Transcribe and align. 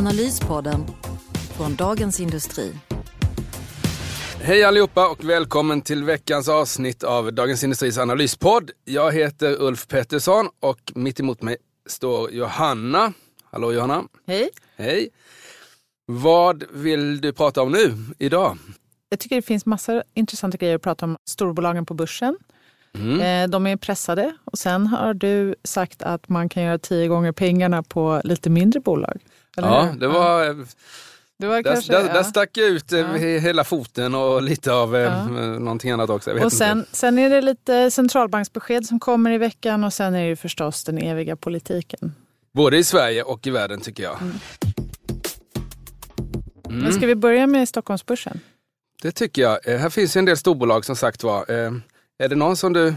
Analyspodden 0.00 0.84
från 1.56 1.76
Dagens 1.76 2.20
Industri. 2.20 2.72
Hej 4.42 4.64
allihopa 4.64 5.08
och 5.08 5.24
välkommen 5.24 5.82
till 5.82 6.04
veckans 6.04 6.48
avsnitt 6.48 7.02
av 7.02 7.32
Dagens 7.32 7.64
Industris 7.64 7.98
analyspodd. 7.98 8.70
Jag 8.84 9.12
heter 9.12 9.62
Ulf 9.62 9.88
Pettersson 9.88 10.48
och 10.60 10.92
mitt 10.94 11.20
emot 11.20 11.42
mig 11.42 11.56
står 11.88 12.30
Johanna. 12.30 13.12
Hallå 13.50 13.72
Johanna. 13.72 14.04
Hej. 14.26 14.50
Hej. 14.76 15.08
Vad 16.06 16.64
vill 16.72 17.20
du 17.20 17.32
prata 17.32 17.62
om 17.62 17.72
nu, 17.72 17.94
idag? 18.18 18.58
Jag 19.08 19.20
tycker 19.20 19.36
det 19.36 19.42
finns 19.42 19.66
massa 19.66 20.02
intressanta 20.14 20.56
grejer 20.58 20.76
att 20.76 20.82
prata 20.82 21.06
om 21.06 21.16
storbolagen 21.28 21.86
på 21.86 21.94
börsen. 21.94 22.36
Mm. 22.94 23.20
Eh, 23.20 23.50
De 23.50 23.66
är 23.66 23.76
pressade 23.76 24.36
och 24.44 24.58
sen 24.58 24.86
har 24.86 25.14
du 25.14 25.54
sagt 25.64 26.02
att 26.02 26.28
man 26.28 26.48
kan 26.48 26.62
göra 26.62 26.78
tio 26.78 27.08
gånger 27.08 27.32
pengarna 27.32 27.82
på 27.82 28.20
lite 28.24 28.50
mindre 28.50 28.80
bolag. 28.80 29.20
Eller 29.56 29.68
Ja, 29.68 29.82
hur? 29.82 30.00
det 30.00 30.08
var... 30.08 30.44
det 31.38 31.46
var 31.46 31.54
Där, 31.54 31.62
kanske, 31.62 31.92
där, 31.92 32.06
ja. 32.06 32.12
där 32.12 32.22
stack 32.22 32.56
jag 32.56 32.68
ut 32.68 32.92
eh, 32.92 32.98
Ja. 32.98 33.06
hela 33.38 33.64
foten 33.64 34.14
och 34.14 34.42
lite 34.42 34.72
av 34.72 34.96
eh, 34.96 35.02
Ja. 35.02 35.24
någonting 35.58 35.90
annat 35.90 36.10
också. 36.10 36.30
Och 36.44 36.52
sen, 36.52 36.78
inte. 36.78 36.96
sen 36.96 37.18
är 37.18 37.30
det 37.30 37.40
lite 37.40 37.90
centralbanksbesked 37.90 38.86
som 38.86 39.00
kommer 39.00 39.30
i 39.30 39.38
veckan 39.38 39.84
och 39.84 39.92
sen 39.92 40.14
är 40.14 40.22
det 40.22 40.28
ju 40.28 40.36
förstås 40.36 40.84
den 40.84 40.98
eviga 40.98 41.36
politiken. 41.36 42.14
Både 42.54 42.76
i 42.76 42.84
Sverige 42.84 43.22
och 43.22 43.46
i 43.46 43.50
världen 43.50 43.80
tycker 43.80 44.02
jag. 44.02 44.18
Mm. 44.22 44.34
Mm. 46.68 46.82
Men 46.82 46.92
ska 46.92 47.06
vi 47.06 47.14
börja 47.14 47.46
med 47.46 47.68
Stockholmsbörsen? 47.68 48.40
Det 49.02 49.12
tycker 49.12 49.42
jag. 49.42 49.68
Eh, 49.68 49.78
Här 49.78 49.90
finns 49.90 50.16
ju 50.16 50.18
en 50.18 50.24
del 50.24 50.36
storbolag 50.36 50.84
som 50.84 50.96
sagt 50.96 51.22
var. 51.22 51.50
Eh, 51.50 51.72
Är 52.18 52.28
det 52.28 52.36
någon 52.36 52.56
som 52.56 52.72
du 52.72 52.94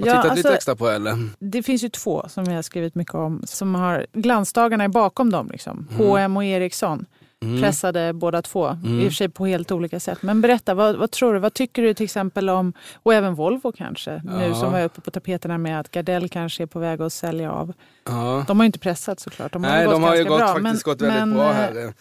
har 0.00 0.06
Ja, 0.06 0.12
tittat 0.12 0.30
alltså- 0.30 0.36
lite 0.48 0.54
extra 0.56 0.76
på 0.76 0.88
eller? 0.88 1.28
Det 1.38 1.62
finns 1.62 1.84
ju 1.84 1.88
två 1.88 2.24
som 2.28 2.44
vi 2.44 2.54
har 2.54 2.62
skrivit 2.62 2.94
mycket 2.94 3.14
om 3.14 3.42
som 3.44 3.74
har 3.74 4.06
glansdagarna 4.12 4.84
är 4.84 4.88
bakom 4.88 5.30
dem. 5.30 5.48
Liksom. 5.52 5.88
H&M 5.98 6.36
och 6.36 6.44
Ericsson. 6.44 7.06
Mm. 7.42 7.62
Pressade 7.62 8.12
båda 8.12 8.42
två, 8.42 8.66
Mm. 8.66 9.00
i 9.00 9.02
och 9.02 9.06
för 9.08 9.14
sig 9.14 9.28
på 9.28 9.46
helt 9.46 9.72
olika 9.72 10.00
sätt. 10.00 10.18
Men 10.22 10.40
berätta, 10.40 10.74
vad, 10.74 10.96
vad 10.96 11.10
tror 11.10 11.34
du? 11.34 11.38
Vad 11.40 11.54
tycker 11.54 11.82
du 11.82 11.94
till 11.94 12.04
exempel 12.04 12.50
om, 12.50 12.72
och 12.94 13.14
även 13.14 13.34
Volvo 13.34 13.72
kanske, 13.72 14.22
nu 14.24 14.44
Ja. 14.48 14.54
som 14.54 14.72
var 14.72 14.82
uppe 14.84 15.00
på 15.00 15.10
tapeterna 15.10 15.58
med 15.58 15.80
att 15.80 15.90
Gardell 15.90 16.28
kanske 16.28 16.62
är 16.62 16.66
på 16.66 16.78
väg 16.78 17.02
att 17.02 17.12
sälja 17.12 17.52
av. 17.52 17.72
Ja. 18.06 18.44
De 18.46 18.58
har 18.58 18.64
ju 18.64 18.66
inte 18.66 18.78
pressat 18.78 19.20
såklart. 19.20 19.52
De 19.52 19.64
har 19.64 19.70
Nej, 19.70 19.80
ju 19.80 19.86
gått 19.86 19.94
de 19.94 20.02
har 20.02 20.16
ju 20.16 20.24
gått, 20.24 20.38
bra. 20.38 20.46
faktiskt 20.46 20.62
men, 20.62 20.92
gått 20.92 21.02
väldigt 21.02 21.18
men, 21.18 21.34
bra 21.34 21.48
eh, 21.50 21.54
här. 21.54 21.92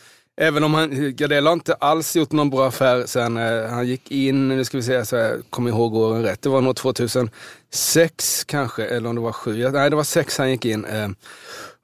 Även 0.41 0.63
om 0.63 0.73
han, 0.73 1.15
Gardell 1.15 1.45
har 1.45 1.53
inte 1.53 1.73
alls 1.73 2.15
gjort 2.15 2.31
någon 2.31 2.49
bra 2.49 2.67
affär 2.67 3.05
sen 3.05 3.37
eh, 3.37 3.69
han 3.69 3.87
gick 3.87 4.11
in, 4.11 4.47
nu 4.47 4.65
ska 4.65 4.77
vi 4.77 4.83
säga 4.83 5.05
så 5.05 5.15
jag 5.15 5.41
kommer 5.49 5.69
ihåg 5.69 5.95
åren 5.95 6.23
rätt, 6.23 6.41
det 6.41 6.49
var 6.49 6.61
nog 6.61 6.75
2006 6.75 8.43
kanske, 8.45 8.85
eller 8.85 9.09
om 9.09 9.15
det 9.15 9.21
var 9.21 9.31
sju, 9.31 9.69
nej 9.69 9.89
det 9.89 9.95
var 9.95 10.03
sex 10.03 10.37
han 10.37 10.49
gick 10.51 10.65
in. 10.65 10.85
eh, 10.85 11.07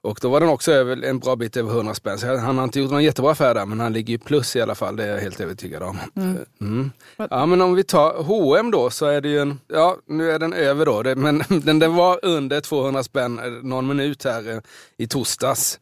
Och 0.02 0.18
då 0.22 0.28
var 0.28 0.40
den 0.40 0.48
också 0.48 0.72
över, 0.72 1.04
en 1.04 1.18
bra 1.18 1.36
bit 1.36 1.56
över 1.56 1.70
100 1.70 1.94
spänn. 1.94 2.18
Så 2.18 2.36
han 2.36 2.58
har 2.58 2.64
inte 2.64 2.80
gjort 2.80 2.90
någon 2.90 3.04
jättebra 3.04 3.30
affär 3.32 3.54
där, 3.54 3.66
men 3.66 3.80
han 3.80 3.92
ligger 3.92 4.12
ju 4.12 4.18
plus 4.18 4.56
i 4.56 4.60
alla 4.60 4.74
fall, 4.74 4.96
det 4.96 5.04
är 5.04 5.08
jag 5.08 5.20
helt 5.20 5.40
övertygad 5.40 5.82
om. 5.82 5.98
Mm. 6.16 6.36
Eh, 6.36 6.42
Mm. 6.60 6.90
Ja 7.30 7.46
men 7.46 7.60
om 7.60 7.74
vi 7.74 7.84
tar 7.84 8.22
H&M 8.22 8.70
då 8.70 8.90
så 8.90 9.06
är 9.06 9.20
det 9.20 9.28
ju 9.28 9.38
en, 9.38 9.58
ja 9.68 9.96
nu 10.06 10.30
är 10.30 10.38
den 10.38 10.52
över 10.52 10.86
då, 10.86 11.02
det, 11.02 11.16
men 11.16 11.42
den, 11.48 11.78
den 11.78 11.94
var 11.94 12.18
under 12.22 12.60
200 12.60 13.02
spänn 13.02 13.40
någon 13.62 13.86
minut 13.86 14.24
här 14.24 14.50
eh, 14.52 14.58
i 14.96 15.06
torsdags. 15.06 15.78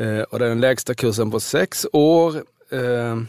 Eh, 0.00 0.20
och 0.20 0.38
det 0.38 0.44
är 0.44 0.48
den 0.48 0.60
lägsta 0.60 0.94
kursen 0.94 1.30
på 1.30 1.40
sex 1.40 1.86
år 1.92 2.36
eh, 2.70 3.20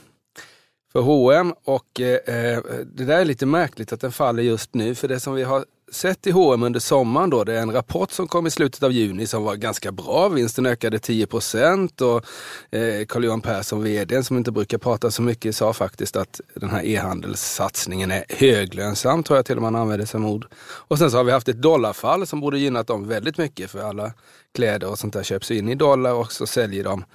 för 0.91 1.01
H&M 1.01 1.53
och 1.63 2.01
eh, 2.01 2.53
eh, 2.53 2.63
det 2.85 3.05
där 3.05 3.19
är 3.19 3.25
lite 3.25 3.45
märkligt 3.45 3.93
att 3.93 4.01
den 4.01 4.11
faller 4.11 4.43
just 4.43 4.73
nu 4.73 4.95
för 4.95 5.07
det 5.07 5.19
som 5.19 5.33
vi 5.33 5.43
har 5.43 5.65
sett 5.91 6.27
i 6.27 6.31
H&M 6.31 6.63
under 6.63 6.79
sommaren 6.79 7.29
då, 7.29 7.43
det 7.43 7.53
är 7.53 7.61
en 7.61 7.71
rapport 7.71 8.11
som 8.11 8.27
kom 8.27 8.47
i 8.47 8.51
slutet 8.51 8.83
av 8.83 8.91
juni 8.91 9.27
som 9.27 9.43
var 9.43 9.55
ganska 9.55 9.91
bra. 9.91 10.29
Vinsten 10.29 10.65
ökade 10.65 10.99
10 10.99 11.27
procent 11.27 12.01
och 12.01 12.25
eh, 12.71 13.05
Carl-Johan 13.05 13.41
Persson, 13.41 13.83
vd 13.83 14.23
som 14.23 14.37
inte 14.37 14.51
brukar 14.51 14.77
prata 14.77 15.11
så 15.11 15.21
mycket, 15.21 15.55
sa 15.55 15.73
faktiskt 15.73 16.15
att 16.15 16.41
den 16.55 16.69
här 16.69 16.85
e-handelssatsningen 16.85 18.11
är 18.11 18.25
höglönsam, 18.29 19.23
tror 19.23 19.37
jag 19.37 19.45
till 19.45 19.55
och 19.55 19.61
med 19.61 19.71
han 19.71 19.81
använde 19.81 20.07
som 20.07 20.25
ord. 20.25 20.47
Och 20.61 20.97
sen 20.97 21.11
så 21.11 21.17
har 21.17 21.23
vi 21.23 21.31
haft 21.31 21.49
ett 21.49 21.61
dollarfall 21.61 22.27
som 22.27 22.39
borde 22.39 22.59
gynnat 22.59 22.87
dem 22.87 23.07
väldigt 23.07 23.37
mycket 23.37 23.71
för 23.71 23.79
alla 23.79 24.13
kläder 24.55 24.89
och 24.89 24.99
sånt 24.99 25.13
där 25.13 25.23
köps 25.23 25.51
in 25.51 25.69
i 25.69 25.75
dollar 25.75 26.13
och 26.13 26.31
så 26.31 26.47
säljer 26.47 26.83
de 26.83 27.05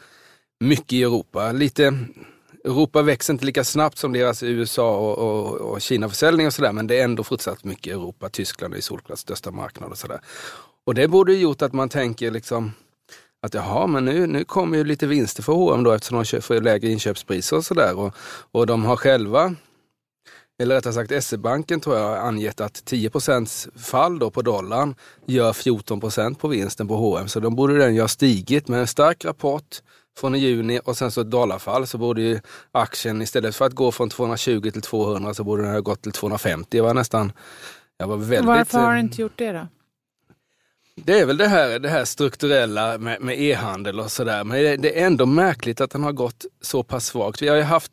mycket 0.60 0.92
i 0.92 1.02
Europa. 1.02 1.52
Lite 1.52 1.98
Europa 2.65 3.03
växer 3.03 3.32
inte 3.32 3.44
lika 3.44 3.65
snabbt 3.65 3.98
som 3.98 4.12
deras 4.12 4.43
USA 4.43 4.97
och, 4.97 5.19
och, 5.19 5.56
och 5.56 5.81
Kina-försäljning 5.81 6.47
och 6.47 6.53
sådär, 6.53 6.72
men 6.72 6.87
det 6.87 7.00
är 7.00 7.04
ändå 7.04 7.25
fortsatt 7.25 7.65
mycket 7.65 7.93
Europa. 7.93 8.28
Tyskland 8.28 8.75
är 8.75 8.81
solklart 8.81 9.19
största 9.19 9.50
marknad 9.50 9.91
och 9.91 9.98
sådär. 9.98 10.21
Och 10.87 10.94
det 10.94 11.09
borde 11.09 11.32
ju 11.32 11.38
gjort 11.38 11.62
att 11.62 11.72
man 11.72 11.88
tänker 11.88 12.31
liksom 12.31 12.72
att 13.43 13.54
jaha, 13.54 13.87
men 13.87 14.04
nu, 14.04 14.26
nu 14.26 14.44
kommer 14.44 14.78
ju 14.78 14.84
lite 14.84 15.06
vinster 15.06 15.43
för 15.43 15.53
H&M 15.53 15.82
då 15.82 15.93
eftersom 15.93 16.25
de 16.31 16.41
får 16.41 16.60
lägre 16.60 16.88
inköpspriser 16.88 17.56
och 17.56 17.65
sådär. 17.65 17.99
Och, 17.99 18.15
och 18.53 18.66
de 18.66 18.84
har 18.84 18.97
själva, 18.97 19.54
eller 20.62 20.75
rättare 20.75 20.93
sagt 20.93 21.25
SE-banken 21.25 21.81
tror 21.81 21.97
jag 21.97 22.19
angett 22.19 22.60
att 22.60 22.72
10% 22.72 23.78
fall 23.78 24.19
då 24.19 24.31
på 24.31 24.43
dollarn 24.43 24.94
gör 25.26 25.53
14% 25.53 26.34
på 26.34 26.49
vinsten 26.49 26.88
på 26.88 26.97
H&M. 26.97 27.28
Så 27.28 27.41
då 27.41 27.50
borde 27.50 27.78
den 27.78 27.94
ju 27.94 28.00
ha 28.00 28.09
stigit 28.09 28.69
med 28.69 28.81
en 28.81 28.87
stark 28.87 29.25
rapport 29.25 29.82
från 30.19 30.34
i 30.34 30.38
juni 30.38 30.81
och 30.84 30.97
sen 30.97 31.10
så 31.10 31.21
ett 31.21 31.31
dollarfall 31.31 31.87
så 31.87 31.98
borde 31.98 32.22
ju 32.22 32.41
aktien 32.72 33.22
istället 33.22 33.56
för 33.56 33.65
att 33.65 33.72
gå 33.72 33.93
från 33.93 34.10
220 34.10 34.71
till 34.71 34.82
200 34.82 35.34
så 35.34 35.44
borde 35.44 35.62
den 35.62 35.72
ha 35.72 35.81
gått 35.81 36.03
till 36.03 36.12
250. 36.12 36.69
Det 36.71 36.81
var 36.81 36.94
nästan, 36.94 37.32
jag 37.98 38.06
var 38.06 38.16
väldigt... 38.16 38.44
Varför 38.44 38.78
har 38.78 38.91
eh, 38.91 38.97
den 38.97 39.04
inte 39.04 39.22
gjort 39.22 39.38
det 39.38 39.53
då? 39.53 39.66
det 41.04 41.20
är 41.20 41.26
väl 41.26 41.37
det 41.37 41.49
här, 41.49 41.78
det 41.78 41.88
här 41.88 42.04
strukturella 42.04 42.99
med, 42.99 43.20
med 43.20 43.41
e-handel 43.41 44.00
och 44.00 44.10
sådär. 44.10 44.44
Men 44.44 44.62
det, 44.62 44.76
det 44.76 45.00
är 45.00 45.06
ändå 45.06 45.26
märkligt 45.26 45.81
att 45.81 45.91
den 45.91 46.03
har 46.03 46.12
gått 46.12 46.44
så 46.60 46.82
pass 46.82 47.06
svagt. 47.06 47.43
Vi 47.43 47.49
har 47.49 47.56
ju 47.56 47.62
haft 47.62 47.93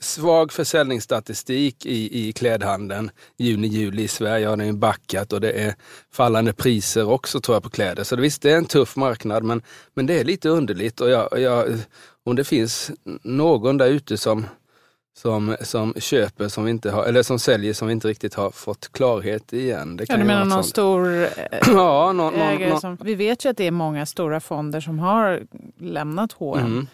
svag 0.00 0.52
försäljningsstatistik 0.52 1.86
i, 1.86 2.28
i 2.28 2.32
klädhandeln. 2.32 3.10
Juni, 3.38 3.66
juli 3.66 4.02
i 4.02 4.08
Sverige 4.08 4.46
har 4.46 4.56
den 4.56 4.66
ju 4.66 4.72
backat 4.72 5.32
och 5.32 5.40
det 5.40 5.52
är 5.52 5.74
fallande 6.12 6.52
priser 6.52 7.08
också 7.08 7.40
tror 7.40 7.56
jag 7.56 7.62
på 7.62 7.70
kläder. 7.70 8.04
Så 8.04 8.16
visst, 8.16 8.42
det 8.42 8.52
är 8.52 8.56
en 8.56 8.64
tuff 8.64 8.96
marknad 8.96 9.42
men, 9.44 9.62
men 9.94 10.06
det 10.06 10.20
är 10.20 10.24
lite 10.24 10.48
underligt. 10.48 11.00
Och 11.00 11.10
jag, 11.10 11.40
jag, 11.40 11.78
om 12.24 12.36
det 12.36 12.44
finns 12.44 12.90
någon 13.22 13.76
där 13.76 13.86
ute 13.86 14.16
som, 14.16 14.46
som, 15.16 15.56
som 15.60 15.94
köper 15.96 16.48
som 16.48 16.64
vi 16.64 16.70
inte 16.70 16.90
har, 16.90 17.04
eller 17.04 17.22
som 17.22 17.38
säljer 17.38 17.72
som 17.72 17.88
vi 17.88 17.92
inte 17.92 18.08
riktigt 18.08 18.34
har 18.34 18.50
fått 18.50 18.92
klarhet 18.92 19.52
i 19.52 19.70
än. 19.70 19.96
Det 19.96 20.02
Ja, 20.02 20.06
kan 20.06 20.20
du 20.20 20.22
ju 20.26 20.28
vara 20.28 20.38
menar 20.38 20.56
någon 20.56 20.64
sånt. 20.64 20.66
stor 20.66 21.22
eh, 21.22 21.28
Ja, 21.66 22.12
någon, 22.12 22.16
någon, 22.16 22.42
ägare 22.42 22.70
någon, 22.70 22.80
som... 22.80 22.98
Vi 23.02 23.14
vet 23.14 23.44
ju 23.44 23.48
att 23.48 23.56
det 23.56 23.66
är 23.66 23.70
många 23.70 24.06
stora 24.06 24.40
fonder 24.40 24.80
som 24.80 24.98
har 24.98 25.42
lämnat 25.80 26.32
H&M. 26.32 26.66
Mm. 26.66 26.86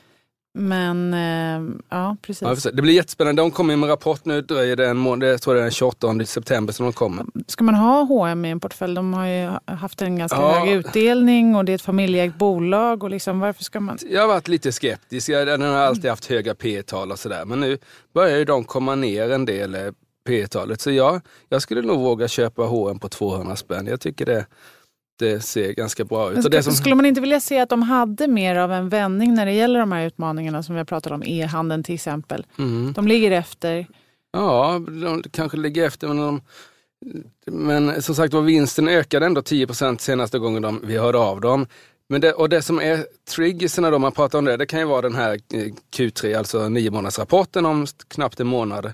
Men 0.54 1.14
eh, 1.14 1.74
ja, 1.88 2.16
precis. 2.22 2.64
Ja, 2.64 2.70
det 2.72 2.82
blir 2.82 2.94
jättespännande. 2.94 3.42
De 3.42 3.50
kommer 3.50 3.76
med 3.76 3.86
en 3.86 3.90
rapport 3.90 4.24
nu, 4.24 4.40
dröjer 4.40 4.76
det 4.76 4.88
en 4.88 4.96
månad, 4.96 5.28
jag 5.28 5.42
tror 5.42 5.54
det 5.54 5.60
är 5.60 5.62
den 5.62 5.70
28 5.70 6.24
september 6.26 6.72
som 6.72 6.86
de 6.86 6.92
kommer. 6.92 7.26
Ska 7.46 7.64
man 7.64 7.74
ha 7.74 8.02
H&M 8.02 8.44
i 8.44 8.50
en 8.50 8.60
portfölj? 8.60 8.94
De 8.94 9.14
har 9.14 9.26
ju 9.26 9.50
haft 9.66 10.02
en 10.02 10.18
ganska 10.18 10.38
Ja. 10.38 10.52
hög 10.64 10.68
utdelning 10.74 11.54
och 11.56 11.64
det 11.64 11.72
är 11.72 11.74
ett 11.74 11.82
familjeägt 11.82 12.38
bolag. 12.38 13.02
Och 13.02 13.10
liksom, 13.10 13.40
varför 13.40 13.64
ska 13.64 13.80
man... 13.80 13.98
Jag 14.10 14.20
har 14.20 14.28
varit 14.28 14.48
lite 14.48 14.72
skeptisk, 14.72 15.26
den 15.28 15.62
har 15.62 15.68
alltid 15.76 16.10
haft 16.10 16.26
höga 16.26 16.54
P 16.54 16.82
tal 16.82 17.12
och 17.12 17.18
sådär. 17.18 17.44
Men 17.44 17.60
nu 17.60 17.78
börjar 18.14 18.38
ju 18.38 18.44
de 18.44 18.64
komma 18.64 18.94
ner 18.94 19.30
en 19.30 19.44
del 19.44 19.74
eh, 19.74 19.80
P 20.26 20.46
talet 20.46 20.80
Så 20.80 20.90
jag, 20.90 21.20
jag 21.48 21.62
skulle 21.62 21.82
nog 21.82 22.00
våga 22.00 22.28
köpa 22.28 22.62
H&M 22.62 22.98
på 22.98 23.08
200 23.08 23.56
spänn. 23.56 23.86
Jag 23.86 24.00
tycker 24.00 24.26
det, 24.26 24.46
det 25.22 25.40
ser 25.40 25.72
ganska 25.72 26.04
bra 26.04 26.32
ut. 26.32 26.44
Ska, 26.44 26.62
som, 26.62 26.72
Skulle 26.72 26.94
man 26.94 27.06
inte 27.06 27.20
vilja 27.20 27.40
se 27.40 27.58
att 27.60 27.68
de 27.68 27.82
hade 27.82 28.28
mer 28.28 28.56
av 28.56 28.72
en 28.72 28.88
vändning 28.88 29.34
när 29.34 29.46
det 29.46 29.52
gäller 29.52 29.80
de 29.80 29.92
här 29.92 30.06
utmaningarna 30.06 30.62
som 30.62 30.74
vi 30.74 30.78
har 30.78 30.84
pratat 30.84 31.12
om, 31.12 31.22
e-handeln 31.26 31.82
till 31.82 31.94
exempel. 31.94 32.46
mm. 32.58 32.92
De 32.92 33.08
ligger 33.08 33.30
efter. 33.30 33.86
Ja, 34.32 34.80
de 35.02 35.22
kanske 35.30 35.58
ligger 35.58 35.86
efter. 35.86 36.08
Men, 36.08 36.16
de, 36.16 36.40
men 37.46 38.02
som 38.02 38.14
sagt 38.14 38.34
var, 38.34 38.40
vinsten 38.40 38.88
ökade 38.88 39.26
ändå 39.26 39.40
10% 39.40 39.98
senaste 39.98 40.38
gången 40.38 40.62
de, 40.62 40.80
vi 40.84 40.98
hörde 40.98 41.18
av 41.18 41.40
dem. 41.40 41.66
Men 42.08 42.20
det, 42.20 42.32
och 42.32 42.48
det 42.48 42.62
som 42.62 42.80
är 42.80 43.06
triggerserna 43.34 43.90
då 43.90 43.98
man 43.98 44.12
pratar 44.12 44.38
om 44.38 44.44
det, 44.44 44.56
det 44.56 44.66
kan 44.66 44.80
ju 44.80 44.86
vara 44.86 45.02
den 45.02 45.14
här 45.14 45.32
eh, 45.32 45.72
Q3, 45.96 46.38
alltså 46.38 46.68
nio 46.68 46.90
månadsrapporten 46.90 47.66
om 47.66 47.86
knappt 48.08 48.40
en 48.40 48.46
månad. 48.46 48.92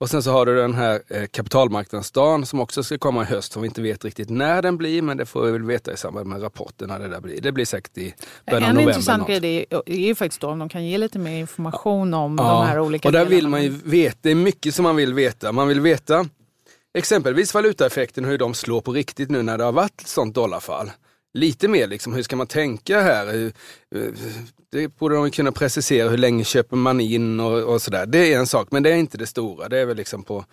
Och 0.00 0.10
sen 0.10 0.22
så 0.22 0.30
har 0.32 0.46
du 0.46 0.56
den 0.56 0.74
här 0.74 1.02
eh, 1.08 1.26
kapitalmarknadsdagen 1.26 2.46
som 2.46 2.60
också 2.60 2.82
ska 2.82 2.98
komma 2.98 3.22
i 3.22 3.24
höst 3.24 3.52
som 3.52 3.62
vi 3.62 3.68
inte 3.68 3.82
vet 3.82 4.04
riktigt 4.04 4.30
när 4.30 4.62
den 4.62 4.76
blir 4.76 5.02
men 5.02 5.16
det 5.16 5.26
får 5.26 5.42
vi 5.46 5.52
väl 5.52 5.62
veta 5.62 5.92
i 5.92 5.96
samband 5.96 6.26
med 6.26 6.42
rapporten 6.42 6.88
när 6.88 6.98
det 6.98 7.08
där 7.08 7.20
blir. 7.20 7.40
Det 7.40 7.52
blir 7.52 7.64
säkert 7.64 7.98
i 7.98 8.14
början 8.46 8.62
av 8.62 8.68
En 8.68 8.74
november. 8.74 8.92
intressant 8.92 9.20
något. 9.28 9.28
grej 9.40 9.66
är, 9.70 9.82
är 9.86 9.96
ju 9.96 10.14
faktiskt 10.14 10.40
då 10.40 10.48
om 10.48 10.58
de 10.58 10.68
kan 10.68 10.84
ge 10.86 10.98
lite 10.98 11.18
mer 11.18 11.36
information 11.38 12.14
om 12.14 12.36
Ja, 12.38 12.44
de 12.44 12.66
här 12.66 12.80
olika 12.80 13.08
och 13.08 13.12
där 13.12 13.18
delarna. 13.18 13.36
vill 13.36 13.48
man 13.48 13.62
ju 13.62 13.68
veta, 13.84 14.18
det 14.22 14.30
är 14.30 14.34
mycket 14.34 14.74
som 14.74 14.82
man 14.82 14.96
vill 14.96 15.14
veta. 15.14 15.52
Man 15.52 15.68
vill 15.68 15.80
veta 15.80 16.26
exempelvis 16.98 17.54
valutaeffekten, 17.54 18.24
hur 18.24 18.38
de 18.38 18.54
slår 18.54 18.80
på 18.80 18.92
riktigt 18.92 19.30
nu 19.30 19.42
när 19.42 19.58
det 19.58 19.64
har 19.64 19.72
varit 19.72 20.00
ett 20.00 20.06
sånt 20.08 20.34
dollarfall. 20.34 20.90
Lite 21.34 21.68
mer 21.68 21.86
liksom, 21.86 22.12
hur 22.14 22.22
ska 22.22 22.36
man 22.36 22.46
tänka 22.46 23.00
här? 23.00 23.52
Hur- 24.72 24.80
Det 24.82 24.88
borde 24.98 25.14
de 25.14 25.30
kunna 25.30 25.52
precisera, 25.52 26.08
hur 26.08 26.18
länge 26.18 26.44
köper 26.44 26.76
man 26.76 27.00
in 27.00 27.40
och, 27.40 27.58
och 27.74 27.82
sådär. 27.82 28.06
Det 28.06 28.32
är 28.34 28.38
en 28.38 28.46
sak, 28.46 28.68
men 28.70 28.82
det 28.82 28.90
är 28.90 28.96
inte 28.96 29.18
det 29.18 29.26
stora. 29.26 29.68
Det 29.68 29.78
är 29.78 29.86
väl 29.86 29.96
liksom 29.96 30.22
på, 30.22 30.44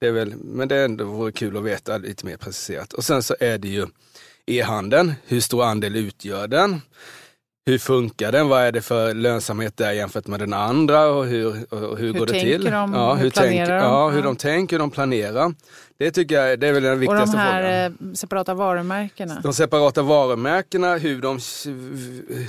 det 0.00 0.06
är 0.06 0.12
väl, 0.12 0.34
men 0.36 0.68
det 0.68 0.76
är 0.76 0.84
ändå 0.84 1.04
vore 1.04 1.32
kul 1.32 1.56
att 1.56 1.62
veta 1.64 1.98
lite 1.98 2.26
mer 2.26 2.36
preciserat. 2.36 2.92
Och 2.92 3.04
sen 3.04 3.22
så 3.22 3.36
är 3.40 3.58
det 3.58 3.68
ju 3.68 3.86
e-handeln, 4.46 5.12
hur 5.26 5.40
stor 5.40 5.64
andel 5.64 5.96
utgör 5.96 6.48
den? 6.48 6.80
Hur 7.68 7.78
funkar 7.78 8.32
den? 8.32 8.48
Vad 8.48 8.62
är 8.62 8.72
det 8.72 8.82
för 8.82 9.14
lönsamhet 9.14 9.76
där 9.76 9.92
jämfört 9.92 10.26
med 10.26 10.40
den 10.40 10.52
andra? 10.52 11.06
Och 11.06 11.26
hur, 11.26 11.66
och 11.74 11.82
och 11.82 11.98
hur, 11.98 12.12
går 12.12 12.26
det 12.26 12.40
till? 12.40 12.64
de? 12.64 12.92
Ja, 12.94 13.14
Hur 13.14 13.22
hur, 13.22 13.30
tänker, 13.30 13.66
de? 13.66 13.74
ja, 13.76 14.08
hur 14.08 14.22
de 14.22 14.36
tänker, 14.36 14.74
hur 14.76 14.78
de 14.78 14.90
planerar. 14.90 15.54
Det 15.98 16.10
tycker 16.10 16.34
jag 16.34 16.60
det 16.60 16.68
är 16.68 16.72
väl 16.72 16.82
den 16.82 16.92
och 16.92 16.98
de 16.98 17.00
viktigaste 17.00 17.36
frågan. 17.36 17.46
här 17.46 17.86
eh, 17.86 18.12
separata 18.14 18.54
varumärkena. 18.54 19.40
De 19.42 19.54
separata 19.54 20.02
varumärkena, 20.02 20.96
hur 20.96 21.20
de, 21.22 21.38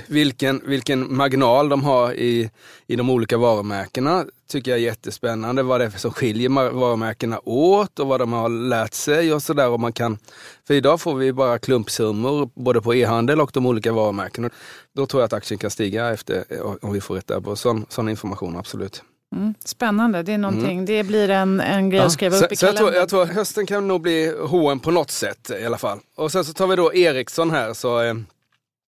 vilken, 0.06 0.62
vilken 0.64 1.16
marginal 1.16 1.68
de 1.68 1.84
har 1.84 2.12
i, 2.12 2.50
i 2.86 2.96
de 2.96 3.10
olika 3.10 3.38
varumärkena 3.38 4.24
tycker 4.48 4.70
jag 4.70 4.80
är 4.80 4.84
jättespännande. 4.84 5.62
Vad 5.62 5.80
det 5.80 5.84
är 5.84 5.90
som 5.90 6.10
skiljer 6.10 6.48
varumärkena 6.70 7.40
åt 7.44 7.98
och 7.98 8.06
vad 8.06 8.20
de 8.20 8.32
har 8.32 8.48
lärt 8.48 8.94
sig 8.94 9.32
och 9.32 9.42
sådär. 9.42 9.68
Och 9.68 9.80
man 9.80 9.92
kan, 9.92 10.18
för 10.66 10.74
idag 10.74 11.00
får 11.00 11.14
vi 11.14 11.32
bara 11.32 11.58
klumpsummor 11.58 12.50
både 12.54 12.82
på 12.82 12.94
e-handel 12.94 13.40
och 13.40 13.50
de 13.54 13.66
olika 13.66 13.92
varumärkena. 13.92 14.50
Då 14.94 15.06
tror 15.06 15.22
jag 15.22 15.26
att 15.26 15.32
aktien 15.32 15.58
kan 15.58 15.70
stiga 15.70 16.10
efter 16.10 16.44
om 16.84 16.92
vi 16.92 17.00
får 17.00 17.14
rätt 17.14 17.26
där 17.26 17.40
på 17.40 17.56
sån, 17.56 17.86
sån 17.88 18.08
information, 18.08 18.56
absolut. 18.56 19.02
Mm, 19.36 19.54
spännande, 19.64 20.22
det 20.22 20.32
är 20.32 20.38
någonting. 20.38 20.84
Det 20.84 21.02
blir 21.04 21.30
en, 21.30 21.60
en 21.60 21.90
grej 21.90 22.00
att 22.00 22.12
skriva 22.12 22.36
så, 22.36 22.44
upp 22.44 22.52
i 22.52 22.56
så 22.56 22.66
jag, 22.66 22.76
tror, 22.76 22.86
kalendern. 22.86 23.00
jag 23.00 23.08
tror 23.08 23.26
hösten 23.26 23.66
kan 23.66 23.88
nog 23.88 24.00
bli 24.00 24.34
H&M 24.40 24.80
på 24.80 24.90
något 24.90 25.10
sätt 25.10 25.50
i 25.60 25.64
alla 25.66 25.78
fall. 25.78 25.98
Och 26.16 26.32
sen 26.32 26.44
så 26.44 26.52
tar 26.52 26.66
vi 26.66 26.76
då 26.76 26.94
Ericsson 26.94 27.50
här 27.50 27.72
så 27.74 28.00
eh, 28.02 28.14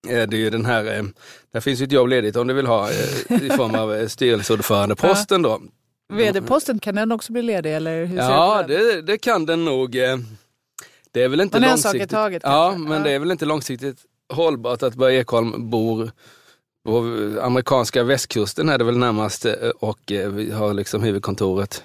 är 0.08 0.26
det 0.26 0.36
ju 0.36 0.50
den 0.50 0.66
här, 0.66 0.96
eh, 0.98 1.02
där 1.52 1.60
finns 1.60 1.80
ju 1.80 1.84
ett 1.84 1.92
jobb 1.92 2.08
ledigt 2.08 2.36
om 2.36 2.46
du 2.46 2.54
vill 2.54 2.66
ha 2.66 2.88
eh, 2.90 3.42
i 3.42 3.50
form 3.50 3.74
av 3.74 3.94
eh, 3.94 4.06
styrelseordförandeposten 4.08 5.42
då. 5.42 5.60
VD-posten, 6.12 6.78
kan 6.78 6.94
den 6.94 7.12
också 7.12 7.32
bli 7.32 7.42
ledig? 7.42 7.74
Eller 7.76 8.04
hur 8.04 8.16
Ja, 8.18 8.64
det 8.68 9.02
det, 9.02 9.18
kan 9.18 9.46
den 9.46 9.64
nog. 9.64 9.96
eh, 9.96 10.16
Det 11.12 11.22
är 11.22 11.28
väl 11.28 11.40
inte 11.40 11.60
Men 11.60 11.68
långsiktigt. 11.70 12.10
taget 12.10 12.42
ja, 12.44 12.74
men 12.78 12.92
Ja. 12.98 13.04
det 13.04 13.10
är 13.10 13.18
väl 13.18 13.30
inte 13.30 13.44
långsiktigt 13.44 13.96
hållbart 14.32 14.82
att 14.82 14.94
Börje 14.94 15.20
Ekholm 15.20 15.70
bor 15.70 16.10
på 16.84 16.98
amerikanska 17.42 18.02
västkusten 18.02 18.68
är 18.68 18.78
det 18.78 18.84
väl 18.84 18.98
närmast 18.98 19.44
eh, 19.44 19.52
och 19.80 20.12
eh, 20.12 20.30
vi 20.30 20.50
har 20.50 20.74
liksom 20.74 21.02
huvudkontoret 21.02 21.84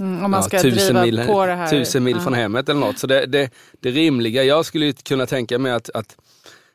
Mm, 0.00 0.24
om 0.24 0.30
man 0.30 0.42
ska 0.42 0.56
ja, 0.56 0.62
tusen 0.62 0.78
driva 0.94 1.02
mil, 1.02 1.22
på 1.26 1.46
det 1.46 1.54
här. 1.54 1.70
tusen 1.70 2.04
mil 2.04 2.16
Ja. 2.16 2.22
från 2.22 2.34
hemmet 2.34 2.68
eller 2.68 2.80
något. 2.80 2.98
Så 2.98 3.06
det, 3.06 3.26
det, 3.26 3.50
det 3.80 3.90
rimliga, 3.90 4.44
jag 4.44 4.66
skulle 4.66 4.92
kunna 4.92 5.26
tänka 5.26 5.58
mig 5.58 5.72
att, 5.72 5.90
att 5.90 6.16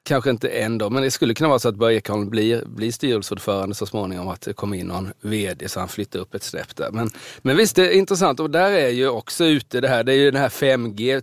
kanske 0.03 0.29
inte 0.29 0.49
än 0.49 0.77
då, 0.77 0.89
men 0.89 1.03
det 1.03 1.11
skulle 1.11 1.33
kunna 1.33 1.49
vara 1.49 1.59
så 1.59 1.69
att 1.69 1.75
Börje 1.75 1.97
Ekholm 1.97 2.29
blir, 2.29 2.65
blir 2.65 2.91
styrelseordförande 2.91 3.75
så 3.75 3.85
småningom, 3.85 4.27
att 4.27 4.41
det 4.41 4.53
kommer 4.53 4.77
in 4.77 4.87
någon 4.87 5.13
vd 5.21 5.69
så 5.69 5.79
han 5.79 5.89
flyttar 5.89 6.19
upp 6.19 6.33
ett 6.35 6.43
snäpp 6.43 6.75
där. 6.75 6.91
Men, 6.91 7.09
men 7.41 7.57
visst, 7.57 7.75
det 7.75 7.87
är 7.87 7.97
intressant 7.97 8.39
och 8.39 8.49
där 8.49 8.71
är 8.71 8.89
ju 8.89 9.09
också 9.09 9.45
ute 9.45 9.81
det 9.81 9.87
här, 9.87 10.03
det 10.03 10.13
är 10.13 10.17
ju 10.17 10.31
det 10.31 10.39
här 10.39 10.49
5G, 10.49 11.21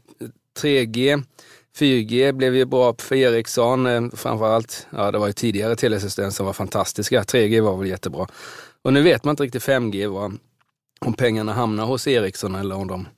3G, 0.61 1.23
4G 1.79 2.33
blev 2.33 2.57
ju 2.57 2.65
bra 2.65 2.95
för 2.99 3.17
Ericsson, 3.17 3.87
eh, 3.87 4.03
framförallt, 4.13 4.87
ja 4.91 5.11
det 5.11 5.19
var 5.19 5.27
ju 5.27 5.33
tidigare 5.33 5.77
telesystem 5.77 6.31
som 6.31 6.47
var 6.47 6.53
fantastiska, 6.53 7.23
3G 7.23 7.61
var 7.61 7.77
väl 7.77 7.89
jättebra. 7.89 8.27
Och 8.83 8.93
nu 8.93 9.03
vet 9.03 9.25
man 9.25 9.33
inte 9.33 9.43
riktigt 9.43 9.63
5G, 9.63 10.07
var, 10.09 10.33
om 11.01 11.15
pengarna 11.15 11.53
hamnar 11.53 11.87
hos 11.87 12.07
Ericsson 12.07 12.55
eller 12.55 12.77
om 12.77 12.87
de 12.87 13.09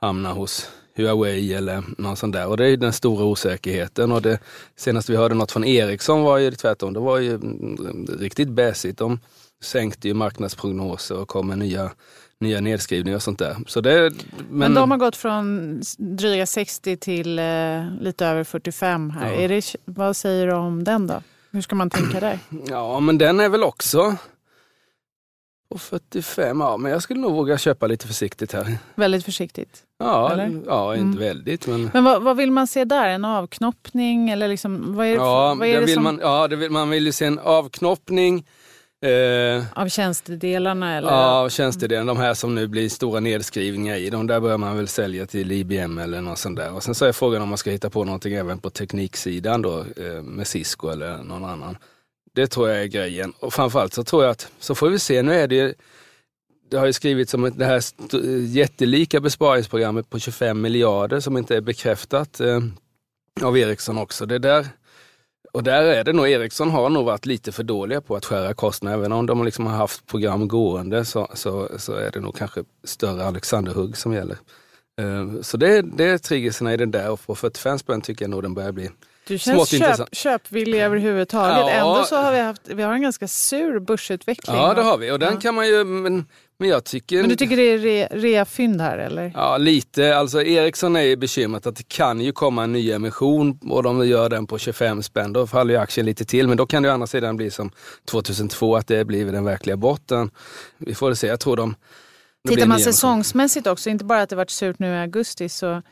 hamnar 0.00 0.32
hos 0.32 0.70
Huawei 0.98 1.54
eller 1.54 1.84
någon 1.98 2.16
sån 2.16 2.30
där. 2.30 2.46
Och 2.46 2.56
det 2.56 2.64
är 2.64 2.68
ju 2.68 2.76
den 2.76 2.92
stora 2.92 3.24
osäkerheten. 3.24 4.12
Och 4.12 4.22
det 4.22 4.38
senaste 4.76 5.12
vi 5.12 5.18
hörde 5.18 5.34
något 5.34 5.52
från 5.52 5.64
Ericsson 5.64 6.22
var 6.22 6.38
ju 6.38 6.50
tvärtom, 6.50 6.92
det 6.92 7.00
var 7.00 7.18
ju 7.18 7.34
mm, 7.34 8.06
riktigt 8.18 8.48
bäsigt. 8.48 8.98
De 8.98 9.20
sänkte 9.62 10.08
ju 10.08 10.14
marknadsprognoser 10.14 11.18
och 11.18 11.28
kom 11.28 11.48
med 11.48 11.58
nya, 11.58 11.90
nya 12.40 12.60
nedskrivningar 12.60 13.16
och 13.16 13.22
sånt 13.22 13.38
där. 13.38 13.56
Så 13.66 13.80
det, 13.80 14.10
men, 14.10 14.12
Men 14.48 14.74
de 14.74 14.90
har 14.90 14.98
gått 14.98 15.16
från 15.16 15.80
dryga 15.98 16.46
60 16.46 16.96
till 16.96 17.38
eh, 17.38 17.44
lite 18.00 18.26
över 18.26 18.44
45 18.44 19.10
här. 19.10 19.32
Ja. 19.32 19.38
Är 19.38 19.48
det, 19.48 19.76
vad 19.84 20.16
säger 20.16 20.46
du 20.46 20.52
om 20.52 20.84
den 20.84 21.06
då? 21.06 21.22
Hur 21.50 21.60
ska 21.60 21.74
man 21.74 21.90
tänka 21.90 22.20
där? 22.20 22.38
Ja, 22.68 23.00
men 23.00 23.18
den 23.18 23.40
är 23.40 23.48
väl 23.48 23.62
också 23.62 24.16
på 25.72 25.78
45, 25.78 26.60
ja 26.60 26.76
men 26.76 26.92
jag 26.92 27.02
skulle 27.02 27.20
nog 27.20 27.32
våga 27.32 27.58
köpa 27.58 27.86
lite 27.86 28.06
försiktigt 28.06 28.52
här. 28.52 28.78
Väldigt 28.94 29.24
försiktigt. 29.24 29.82
Ja, 29.98 30.32
Eller? 30.32 30.62
ja 30.66 30.96
inte 30.96 31.02
Mm. 31.06 31.18
väldigt 31.18 31.66
men 31.66 31.90
Men 31.92 32.04
vad, 32.04 32.22
vad 32.22 32.36
vill 32.36 32.50
man 32.50 32.66
se 32.66 32.84
där? 32.84 33.08
En 33.08 33.24
avknoppning? 33.24 34.30
Eller 34.30 34.48
liksom, 34.48 34.96
vad 34.96 35.06
är 35.06 35.10
det, 35.10 35.16
Ja, 35.16 35.54
vad 35.58 35.68
är 35.68 35.72
där 35.72 35.80
det 35.80 35.86
vill 35.86 35.94
som, 35.94 36.04
man, 36.04 36.18
ja 36.22 36.46
vill, 36.46 36.70
man 36.70 36.90
vill 36.90 37.06
ju 37.06 37.12
se 37.12 37.24
en 37.24 37.38
avknoppning 37.38 38.46
eh, 39.02 39.64
av 39.82 39.88
tjänstedelarna? 39.88 40.96
Eller? 40.96 41.08
av 41.08 41.48
tjänstedelen. 41.48 42.06
De 42.06 42.16
här 42.16 42.34
som 42.34 42.54
nu 42.54 42.66
blir 42.66 42.88
stora 42.88 43.20
nedskrivningar 43.20 43.96
i, 43.96 44.10
de 44.10 44.26
där 44.26 44.40
börjar 44.40 44.58
man 44.58 44.76
väl 44.76 44.88
sälja 44.88 45.26
till 45.26 45.52
IBM 45.52 45.98
eller 45.98 46.20
något 46.20 46.38
sånt 46.38 46.56
där. 46.56 46.72
Och 46.72 46.82
sen 46.82 46.94
så 46.94 47.04
är 47.04 47.12
frågan 47.12 47.42
om 47.42 47.48
man 47.48 47.58
ska 47.58 47.70
hitta 47.70 47.90
på 47.90 48.04
någonting 48.04 48.34
även 48.34 48.58
på 48.58 48.70
tekniksidan 48.70 49.62
då 49.62 49.78
eh, 49.96 50.22
med 50.22 50.46
Cisco 50.46 50.88
eller 50.88 51.22
någon 51.22 51.44
annan. 51.44 51.78
Det 52.34 52.46
tror 52.46 52.68
jag 52.68 52.82
är 52.82 52.86
grejen. 52.86 53.32
Och 53.40 53.54
framförallt 53.54 53.94
så 53.94 54.04
tror 54.04 54.22
jag 54.24 54.30
att, 54.30 54.52
så 54.58 54.74
får 54.74 54.88
vi 54.88 54.98
se, 54.98 55.22
nu 55.22 55.34
är 55.34 55.48
det 55.48 55.54
ju 55.54 55.74
det 56.70 56.76
har 56.76 56.86
ju 56.86 56.92
skrivits 56.92 57.34
om 57.34 57.52
det 57.56 57.64
här 57.64 57.82
jättelika 58.46 59.20
besparingsprogrammet 59.20 60.10
på 60.10 60.18
25 60.18 60.60
miljarder 60.60 61.20
som 61.20 61.36
inte 61.36 61.56
är 61.56 61.60
bekräftat 61.60 62.40
eh, 62.40 62.60
av 63.42 63.58
Ericsson 63.58 63.98
också. 63.98 64.26
Det 64.26 64.38
där, 64.38 64.66
och 65.58 65.64
där 65.64 65.82
är 65.82 66.04
det 66.04 66.12
nog, 66.12 66.28
Ericsson 66.28 66.70
har 66.70 66.90
nog 66.90 67.04
varit 67.04 67.26
lite 67.26 67.52
för 67.52 67.62
dåliga 67.62 68.00
på 68.00 68.16
att 68.16 68.24
skära 68.24 68.54
kostnader. 68.54 68.98
Även 68.98 69.12
om 69.12 69.26
de 69.26 69.44
liksom 69.44 69.66
har 69.66 69.76
haft 69.76 70.06
program 70.06 70.48
gående 70.48 71.04
så, 71.04 71.28
så, 71.34 71.68
så 71.78 71.92
är 71.92 72.10
det 72.10 72.20
nog 72.20 72.36
kanske 72.36 72.64
större 72.84 73.24
Alexanderhugg 73.24 73.96
som 73.96 74.12
gäller. 74.12 74.36
Eh, 75.00 75.40
så 75.40 75.56
det, 75.56 75.82
det 75.82 76.04
är 76.04 76.18
triggerserna 76.18 76.74
i 76.74 76.76
den 76.76 76.90
där 76.90 77.10
och 77.10 77.26
på 77.26 77.34
45 77.34 77.78
spänn 77.78 78.00
tycker 78.00 78.24
jag 78.24 78.30
nog 78.30 78.42
den 78.42 78.54
börjar 78.54 78.72
bli. 78.72 78.90
Du 79.28 79.38
känns 79.38 79.68
köp, 79.68 80.14
köpvillig 80.14 80.80
överhuvudtaget. 80.80 81.58
Ja. 81.58 81.70
Ändå 81.70 82.04
så 82.04 82.16
har 82.16 82.32
vi, 82.32 82.38
haft, 82.38 82.62
vi 82.64 82.82
har 82.82 82.92
en 82.92 83.02
ganska 83.02 83.28
sur 83.28 83.78
börsutveckling. 83.78 84.56
Ja 84.56 84.74
det 84.74 84.82
har 84.82 84.98
vi 84.98 85.10
och 85.10 85.18
den 85.18 85.34
Ja. 85.34 85.40
kan 85.40 85.54
man 85.54 85.66
ju, 85.68 85.84
men, 85.84 86.26
men 86.58 86.68
jag 86.68 86.84
tycker... 86.84 87.20
Men 87.20 87.28
du 87.28 87.36
tycker 87.36 87.56
det 87.56 87.62
är 87.62 87.78
re, 87.78 88.08
reafynd 88.12 88.80
här 88.80 88.98
eller? 88.98 89.32
Ja, 89.34 89.56
lite. 89.56 90.16
Alltså 90.16 90.42
Ericsson 90.42 90.96
är 90.96 91.02
ju 91.02 91.16
bekymrat 91.16 91.66
att 91.66 91.76
det 91.76 91.88
kan 91.88 92.20
ju 92.20 92.32
komma 92.32 92.64
en 92.64 92.72
ny 92.72 92.92
emission 92.92 93.58
och 93.70 93.82
de 93.82 94.06
gör 94.08 94.28
den 94.28 94.46
på 94.46 94.58
25 94.58 95.02
spänn. 95.02 95.32
Då 95.32 95.46
faller 95.46 95.74
ju 95.74 95.80
aktien 95.80 96.06
lite 96.06 96.24
till. 96.24 96.48
Men 96.48 96.56
då 96.56 96.66
kan 96.66 96.82
det 96.82 96.88
å 96.88 96.92
andra 96.92 97.06
sidan 97.06 97.36
bli 97.36 97.50
som 97.50 97.70
2002, 98.10 98.76
att 98.76 98.86
det 98.86 99.04
blir 99.04 99.32
den 99.32 99.44
verkliga 99.44 99.76
botten. 99.76 100.30
Vi 100.78 100.94
får 100.94 101.14
se. 101.14 101.26
Jag 101.26 101.40
tror 101.40 101.56
de... 101.56 101.74
Tittar 102.48 102.66
man 102.66 102.80
säsongsmässigt 102.80 103.66
också, 103.66 103.90
inte 103.90 104.04
bara 104.04 104.22
att 104.22 104.28
det 104.28 104.36
varit 104.36 104.50
surt 104.50 104.78
nu 104.78 104.94
i 104.94 104.98
augusti, 104.98 105.48
så, 105.48 105.82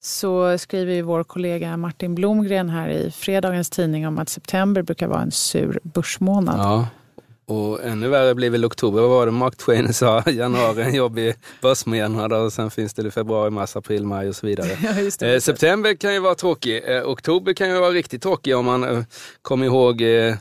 så 0.00 0.58
skriver 0.58 0.92
ju 0.94 1.02
vår 1.02 1.24
kollega 1.24 1.76
Martin 1.76 2.14
Blomgren 2.14 2.68
här 2.68 2.88
i 2.88 3.10
fredagens 3.10 3.70
tidning 3.70 4.06
om 4.06 4.18
att 4.18 4.28
september 4.28 4.82
brukar 4.82 5.06
vara 5.06 5.22
en 5.22 5.30
sur 5.32 5.80
börsmånad. 5.82 6.58
Ja. 6.58 6.86
Och 7.48 7.84
ännu 7.84 8.08
värre 8.08 8.34
blir 8.34 8.50
väl 8.50 8.64
oktober. 8.64 9.00
Vad 9.00 9.10
var 9.10 9.26
det 9.26 9.32
Mark 9.32 9.56
Twain 9.56 9.94
sa? 9.94 10.22
Januari 10.30 10.82
en 10.82 10.94
jobbig 10.94 11.34
börsmånad 11.62 12.32
och 12.32 12.52
sen 12.52 12.70
finns 12.70 12.94
det 12.94 13.10
februari, 13.10 13.50
mars, 13.50 13.76
april, 13.76 14.04
maj 14.04 14.28
och 14.28 14.36
så 14.36 14.46
vidare. 14.46 14.68
Ja, 14.82 15.10
det. 15.18 15.34
Eh, 15.34 15.40
september 15.40 15.94
kan 15.94 16.14
ju 16.14 16.20
vara 16.20 16.34
tråkig. 16.34 16.96
Eh, 16.96 17.02
oktober 17.02 17.52
kan 17.52 17.68
ju 17.68 17.80
vara 17.80 17.90
riktigt 17.90 18.22
tråkig 18.22 18.56
om 18.56 18.64
man 18.64 18.84
eh, 18.84 19.04
kommer 19.42 19.66
ihåg 19.66 20.00
eh, 20.00 20.34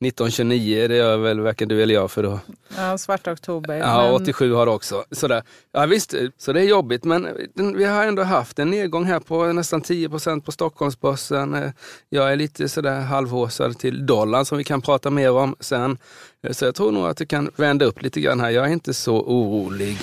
1929. 0.00 0.88
Det 0.88 0.96
gör 0.96 1.16
väl 1.16 1.40
varken 1.40 1.68
du 1.68 1.82
eller 1.82 1.94
jag 1.94 2.10
för 2.10 2.22
då. 2.22 2.40
ja, 2.76 2.98
svarta 2.98 3.32
oktober. 3.32 3.74
Ja, 3.76 4.02
Men 4.02 4.14
87 4.22 4.52
har 4.54 4.66
också. 4.66 5.04
Sådär. 5.10 5.42
Ja, 5.72 5.86
visst, 5.86 6.14
så 6.38 6.52
det 6.52 6.60
är 6.60 6.64
jobbigt 6.64 7.04
men 7.04 7.28
vi 7.76 7.84
har 7.84 8.04
ändå 8.04 8.22
haft 8.22 8.58
en 8.58 8.70
nedgång 8.70 9.04
här 9.04 9.20
på 9.20 9.44
nästan 9.52 9.82
10% 9.82 10.40
på 10.40 10.52
Stockholmsbörsen. 10.52 11.54
Eh, 11.54 11.70
Jag 12.08 12.32
är 12.32 12.36
lite 12.36 12.68
sådär 12.68 13.00
halvhåsad 13.00 13.78
till 13.78 14.06
dollarn 14.06 14.44
som 14.44 14.58
vi 14.58 14.64
kan 14.64 14.80
prata 14.80 15.10
mer 15.10 15.30
om 15.32 15.56
sen. 15.60 15.98
Eh, 16.42 16.52
Så 16.52 16.64
jag 16.64 16.74
tror 16.74 16.92
nog 16.92 17.06
att 17.06 17.16
det 17.16 17.26
kan 17.26 17.50
vända 17.56 17.84
upp 17.84 18.02
lite 18.02 18.20
grann 18.20 18.40
här. 18.40 18.50
Jag 18.50 18.66
är 18.68 18.72
inte 18.72 18.94
så 18.94 19.16
orolig. 19.20 19.98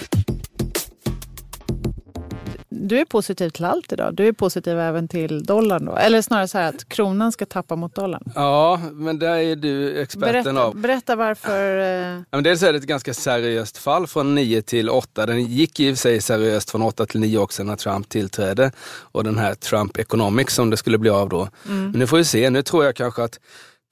Du 2.92 3.00
är 3.00 3.06
positiv 3.06 3.50
till 3.50 3.66
allt 3.66 3.94
idag. 3.94 4.16
Du 4.16 4.28
är 4.28 4.32
positiv 4.32 4.80
även 4.80 5.08
till 5.08 5.44
dollarn 5.44 5.86
då? 5.86 5.96
Eller 5.96 6.22
snarare 6.22 6.48
så 6.48 6.58
här 6.58 6.70
att 6.70 6.90
kronan 6.90 7.32
ska 7.32 7.46
tappa 7.46 7.76
mot 7.76 7.96
dollarn. 7.96 8.24
Ja, 8.36 8.82
men 8.92 9.20
där 9.20 9.36
är 9.36 9.56
du 9.56 10.02
experten 10.02 10.44
berätta, 10.44 10.64
av. 10.64 10.76
Berätta 10.76 11.16
varför. 11.16 11.78
Eh... 11.78 11.86
Ja, 11.86 12.24
men 12.32 12.44
dels 12.44 12.64
är 12.64 12.74
det 12.74 12.80
ett 12.80 12.86
ganska 12.86 13.14
seriöst 13.14 13.78
fall 13.78 14.08
från 14.08 14.36
9 14.36 14.62
till 14.62 14.90
8. 14.90 15.26
Den 15.26 15.44
gick 15.46 15.80
i 15.80 15.92
och 15.92 15.96
för 15.96 16.02
sig 16.02 16.22
seriöst 16.22 16.72
från 16.72 16.82
8 16.82 17.06
till 17.06 17.20
9 17.20 17.38
också 17.38 17.64
när 17.64 17.76
Trump 17.76 18.10
tillträdde. 18.10 18.72
Och 19.02 19.24
den 19.24 19.38
här 19.38 19.54
Trump 19.54 19.98
Economics 19.98 20.56
som 20.56 20.70
det 20.70 20.78
skulle 20.78 20.98
bli 20.98 21.10
av 21.10 21.30
då. 21.30 21.48
Mm. 21.68 21.92
Men 21.92 22.00
nu 22.00 22.08
får 22.08 22.18
vi 22.18 22.26
se. 22.26 22.50
Nu 22.50 22.62
tror 22.62 22.86
jag 22.86 22.96
kanske 22.96 23.24
att 23.24 23.40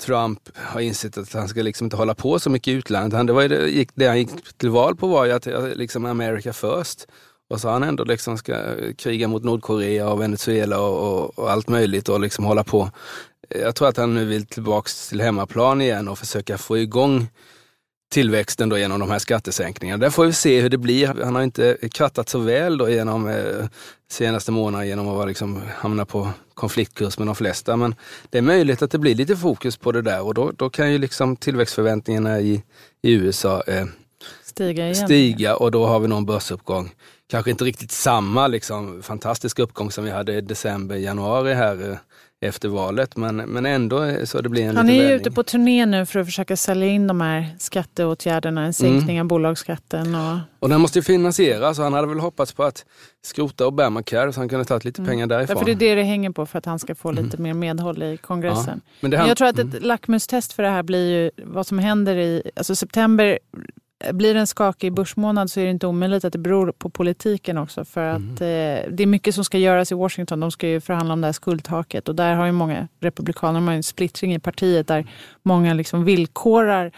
Trump 0.01 0.39
har 0.55 0.81
insett 0.81 1.17
att 1.17 1.33
han 1.33 1.47
ska 1.47 1.61
liksom 1.61 1.85
inte 1.85 1.97
hålla 1.97 2.15
på 2.15 2.39
så 2.39 2.49
mycket 2.49 2.71
i 2.71 2.71
utlandet. 2.71 3.17
Han, 3.17 3.25
det, 3.25 3.33
var 3.33 3.47
det, 3.47 3.85
det 3.93 4.07
han 4.07 4.17
gick 4.17 4.57
till 4.57 4.69
val 4.69 4.95
på 4.95 5.07
var 5.07 5.25
ju 5.25 5.31
att 5.31 5.47
liksom 5.77 6.05
America 6.05 6.53
first. 6.53 7.07
Och 7.49 7.61
så 7.61 7.69
han 7.69 7.83
ändå 7.83 8.03
liksom 8.03 8.37
ska 8.37 8.75
kriga 8.97 9.27
mot 9.27 9.43
Nordkorea 9.43 10.09
och 10.09 10.21
Venezuela 10.21 10.79
och, 10.79 11.39
och, 11.39 11.51
allt 11.51 11.69
möjligt 11.69 12.09
och 12.09 12.19
liksom 12.19 12.45
hålla 12.45 12.63
på. 12.63 12.91
Jag 13.49 13.75
tror 13.75 13.87
att 13.87 13.97
han 13.97 14.13
nu 14.13 14.25
vill 14.25 14.45
tillbaks 14.45 15.09
till 15.09 15.21
hemmaplan 15.21 15.81
igen 15.81 16.07
och 16.07 16.19
försöka 16.19 16.57
få 16.57 16.77
igång 16.77 17.27
tillväxten 18.11 18.69
då 18.69 18.77
genom 18.77 18.99
de 18.99 19.09
här 19.09 19.19
skattesänkningarna. 19.19 20.01
Där 20.01 20.09
får 20.09 20.25
vi 20.25 20.33
se 20.33 20.61
hur 20.61 20.69
det 20.69 20.77
blir. 20.77 21.07
Han 21.23 21.35
har 21.35 21.41
inte 21.41 21.77
krattat 21.91 22.29
så 22.29 22.39
väl 22.39 22.77
då 22.77 22.89
genom 22.89 23.27
eh, 23.27 23.65
senaste 24.11 24.51
månaderna 24.51 24.85
genom 24.85 25.07
att 25.07 25.27
liksom 25.27 25.61
hamna 25.75 26.05
på 26.05 26.29
konfliktkurs 26.53 27.17
med 27.17 27.27
de 27.27 27.35
flesta. 27.35 27.75
Men 27.75 27.95
det 28.29 28.37
är 28.37 28.41
möjligt 28.41 28.81
att 28.81 28.91
det 28.91 28.97
blir 28.97 29.15
lite 29.15 29.37
fokus 29.37 29.77
på 29.77 29.91
det 29.91 30.01
där 30.01 30.21
och 30.21 30.33
då, 30.33 30.51
då 30.51 30.69
kan 30.69 30.91
ju 30.91 30.97
liksom 30.97 31.35
tillväxtförväntningarna 31.35 32.39
i, 32.39 32.63
i 33.01 33.13
USA 33.13 33.63
eh, 33.67 33.85
stiga, 34.43 34.95
stiga 34.95 35.55
och 35.55 35.71
då 35.71 35.85
har 35.85 35.99
vi 35.99 36.07
någon 36.07 36.25
börsuppgång. 36.25 36.91
Kanske 37.29 37.51
inte 37.51 37.63
riktigt 37.63 37.91
samma 37.91 38.47
liksom, 38.47 39.03
fantastiska 39.03 39.63
uppgång 39.63 39.91
som 39.91 40.03
vi 40.03 40.11
hade 40.11 40.33
i 40.33 40.41
december, 40.41 40.95
januari 40.95 41.53
här 41.53 41.91
eh, 41.91 41.97
efter 42.41 42.69
valet. 42.69 43.17
Men, 43.17 43.35
men 43.35 43.65
ändå 43.65 44.25
så 44.25 44.41
det 44.41 44.49
blir 44.49 44.63
en 44.63 44.77
Han 44.77 44.89
är 44.89 45.09
ju 45.09 45.15
ute 45.15 45.31
på 45.31 45.43
turné 45.43 45.85
nu 45.85 46.05
för 46.05 46.19
att 46.19 46.25
försöka 46.25 46.57
sälja 46.57 46.87
in 46.87 47.07
de 47.07 47.21
här 47.21 47.45
skatteåtgärderna, 47.59 48.65
en 48.65 48.73
sänkning 48.73 49.17
mm. 49.17 49.19
av 49.19 49.27
bolagsskatten. 49.27 50.15
Och... 50.15 50.37
och 50.59 50.69
den 50.69 50.81
måste 50.81 50.99
ju 50.99 51.03
finansieras 51.03 51.77
och 51.77 51.83
han 51.83 51.93
hade 51.93 52.07
väl 52.07 52.19
hoppats 52.19 52.53
på 52.53 52.63
att 52.63 52.85
skrota 53.21 53.67
Obamacare 53.67 54.33
så 54.33 54.39
han 54.39 54.49
kunde 54.49 54.65
tagit 54.65 54.85
lite 54.85 55.01
mm. 55.01 55.09
pengar 55.09 55.27
därifrån. 55.27 55.55
Därför 55.55 55.65
det 55.65 55.85
är 55.85 55.95
det 55.95 56.01
det 56.01 56.03
hänger 56.03 56.29
på 56.29 56.45
för 56.45 56.57
att 56.57 56.65
han 56.65 56.79
ska 56.79 56.95
få 56.95 57.11
lite 57.11 57.37
mm. 57.37 57.43
mer 57.43 57.53
medhåll 57.53 58.03
i 58.03 58.17
kongressen. 58.17 58.81
Ja. 58.83 58.91
Men, 58.99 59.11
men, 59.11 59.27
jag 59.27 59.37
tror 59.37 59.47
att 59.47 59.59
ett 59.59 59.73
mm. 59.73 59.83
lackmustest 59.83 60.53
för 60.53 60.63
det 60.63 60.69
här 60.69 60.83
blir 60.83 61.09
ju 61.09 61.31
vad 61.45 61.67
som 61.67 61.79
händer 61.79 62.15
i 62.15 62.51
alltså 62.55 62.75
september 62.75 63.39
blir 64.11 64.33
det 64.33 64.39
en 64.39 64.47
skakig 64.47 64.93
börsmånad 64.93 65.51
så 65.51 65.59
är 65.59 65.65
det 65.65 65.71
inte 65.71 65.87
omöjligt 65.87 66.25
att 66.25 66.33
det 66.33 66.39
beror 66.39 66.71
på 66.71 66.89
politiken 66.89 67.57
också. 67.57 67.85
För 67.85 68.03
att 68.03 68.17
mm. 68.17 68.31
eh, 68.31 68.91
det 68.91 69.03
är 69.03 69.07
mycket 69.07 69.35
som 69.35 69.43
ska 69.43 69.57
göras 69.57 69.91
i 69.91 69.95
Washington. 69.95 70.39
De 70.39 70.51
ska 70.51 70.67
ju 70.67 70.81
förhandla 70.81 71.13
om 71.13 71.21
det 71.21 71.27
här 71.27 71.33
skuldtaket 71.33 72.09
och 72.09 72.15
där 72.15 72.35
har 72.35 72.45
ju 72.45 72.51
många 72.51 72.87
republikaner 72.99 73.59
har 73.59 73.73
en 73.73 73.83
splittring 73.83 74.35
i 74.35 74.39
partiet 74.39 74.87
där 74.87 75.07
många 75.43 75.73
liksom 75.73 76.03
villkorar 76.03 76.91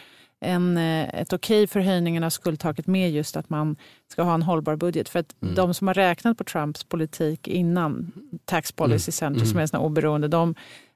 en, 0.45 0.77
eh, 0.77 1.21
ett 1.21 1.33
okej 1.33 1.63
okay 1.63 1.67
för 1.67 1.79
höjningen 1.79 2.23
av 2.23 2.29
skuldtaket 2.29 2.87
med 2.87 3.11
just 3.11 3.37
att 3.37 3.49
man 3.49 3.75
ska 4.11 4.23
ha 4.23 4.33
en 4.33 4.41
hållbar 4.41 4.75
budget. 4.75 5.09
För 5.09 5.19
att 5.19 5.35
mm. 5.41 5.55
de 5.55 5.73
som 5.73 5.87
har 5.87 5.93
räknat 5.93 6.37
på 6.37 6.43
Trumps 6.43 6.83
politik 6.83 7.47
innan 7.47 8.11
Tax 8.45 8.71
Policy 8.71 9.09
mm. 9.09 9.13
Center, 9.13 9.41
mm. 9.41 9.47
som 9.47 9.59
är 9.59 9.65
såna 9.65 9.83
oberoende, 9.83 10.27
de 10.27 10.55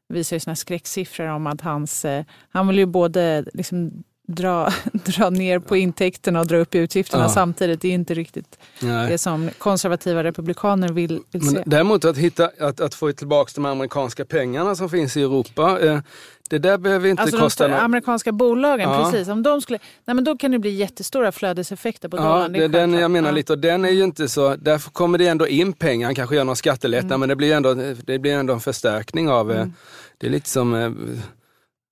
visar 0.09 0.35
ju 0.35 0.39
såna 0.39 0.55
skräcksiffror 0.55 1.27
om 1.27 1.47
att 1.47 1.61
hans, 1.61 2.05
eh, 2.05 2.25
han 2.49 2.67
vill 2.67 2.77
ju 2.77 2.85
både 2.85 3.45
liksom 3.53 4.03
dra, 4.27 4.69
dra 4.93 5.29
ner 5.29 5.59
på 5.59 5.77
intäkterna 5.77 6.39
och 6.39 6.47
dra 6.47 6.57
upp 6.57 6.75
utgifterna 6.75 7.23
ja. 7.23 7.29
samtidigt. 7.29 7.81
Det 7.81 7.87
är 7.87 7.93
inte 7.93 8.13
riktigt 8.13 8.59
Nej. 8.79 9.11
det 9.11 9.17
som 9.17 9.49
konservativa 9.57 10.23
republikaner 10.23 10.89
vill, 10.89 11.21
vill 11.31 11.49
se. 11.49 11.63
däremot 11.65 12.05
att, 12.05 12.17
hitta, 12.17 12.49
att, 12.59 12.79
att 12.79 12.95
få 12.95 13.11
tillbaka 13.11 13.51
de 13.55 13.65
amerikanska 13.65 14.25
pengarna 14.25 14.75
som 14.75 14.89
finns 14.89 15.17
i 15.17 15.21
Europa 15.21 15.79
eh, 15.81 15.99
det 16.49 16.59
där 16.59 16.77
behöver 16.77 17.09
inte 17.09 17.21
alltså 17.21 17.37
kosta... 17.37 17.67
De 17.67 17.73
amerikanska 17.73 18.31
bolagen, 18.31 18.89
ja. 18.89 19.11
precis. 19.11 19.27
Om 19.27 19.43
de 19.43 19.61
skulle, 19.61 19.79
nej 20.05 20.15
men 20.15 20.23
då 20.23 20.37
kan 20.37 20.51
det 20.51 20.59
bli 20.59 20.69
jättestora 20.69 21.31
flödeseffekter 21.31 22.09
på 22.09 22.17
dollarn. 22.17 22.53
Ja, 22.53 22.59
det 22.59 22.63
är 22.63 22.69
den 22.69 22.93
jag 22.93 23.11
menar 23.11 23.29
ja. 23.29 23.35
lite. 23.35 23.53
Och 23.53 23.59
den 23.59 23.85
är 23.85 23.89
ju 23.89 24.03
inte 24.03 24.27
så... 24.27 24.55
Därför 24.55 24.91
kommer 24.91 25.17
det 25.17 25.27
ändå 25.27 25.47
in 25.47 25.73
pengar. 25.73 26.07
Han 26.07 26.15
kanske 26.15 26.35
gör 26.35 26.43
någon 26.43 26.55
skattelättnad 26.55 27.11
mm. 27.11 27.19
men 27.19 27.29
det 27.29 27.35
blir, 27.35 27.53
ändå, 27.53 27.73
det 28.05 28.19
blir 28.19 28.33
ändå 28.33 28.53
en 28.53 28.59
förstärkning 28.59 29.29
av... 29.29 29.51
Eh, 29.51 29.57
mm. 29.57 29.73
Det 30.17 30.27
är 30.27 30.31
lite 30.31 30.49
som 30.49 30.73
eh, 30.73 30.91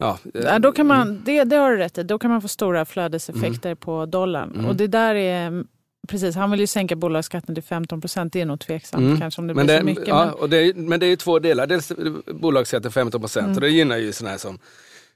Ja, 0.03 0.17
ja, 0.33 0.59
då 0.59 0.71
kan 0.71 0.87
man, 0.87 1.21
det, 1.25 1.43
det 1.43 1.55
har 1.55 1.71
du 1.71 1.77
rätt 1.77 1.97
i. 1.97 2.03
Då 2.03 2.19
kan 2.19 2.31
man 2.31 2.41
få 2.41 2.47
stora 2.47 2.85
flödeseffekter 2.85 3.69
mm. 3.69 3.77
på 3.77 4.05
dollarn. 4.05 4.51
Mm. 4.53 4.65
Och 4.65 4.75
det 4.75 4.87
där 4.87 5.15
är... 5.15 5.63
Precis, 6.07 6.35
han 6.35 6.51
vill 6.51 6.59
ju 6.59 6.67
sänka 6.67 6.95
bolagsskatten 6.95 7.55
till 7.55 7.63
15 7.63 8.01
procent. 8.01 8.33
Det 8.33 8.41
är 8.41 8.45
nog 8.45 8.59
tveksamt 8.59 9.03
mm. 9.03 9.19
kanske 9.19 9.41
om 9.41 9.47
det 9.47 9.53
men 9.53 9.65
blir 9.65 9.75
det, 9.75 9.81
så 9.81 9.85
mycket. 9.85 10.07
Ja, 10.07 10.25
men... 10.25 10.33
Och 10.33 10.49
det 10.49 10.57
är, 10.57 10.73
men 10.73 10.99
det 10.99 11.05
är 11.05 11.09
ju 11.09 11.15
två 11.15 11.39
delar. 11.39 11.67
Dels 11.67 11.91
bolagsskatten 12.33 12.91
15 12.91 13.21
procent 13.21 13.45
mm. 13.45 13.55
och 13.55 13.61
det 13.61 13.69
gynnar 13.69 13.97
ju 13.97 14.11
sådana 14.11 14.31
här 14.31 14.37
som 14.37 14.59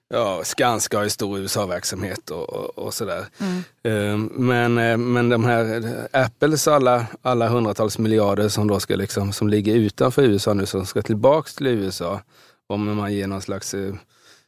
ja, 0.09 0.41
Skanska 0.43 0.97
har 0.97 1.03
ju 1.03 1.09
stor 1.09 1.39
USA-verksamhet 1.39 2.29
och, 2.29 2.49
och, 2.49 2.77
och, 2.77 2.93
sådär. 2.93 3.25
Mm. 3.37 4.13
Um, 4.13 4.31
men, 4.35 4.77
eh, 4.77 4.97
men 4.97 5.29
de 5.29 5.45
här 5.45 5.83
Apples 6.11 6.67
alla, 6.67 7.05
alla 7.21 7.47
hundratals 7.47 7.97
miljarder 7.97 8.49
som 8.49 8.67
då 8.67 8.79
ska 8.79 8.95
liksom, 8.95 9.33
som 9.33 9.49
ligger 9.49 9.75
utanför 9.75 10.23
USA 10.23 10.53
nu, 10.53 10.65
som 10.65 10.85
ska 10.85 11.01
tillbaks 11.01 11.55
till 11.55 11.67
USA. 11.67 12.21
Om 12.67 12.95
man 12.95 13.13
ger 13.13 13.27
någon 13.27 13.41
slags 13.41 13.75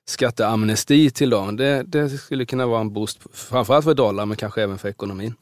skatteamnesti 0.07 1.09
till 1.09 1.29
dem. 1.29 1.55
Det, 1.55 1.83
det 1.83 2.09
skulle 2.09 2.45
kunna 2.45 2.67
vara 2.67 2.81
en 2.81 2.93
boost, 2.93 3.19
framförallt 3.33 3.85
för 3.85 3.93
dollar 3.93 4.25
men 4.25 4.37
kanske 4.37 4.63
även 4.63 4.77
för 4.77 4.89
ekonomin. 4.89 5.35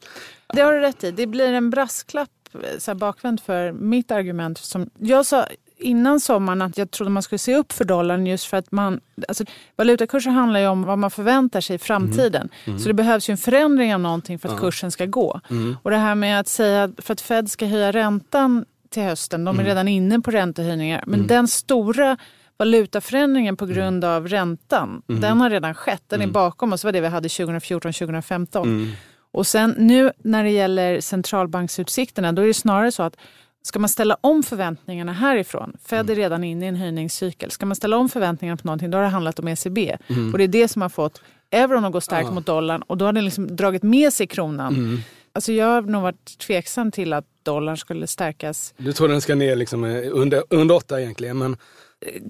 Det 0.52 0.60
har 0.60 0.72
du 0.72 0.80
rätt 0.80 1.04
i. 1.04 1.10
Det 1.10 1.26
blir 1.26 1.52
en 1.52 1.70
brasklapp 1.70 2.30
så 2.78 2.94
bakvänt 2.94 3.40
för 3.40 3.72
mitt 3.72 4.10
argument. 4.10 4.58
Som 4.58 4.90
jag 4.98 5.26
sa 5.26 5.46
innan 5.78 6.20
sommaren 6.20 6.62
att 6.62 6.78
jag 6.78 6.90
trodde 6.90 7.10
man 7.10 7.22
skulle 7.22 7.38
se 7.38 7.56
upp 7.56 7.72
för 7.72 7.84
dollarn 7.84 8.26
just 8.26 8.44
för 8.44 8.56
att 8.56 8.72
man... 8.72 9.00
Alltså, 9.28 9.44
valutakurser 9.76 10.30
handlar 10.30 10.60
ju 10.60 10.66
om 10.66 10.82
vad 10.82 10.98
man 10.98 11.10
förväntar 11.10 11.60
sig 11.60 11.76
i 11.76 11.78
framtiden. 11.78 12.42
Mm. 12.42 12.50
Mm. 12.64 12.78
Så 12.78 12.88
det 12.88 12.94
behövs 12.94 13.28
ju 13.28 13.32
en 13.32 13.38
förändring 13.38 13.94
av 13.94 14.00
någonting 14.00 14.38
för 14.38 14.48
att 14.48 14.54
ja. 14.54 14.60
kursen 14.60 14.90
ska 14.90 15.06
gå. 15.06 15.40
Mm. 15.50 15.76
Och 15.82 15.90
det 15.90 15.96
här 15.96 16.14
med 16.14 16.40
att 16.40 16.48
säga 16.48 16.92
för 16.98 17.12
att 17.12 17.20
Fed 17.20 17.50
ska 17.50 17.66
höja 17.66 17.92
räntan 17.92 18.64
till 18.90 19.02
hösten, 19.02 19.44
de 19.44 19.56
är 19.56 19.60
mm. 19.60 19.66
redan 19.66 19.88
inne 19.88 20.20
på 20.20 20.30
räntehöjningar. 20.30 21.04
Men 21.06 21.14
mm. 21.14 21.26
den 21.26 21.48
stora 21.48 22.16
valutaförändringen 22.58 23.56
på 23.56 23.66
grund 23.66 24.04
mm. 24.04 24.16
av 24.16 24.28
räntan, 24.28 25.02
mm. 25.08 25.20
den 25.20 25.40
har 25.40 25.50
redan 25.50 25.74
skett. 25.74 26.02
Den 26.06 26.20
är 26.20 26.24
mm. 26.24 26.32
bakom 26.32 26.72
oss. 26.72 26.80
Det 26.82 26.86
var 26.86 26.92
det 26.92 27.00
vi 27.00 27.08
hade 27.08 27.28
2014-2015. 27.28 28.62
Mm. 28.62 28.90
Och 29.30 29.46
sen 29.46 29.74
nu 29.78 30.12
när 30.18 30.44
det 30.44 30.50
gäller 30.50 31.00
centralbanksutsikterna, 31.00 32.32
då 32.32 32.42
är 32.42 32.46
det 32.46 32.54
snarare 32.54 32.92
så 32.92 33.02
att 33.02 33.16
Ska 33.62 33.78
man 33.78 33.88
ställa 33.88 34.16
om 34.20 34.42
förväntningarna 34.42 35.12
härifrån, 35.12 35.76
Fed 35.84 36.10
är 36.10 36.14
redan 36.14 36.44
inne 36.44 36.64
i 36.64 36.68
en 36.68 36.76
höjningscykel, 36.76 37.50
ska 37.50 37.66
man 37.66 37.76
ställa 37.76 37.96
om 37.96 38.08
förväntningarna 38.08 38.56
på 38.56 38.66
någonting, 38.66 38.90
då 38.90 38.98
har 38.98 39.02
det 39.02 39.08
handlat 39.08 39.38
om 39.38 39.48
ECB. 39.48 39.96
Mm. 40.08 40.32
Och 40.32 40.38
det 40.38 40.44
är 40.44 40.48
det 40.48 40.68
som 40.68 40.82
har 40.82 40.88
fått 40.88 41.22
euron 41.50 41.84
att 41.84 41.92
gå 41.92 42.00
starkt 42.00 42.28
ja. 42.28 42.34
mot 42.34 42.46
dollarn 42.46 42.82
och 42.82 42.96
då 42.98 43.04
har 43.04 43.12
den 43.12 43.24
liksom 43.24 43.56
dragit 43.56 43.82
med 43.82 44.12
sig 44.12 44.26
kronan. 44.26 44.74
Mm. 44.74 44.98
Alltså 45.32 45.52
jag 45.52 45.66
har 45.66 45.82
nog 45.82 46.02
varit 46.02 46.38
tveksam 46.38 46.90
till 46.90 47.12
att 47.12 47.24
dollarn 47.42 47.76
skulle 47.76 48.06
stärkas. 48.06 48.74
Du 48.76 48.92
tror 48.92 49.08
den 49.08 49.20
ska 49.20 49.34
ner 49.34 49.56
liksom 49.56 49.84
under, 50.12 50.42
under 50.50 50.74
åtta 50.74 51.00
egentligen, 51.00 51.38
men 51.38 51.56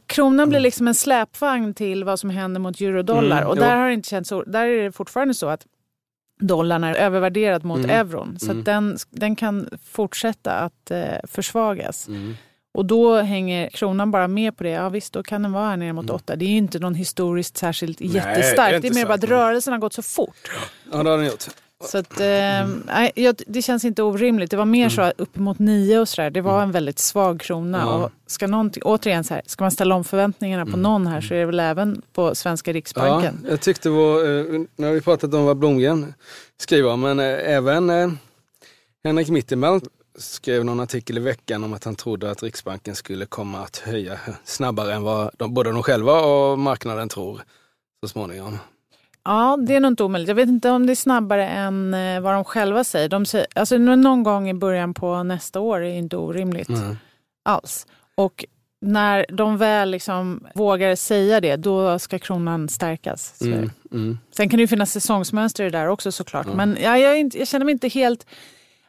kronan 0.07 0.49
blir 0.49 0.59
mm. 0.59 0.63
liksom 0.63 0.89
en 0.89 0.95
släpvagn 0.95 1.75
till 1.75 2.05
vad 2.05 2.21
som 2.21 2.31
händer 2.31 2.61
mot 2.61 2.81
eurodollar. 2.81 3.39
Mm, 3.39 3.49
och 3.49 3.57
där, 3.57 3.77
har 3.77 3.87
det 3.87 3.95
inte 3.95 4.09
känts 4.09 4.29
så, 4.29 4.43
där 4.43 4.67
är 4.67 4.83
det 4.83 4.93
fortfarande 4.93 5.35
så 5.35 5.49
att 5.49 5.67
dollarn 6.41 6.85
är 6.85 6.95
övervärderad 6.95 7.65
mot 7.65 7.79
mm. 7.79 7.91
euron. 7.91 8.39
Så 8.39 8.51
mm. 8.51 8.65
den, 8.65 8.99
den 9.11 9.37
kan 9.37 9.69
fortsätta 9.85 10.53
att 10.53 10.91
eh, 10.91 11.03
försvagas. 11.25 12.09
Mm. 12.09 12.35
Och 12.75 12.85
då 12.85 13.17
hänger 13.17 13.69
kronan 13.69 14.11
bara 14.11 14.29
med 14.29 14.57
på 14.57 14.65
det. 14.65 14.71
Ja 14.71 14.89
visst, 14.89 15.13
då 15.13 15.23
kan 15.23 15.43
den 15.43 15.53
vara 15.53 15.69
här 15.69 15.77
nere 15.77 15.93
mot 15.93 16.11
8. 16.11 16.33
Mm. 16.33 16.39
Det 16.39 16.45
är 16.45 16.51
ju 16.51 16.57
inte 16.57 16.79
någon 16.79 16.95
historiskt 16.95 17.57
särskilt 17.57 18.01
Nej, 18.01 18.09
jättestarkt. 18.09 18.71
Det 18.71 18.77
är, 18.77 18.81
det 18.81 18.89
är 18.89 18.95
mer 18.95 19.07
bara 19.07 19.15
att 19.15 19.25
rörelsen 19.25 19.73
har 19.73 19.81
gått 19.81 19.93
så 19.93 20.03
fort. 20.03 20.51
Ja, 20.93 21.03
det 21.03 21.11
har 21.11 21.19
den 21.19 21.27
gjort. 21.27 21.45
Så 21.85 21.99
att, 21.99 22.21
eh, 22.21 23.33
det 23.47 23.63
känns 23.63 23.85
inte 23.85 24.03
orimligt. 24.03 24.51
Det 24.51 24.57
var 24.57 24.65
mer 24.65 24.81
mm. 24.81 24.91
så 24.91 25.13
uppemot 25.23 25.59
nio 25.59 25.99
och 25.99 26.09
sådär. 26.09 26.31
Det 26.31 26.41
var 26.41 26.63
en 26.63 26.73
väldigt 26.73 26.99
svag 26.99 27.41
krona. 27.41 27.79
Ja. 27.79 27.95
Och 27.95 28.11
ska, 28.27 28.71
återigen, 28.83 29.25
så 29.25 29.35
här, 29.35 29.43
ska 29.47 29.65
man 29.65 29.71
ställa 29.71 29.95
om 29.95 30.05
förväntningarna 30.05 30.65
på 30.65 30.69
mm. 30.69 30.83
någon 30.83 31.07
här 31.07 31.21
så 31.21 31.35
är 31.35 31.39
det 31.39 31.47
väl 31.47 31.61
även 31.61 32.03
på 32.13 32.35
svenska 32.35 32.73
Riksbanken. 32.73 33.41
Ja, 33.45 33.51
jag 33.51 33.61
tyckte 33.61 33.91
var, 33.91 34.19
eh, 34.19 34.61
har 34.79 34.93
vi 34.93 35.01
pratat 35.01 35.35
om 35.35 35.45
vad 35.45 35.57
Blomgren 35.57 36.15
skriver 36.57 36.97
men 36.97 37.21
eh, 37.21 37.55
även 37.55 37.91
eh, 37.91 38.11
Henrik 39.05 39.29
Mittenvall 39.29 39.81
skrev 40.19 40.65
någon 40.65 40.81
artikel 40.81 41.17
i 41.19 41.21
veckan 41.21 41.65
om 41.65 41.73
att 41.73 41.85
han 41.85 41.97
trodde 41.97 42.31
att 42.31 42.43
Riksbanken 42.43 42.95
skulle 42.95 43.27
komma 43.27 43.59
att 43.59 43.77
höja 43.77 44.19
snabbare 44.45 44.95
än 44.95 45.03
vad 45.03 45.31
de, 45.37 45.55
både 45.55 45.71
de 45.71 45.83
själva 45.83 46.21
och 46.21 46.59
marknaden 46.59 47.09
tror 47.09 47.41
så 48.03 48.09
småningom. 48.09 48.59
Ja, 49.29 49.59
det 49.67 49.75
är 49.75 49.81
nog 49.81 49.91
inte 49.91 50.05
omöjligt. 50.05 50.29
Jag 50.29 50.35
vet 50.35 50.49
inte 50.49 50.71
om 50.71 50.87
det 50.87 50.93
är 50.93 50.95
snabbare 50.95 51.49
än 51.49 51.95
eh, 51.95 52.21
vad 52.21 52.35
de 52.35 52.45
själva 52.45 52.85
säger. 52.85 53.09
De 53.09 53.27
säger 53.27 53.47
alltså 53.55 53.79
någon 53.79 54.23
gång 54.23 54.49
i 54.49 54.55
början 54.55 54.95
på 54.95 55.23
nästa 55.23 55.61
år 55.61 55.85
är 55.85 55.95
inte 55.95 56.17
orimligt 56.17 56.69
mm. 56.69 56.97
alls. 57.45 57.87
Och 58.15 58.45
när 58.81 59.27
de 59.29 59.57
väl 59.57 59.91
liksom 59.91 60.47
vågar 60.55 60.97
säga 60.97 61.41
det, 61.41 61.57
då 61.57 61.99
ska 61.99 62.19
kronan 62.19 62.69
stärkas. 62.69 63.43
Mm, 63.43 63.71
mm. 63.93 64.19
Sen 64.31 64.49
kan 64.49 64.57
det 64.59 64.63
ju 64.63 64.69
finnas 64.69 64.93
säsongsmönster 64.93 65.65
i 65.65 65.71
det 65.71 65.79
där 65.79 65.89
också 65.89 66.13
såklart. 66.13 66.47
Men 66.55 66.79
ja, 66.81 66.99
jag, 66.99 67.19
inte, 67.19 67.39
jag 67.39 67.49
känner 67.49 67.65
mig 67.65 67.73
inte 67.73 67.89
helt... 67.89 68.27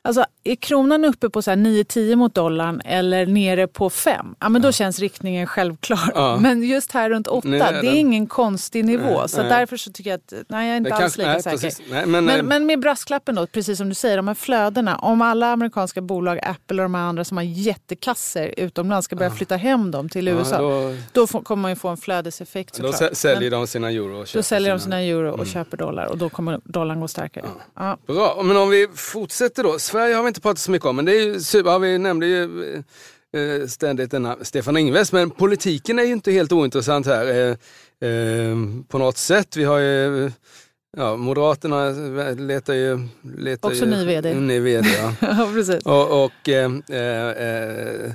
Alltså, 0.01 0.25
är 0.43 0.55
kronan 0.55 1.05
uppe 1.05 1.29
på 1.29 1.41
9-10 1.41 2.15
mot 2.15 2.35
dollarn 2.35 2.81
eller 2.85 3.25
nere 3.25 3.67
på 3.67 3.89
5, 3.89 4.35
ja, 4.39 4.49
men 4.49 4.61
då 4.61 4.71
känns 4.71 4.99
riktningen 4.99 5.47
självklar. 5.47 6.11
Ja. 6.15 6.37
Men 6.41 6.63
just 6.63 6.91
här 6.91 7.09
runt 7.09 7.27
8, 7.27 7.47
Nej, 7.47 7.59
det 7.59 7.65
den- 7.65 7.87
är 7.87 7.91
ingen 7.95 8.27
konstig 8.27 8.85
nivå. 8.85 9.19
Nej, 9.19 9.29
så 9.29 9.37
nej. 9.41 9.49
därför 9.49 9.77
så 9.77 9.91
tycker 9.91 10.09
jag 10.09 10.17
att 10.17 10.33
nej, 10.49 10.67
jag 10.67 10.73
är 10.73 10.77
inte 10.77 10.89
Det 10.89 10.95
alls 10.95 11.15
kanske- 11.15 11.21
lika 11.21 11.41
säker. 11.41 11.57
precis. 11.57 11.81
Men, 11.89 12.11
Men, 12.11 12.29
eh, 12.29 12.43
men 12.43 12.65
med 12.65 12.79
brasklappen 12.79 13.35
då, 13.35 13.47
precis 13.47 13.77
som 13.77 13.89
du 13.89 13.95
säger, 13.95 14.17
de 14.17 14.27
här 14.27 14.35
flödena. 14.35 14.97
Om 14.97 15.21
alla 15.21 15.51
amerikanska 15.51 16.01
bolag, 16.01 16.39
Apple 16.43 16.77
och 16.83 16.85
de 16.89 16.95
här 16.95 17.01
andra 17.01 17.23
som 17.23 17.37
har 17.37 17.43
jättekasser 17.43 18.53
utomlands 18.57 19.05
ska 19.05 19.15
börja 19.15 19.31
flytta 19.31 19.55
hem 19.55 19.91
dem 19.91 20.09
till 20.09 20.27
USA, 20.27 20.55
ja, 20.55 20.59
då, 20.61 20.95
då, 21.11 21.27
får, 21.27 21.41
kommer 21.41 21.61
man 21.61 21.71
ju 21.71 21.75
få 21.75 21.87
en 21.87 21.97
flödeseffekt 21.97 22.77
då 22.77 22.91
såklart. 22.91 23.11
sä- 23.11 23.15
säljer 23.15 23.51
Men 23.51 23.59
de 23.59 23.67
sina 23.67 23.91
euro. 23.91 24.13
och 24.13 24.19
då 24.19 24.25
köper 24.25 24.41
säljer 24.41 24.71
de 24.71 24.79
sina 24.79 25.01
euro 25.01 25.31
och 25.31 25.47
köper 25.47 25.77
dollar 25.77 26.05
och 26.05 26.17
då 26.17 26.29
kommer 26.29 26.59
dollarn 26.63 26.99
gå 27.01 27.07
starkare. 27.07 27.45
Ja. 27.75 27.97
Bra, 28.07 28.41
men 28.43 28.57
om 28.57 28.69
vi 28.69 28.87
fortsätter 28.95 29.63
då. 29.63 29.79
Sverige 29.89 30.15
har 30.15 30.23
vi 30.23 30.27
inte 30.27 30.41
pratat 30.41 30.59
så 30.59 30.71
mycket 30.71 30.85
om, 30.85 30.95
men 30.95 31.05
det 31.05 31.11
är 31.11 31.25
ju, 31.25 31.39
super- 31.39 31.69
ja, 31.71 31.77
vi 31.77 31.97
nämnde 31.97 32.25
ju 32.27 32.43
eh, 33.33 33.41
eh, 33.41 33.67
ständigt 33.67 34.11
denna 34.11 34.37
Stefan 34.41 34.77
Ingves, 34.77 35.11
men 35.11 35.29
politiken 35.29 35.99
är 35.99 36.03
ju 36.03 36.11
inte 36.11 36.31
helt 36.31 36.51
ointressant 36.51 37.05
här 37.05 37.25
eh, 37.27 38.09
eh, 38.09 38.55
på 38.87 38.97
något 38.97 39.17
sätt. 39.17 39.57
Vi 39.57 39.63
har 39.63 39.77
ju, 39.79 40.31
ja, 40.97 41.15
Moderaterna 41.15 41.89
letar 42.33 42.73
ju... 42.73 43.07
Letar 43.37 43.69
Också 43.69 43.85
ju, 43.85 43.91
ny 43.91 44.05
VD. 44.05 44.33
Ny 44.33 44.59
VD 44.59 44.87
ja. 44.97 45.13
ja, 45.27 45.49
precis. 45.53 45.85
och, 45.85 46.23
och 46.23 46.49
eh, 46.49 46.71
eh, 46.73 48.11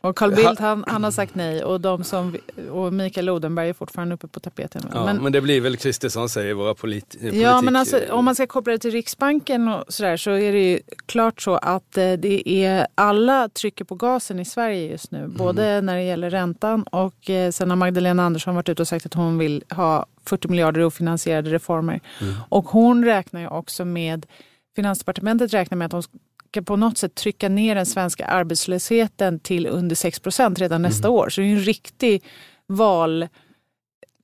Och 0.00 0.16
Carl 0.16 0.34
Bildt 0.34 0.60
han, 0.60 0.84
han 0.86 1.04
har 1.04 1.10
sagt 1.10 1.34
nej 1.34 1.64
och, 1.64 1.80
de 1.80 2.04
som, 2.04 2.36
och 2.70 2.92
Mikael 2.92 3.30
Odenberg 3.30 3.68
är 3.68 3.72
fortfarande 3.72 4.14
uppe 4.14 4.28
på 4.28 4.40
tapeten. 4.40 4.82
ja, 4.94 5.04
men, 5.04 5.22
men, 5.22 5.32
det 5.32 5.40
blir 5.40 5.60
väl 5.60 5.76
Kristersson 5.76 6.28
säger 6.28 6.54
våra 6.54 6.74
polit, 6.74 7.18
politik. 7.20 7.42
ja, 7.42 7.62
men 7.62 7.76
alltså, 7.76 8.00
om 8.10 8.24
man 8.24 8.34
ska 8.34 8.46
koppla 8.46 8.72
det 8.72 8.78
till 8.78 8.90
Riksbanken 8.90 9.68
och 9.68 9.84
sådär 9.88 10.16
så 10.16 10.30
är 10.30 10.52
det 10.52 10.70
ju 10.70 10.80
klart 11.06 11.42
så 11.42 11.56
att 11.56 11.96
eh, 11.96 12.12
det 12.12 12.48
är 12.48 12.86
alla 12.94 13.48
trycker 13.48 13.84
på 13.84 13.94
gasen 13.94 14.40
i 14.40 14.44
Sverige 14.44 14.90
just 14.90 15.10
nu. 15.10 15.28
Både 15.28 15.80
när 15.80 15.96
det 15.96 16.02
gäller 16.02 16.30
räntan 16.30 16.82
och 16.82 17.30
eh, 17.30 17.50
sen 17.50 17.70
har 17.70 17.76
Magdalena 17.76 18.24
Andersson 18.24 18.54
varit 18.54 18.68
ute 18.68 18.82
och 18.82 18.88
sagt 18.88 19.06
att 19.06 19.14
hon 19.14 19.38
vill 19.38 19.64
ha 19.70 20.06
40 20.28 20.48
miljarder 20.48 20.84
ofinansierade 20.84 21.50
reformer. 21.50 22.00
Och 22.48 22.64
hon 22.68 23.04
räknar 23.04 23.40
ju 23.40 23.48
också 23.48 23.84
med, 23.84 24.26
Finansdepartementet 24.76 25.54
räknar 25.54 25.78
med 25.78 25.84
att 25.84 25.90
de 25.90 26.02
ska 26.02 26.62
på 26.62 26.76
något 26.76 26.98
sätt 26.98 27.14
trycka 27.14 27.48
ner 27.48 27.74
den 27.74 27.86
svenska 27.86 28.26
arbetslösheten 28.26 29.40
till 29.40 29.66
under 29.66 29.96
6 29.96 30.20
procent 30.20 30.58
redan 30.58 30.82
nästa 30.82 31.10
år. 31.10 31.28
Så 31.28 31.40
det 31.40 31.46
är 31.46 31.52
en 31.52 31.60
riktig 31.60 32.24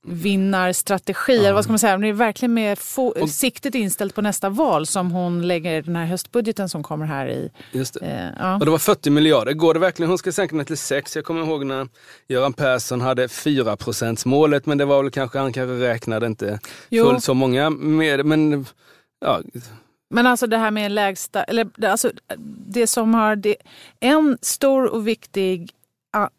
valvinnarstrategi. 0.05 1.37
Eller 1.37 1.53
vad 1.53 1.63
ska 1.63 1.71
man 1.71 1.79
säga? 1.79 1.97
Det 1.97 2.07
är 2.07 2.13
verkligen 2.13 2.53
med 2.53 2.77
fo- 2.77 3.27
siktet 3.27 3.75
inställt 3.75 4.15
på 4.15 4.21
nästa 4.21 4.49
val 4.49 4.85
som 4.85 5.11
hon 5.11 5.47
lägger 5.47 5.81
den 5.81 5.95
här 5.95 6.05
höstbudgeten 6.05 6.69
som 6.69 6.83
kommer 6.83 7.05
här 7.05 7.27
i. 7.27 7.51
Just 7.71 7.93
det. 7.93 8.05
Eh, 8.05 8.29
ja. 8.39 8.53
Och 8.55 8.65
det 8.65 8.71
var 8.71 8.77
40 8.77 9.09
miljarder. 9.09 9.53
Går 9.53 9.73
det 9.73 9.79
verkligen? 9.79 10.09
Hon 10.09 10.17
ska 10.17 10.31
sänka 10.31 10.55
den 10.55 10.65
till 10.65 10.77
6. 10.77 11.15
Jag 11.15 11.25
kommer 11.25 11.41
ihåg 11.45 11.65
när 11.65 11.87
Göran 12.27 12.53
Persson 12.53 13.01
hade 13.01 13.27
4% 13.27 14.27
målet 14.27 14.65
men 14.65 14.77
det 14.77 14.85
var 14.85 15.03
väl 15.03 15.11
kanske, 15.11 15.39
han 15.39 15.53
kanske 15.53 15.73
räknade 15.87 16.25
inte 16.25 16.59
Jo. 16.89 17.05
fullt 17.05 17.23
så 17.23 17.33
många 17.33 17.69
med 17.69 18.25
Men 18.25 18.65
ja, 19.25 19.41
Men 20.09 20.27
alltså 20.27 20.47
det 20.47 20.57
här 20.57 20.71
med 20.71 20.91
lägsta, 20.91 21.43
eller 21.43 21.85
alltså 21.85 22.11
det 22.67 22.87
som 22.87 23.13
har, 23.13 23.35
det, 23.35 23.55
en 23.99 24.37
stor 24.41 24.85
och 24.93 25.07
viktig 25.07 25.69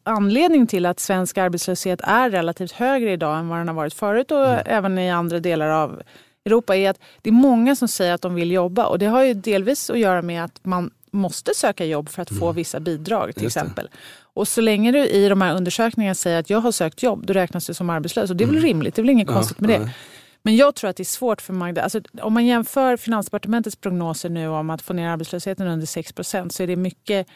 anledning 0.03 0.67
till 0.67 0.87
att 0.87 1.01
svensk 1.01 1.39
arbetslöshet 1.39 2.01
är 2.03 2.31
relativt 2.31 2.73
högre 2.73 3.13
idag 3.13 3.39
än 3.39 3.49
vad 3.49 3.59
den 3.59 3.69
har 3.69 3.75
varit 3.75 3.95
förut 3.95 4.31
och 4.31 4.47
även 4.67 4.99
i 4.99 5.11
andra 5.11 5.41
delar 5.41 5.69
av 5.69 6.03
Europa 6.45 6.77
är 6.77 6.91
att 6.91 7.01
det 7.23 7.31
är 7.31 7.35
många 7.35 7.77
som 7.77 7.89
säger 7.89 8.15
att 8.15 8.23
de 8.23 8.35
vill 8.35 8.51
jobba 8.53 8.87
och 8.87 8.99
det 8.99 9.07
har 9.07 9.23
ju 9.23 9.35
delvis 9.35 9.91
att 9.91 9.99
göra 9.99 10.23
med 10.23 10.45
att 10.45 10.65
man 10.65 10.91
måste 11.11 11.55
söka 11.55 11.85
jobb 11.85 12.09
för 12.09 12.23
att 12.23 12.39
få 12.39 12.53
vissa 12.53 12.81
bidrag 12.81 13.35
till 13.35 13.43
Just 13.43 13.55
det. 13.55 13.61
exempel. 13.61 13.89
Och 14.19 14.49
så 14.49 14.61
länge 14.61 14.93
du 14.93 14.99
i 14.99 15.29
de 15.29 15.41
här 15.41 15.55
undersökningarna 15.55 16.15
säger 16.15 16.39
att 16.41 16.51
jag 16.51 16.61
har 16.61 16.73
sökt 16.73 17.03
jobb, 17.03 17.27
då 17.27 17.33
räknas 17.33 17.67
du 17.67 17.75
som 17.75 17.91
arbetslös. 17.91 18.31
Och 18.31 18.37
det 18.37 18.45
är 18.45 18.49
väl 18.49 18.63
rimligt, 18.63 18.95
det 18.95 19.01
är 19.01 19.03
väl 19.03 19.11
inget 19.11 19.29
konstigt 19.29 19.61
med 19.61 19.71
det. 19.71 19.79
nej. 19.79 19.95
Men 20.43 20.57
jag 20.57 20.75
tror 20.75 20.91
att 20.91 20.97
det 20.97 21.03
är 21.03 21.05
svårt 21.05 21.43
för 21.43 21.53
Magda. 21.53 21.83
Alltså, 21.83 22.01
om 22.23 22.35
man 22.35 22.47
jämför 22.47 22.97
Finansdepartementets 22.97 23.77
prognoser 23.77 24.29
nu 24.29 24.49
om 24.49 24.71
att 24.71 24.83
få 24.83 24.93
ner 24.93 25.09
arbetslösheten 25.09 25.67
under 25.67 25.87
6% 25.87 26.49
så 26.49 26.63
är 26.63 26.67
det 26.67 26.77
mycket 26.77 27.27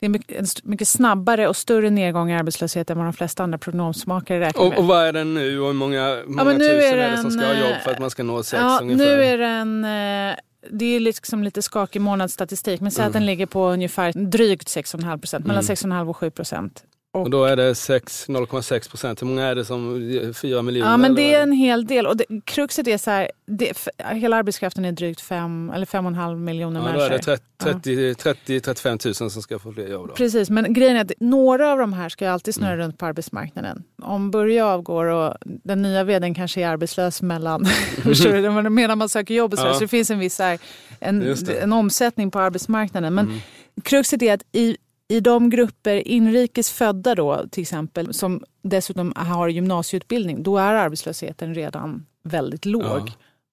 det 0.00 0.06
är 0.06 0.38
en 0.38 0.46
mycket 0.64 0.88
snabbare 0.88 1.48
och 1.48 1.56
större 1.56 1.90
nedgång 1.90 2.30
i 2.30 2.34
arbetslöshet 2.34 2.90
än 2.90 2.96
vad 2.98 3.06
de 3.06 3.12
flesta 3.12 3.42
andra 3.42 3.58
prognosmakare 3.58 4.40
räknar 4.40 4.62
och, 4.62 4.68
med. 4.70 4.78
och 4.78 4.86
vad 4.86 5.06
är 5.06 5.12
den 5.12 5.34
nu 5.34 5.60
och 5.60 5.66
hur 5.66 5.74
många, 5.74 6.22
många 6.26 6.52
nu 6.52 6.58
tusen 6.58 6.70
är 6.80 6.96
är, 6.96 7.10
det 7.10 7.16
som 7.16 7.30
ska 7.30 7.40
ha 7.46 7.54
jobb 7.54 7.76
för 7.84 7.90
att 7.90 7.98
man 7.98 8.10
ska 8.10 8.22
nå 8.22 8.42
6 8.42 8.60
ja, 8.62 8.78
ungefär? 8.82 9.04
nu 9.04 9.24
är 9.24 9.38
den, 9.38 9.84
eh, 9.84 10.36
det 10.70 10.84
är 10.84 11.00
liksom 11.00 11.42
lite 11.44 11.62
skakig 11.62 12.00
månadsstatistik, 12.00 12.80
men 12.80 12.90
säg 12.90 13.02
att 13.02 13.06
Mm. 13.10 13.12
den 13.12 13.26
ligger 13.26 13.46
på 13.46 13.68
ungefär 13.68 14.12
drygt 14.12 14.68
6,5 14.68 15.18
procent, 15.18 15.46
mellan 15.46 15.62
6,5 15.62 16.08
och 16.10 16.16
7 16.16 16.30
procent. 16.30 16.84
Och 17.22 17.30
då 17.30 17.44
är 17.44 17.56
det 17.56 17.74
6 17.74 18.28
0,6 18.28 18.90
procent. 18.90 19.22
Hur 19.22 19.26
många 19.26 19.44
är 19.46 19.54
det 19.54 19.64
som, 19.64 20.00
4 20.34 20.62
miljoner? 20.62 20.90
Ja, 20.90 20.96
men 20.96 21.14
det 21.14 21.22
eller? 21.22 21.38
är 21.38 21.42
en 21.42 21.52
hel 21.52 21.86
del. 21.86 22.06
Och 22.06 22.16
det, 22.16 22.24
kruxet 22.44 22.88
är 22.88 22.98
så 22.98 23.10
här, 23.10 23.30
det, 23.46 23.88
hela 24.12 24.36
arbetskraften 24.36 24.84
är 24.84 24.92
drygt 24.92 25.20
5 25.20 25.72
eller 25.74 25.86
5,5 25.86 26.36
miljoner 26.36 26.80
Ja, 26.80 26.86
då 26.86 26.92
människor. 26.92 27.14
är 27.14 27.18
det 27.18 27.38
30, 27.64 28.14
30, 28.14 28.60
35 28.60 28.98
000 29.04 29.14
som 29.14 29.30
ska 29.30 29.58
få 29.58 29.72
fler 29.72 29.88
jobb. 29.88 30.08
Då. 30.08 30.14
Precis, 30.14 30.50
men 30.50 30.72
grejen 30.74 30.96
är 30.96 31.00
att 31.00 31.12
några 31.20 31.72
av 31.72 31.78
de 31.78 31.92
här 31.92 32.08
ska 32.08 32.24
ju 32.24 32.30
alltid 32.30 32.54
snurra 32.54 32.72
Mm. 32.72 32.84
runt 32.84 32.98
på 32.98 33.06
arbetsmarknaden. 33.06 33.82
Om 34.02 34.30
Börje 34.30 34.64
avgår 34.64 35.04
och 35.04 35.34
den 35.42 35.82
nya 35.82 36.04
vdn 36.04 36.34
kanske 36.34 36.60
är 36.60 36.68
arbetslös 36.68 37.22
mellan, 37.22 37.66
medan 38.70 38.98
man 38.98 39.08
söker 39.08 39.34
jobb 39.34 39.52
och 39.52 39.58
så, 39.58 39.66
Ja. 39.66 39.74
så 39.74 39.80
det 39.80 39.88
finns 39.88 40.10
en 40.10 40.18
viss 40.18 40.38
här, 40.38 40.58
en. 41.00 41.22
Mm. 41.22 41.36
en 41.62 41.72
omsättning 41.72 42.30
på 42.30 42.38
arbetsmarknaden. 42.40 43.14
Men 43.14 43.40
kruxet 43.82 44.22
är 44.22 44.34
att 44.34 44.42
i, 44.52 44.76
i 45.08 45.20
de 45.20 45.50
grupper 45.50 46.08
inrikes 46.08 46.70
födda 46.70 47.14
då 47.14 47.44
till 47.50 47.62
exempel 47.62 48.14
som 48.14 48.44
dessutom 48.62 49.12
har 49.16 49.48
gymnasieutbildning, 49.48 50.42
då 50.42 50.58
är 50.58 50.74
arbetslösheten 50.74 51.54
redan 51.54 52.06
väldigt 52.22 52.64
låg. 52.64 52.84
Ja. 52.84 53.06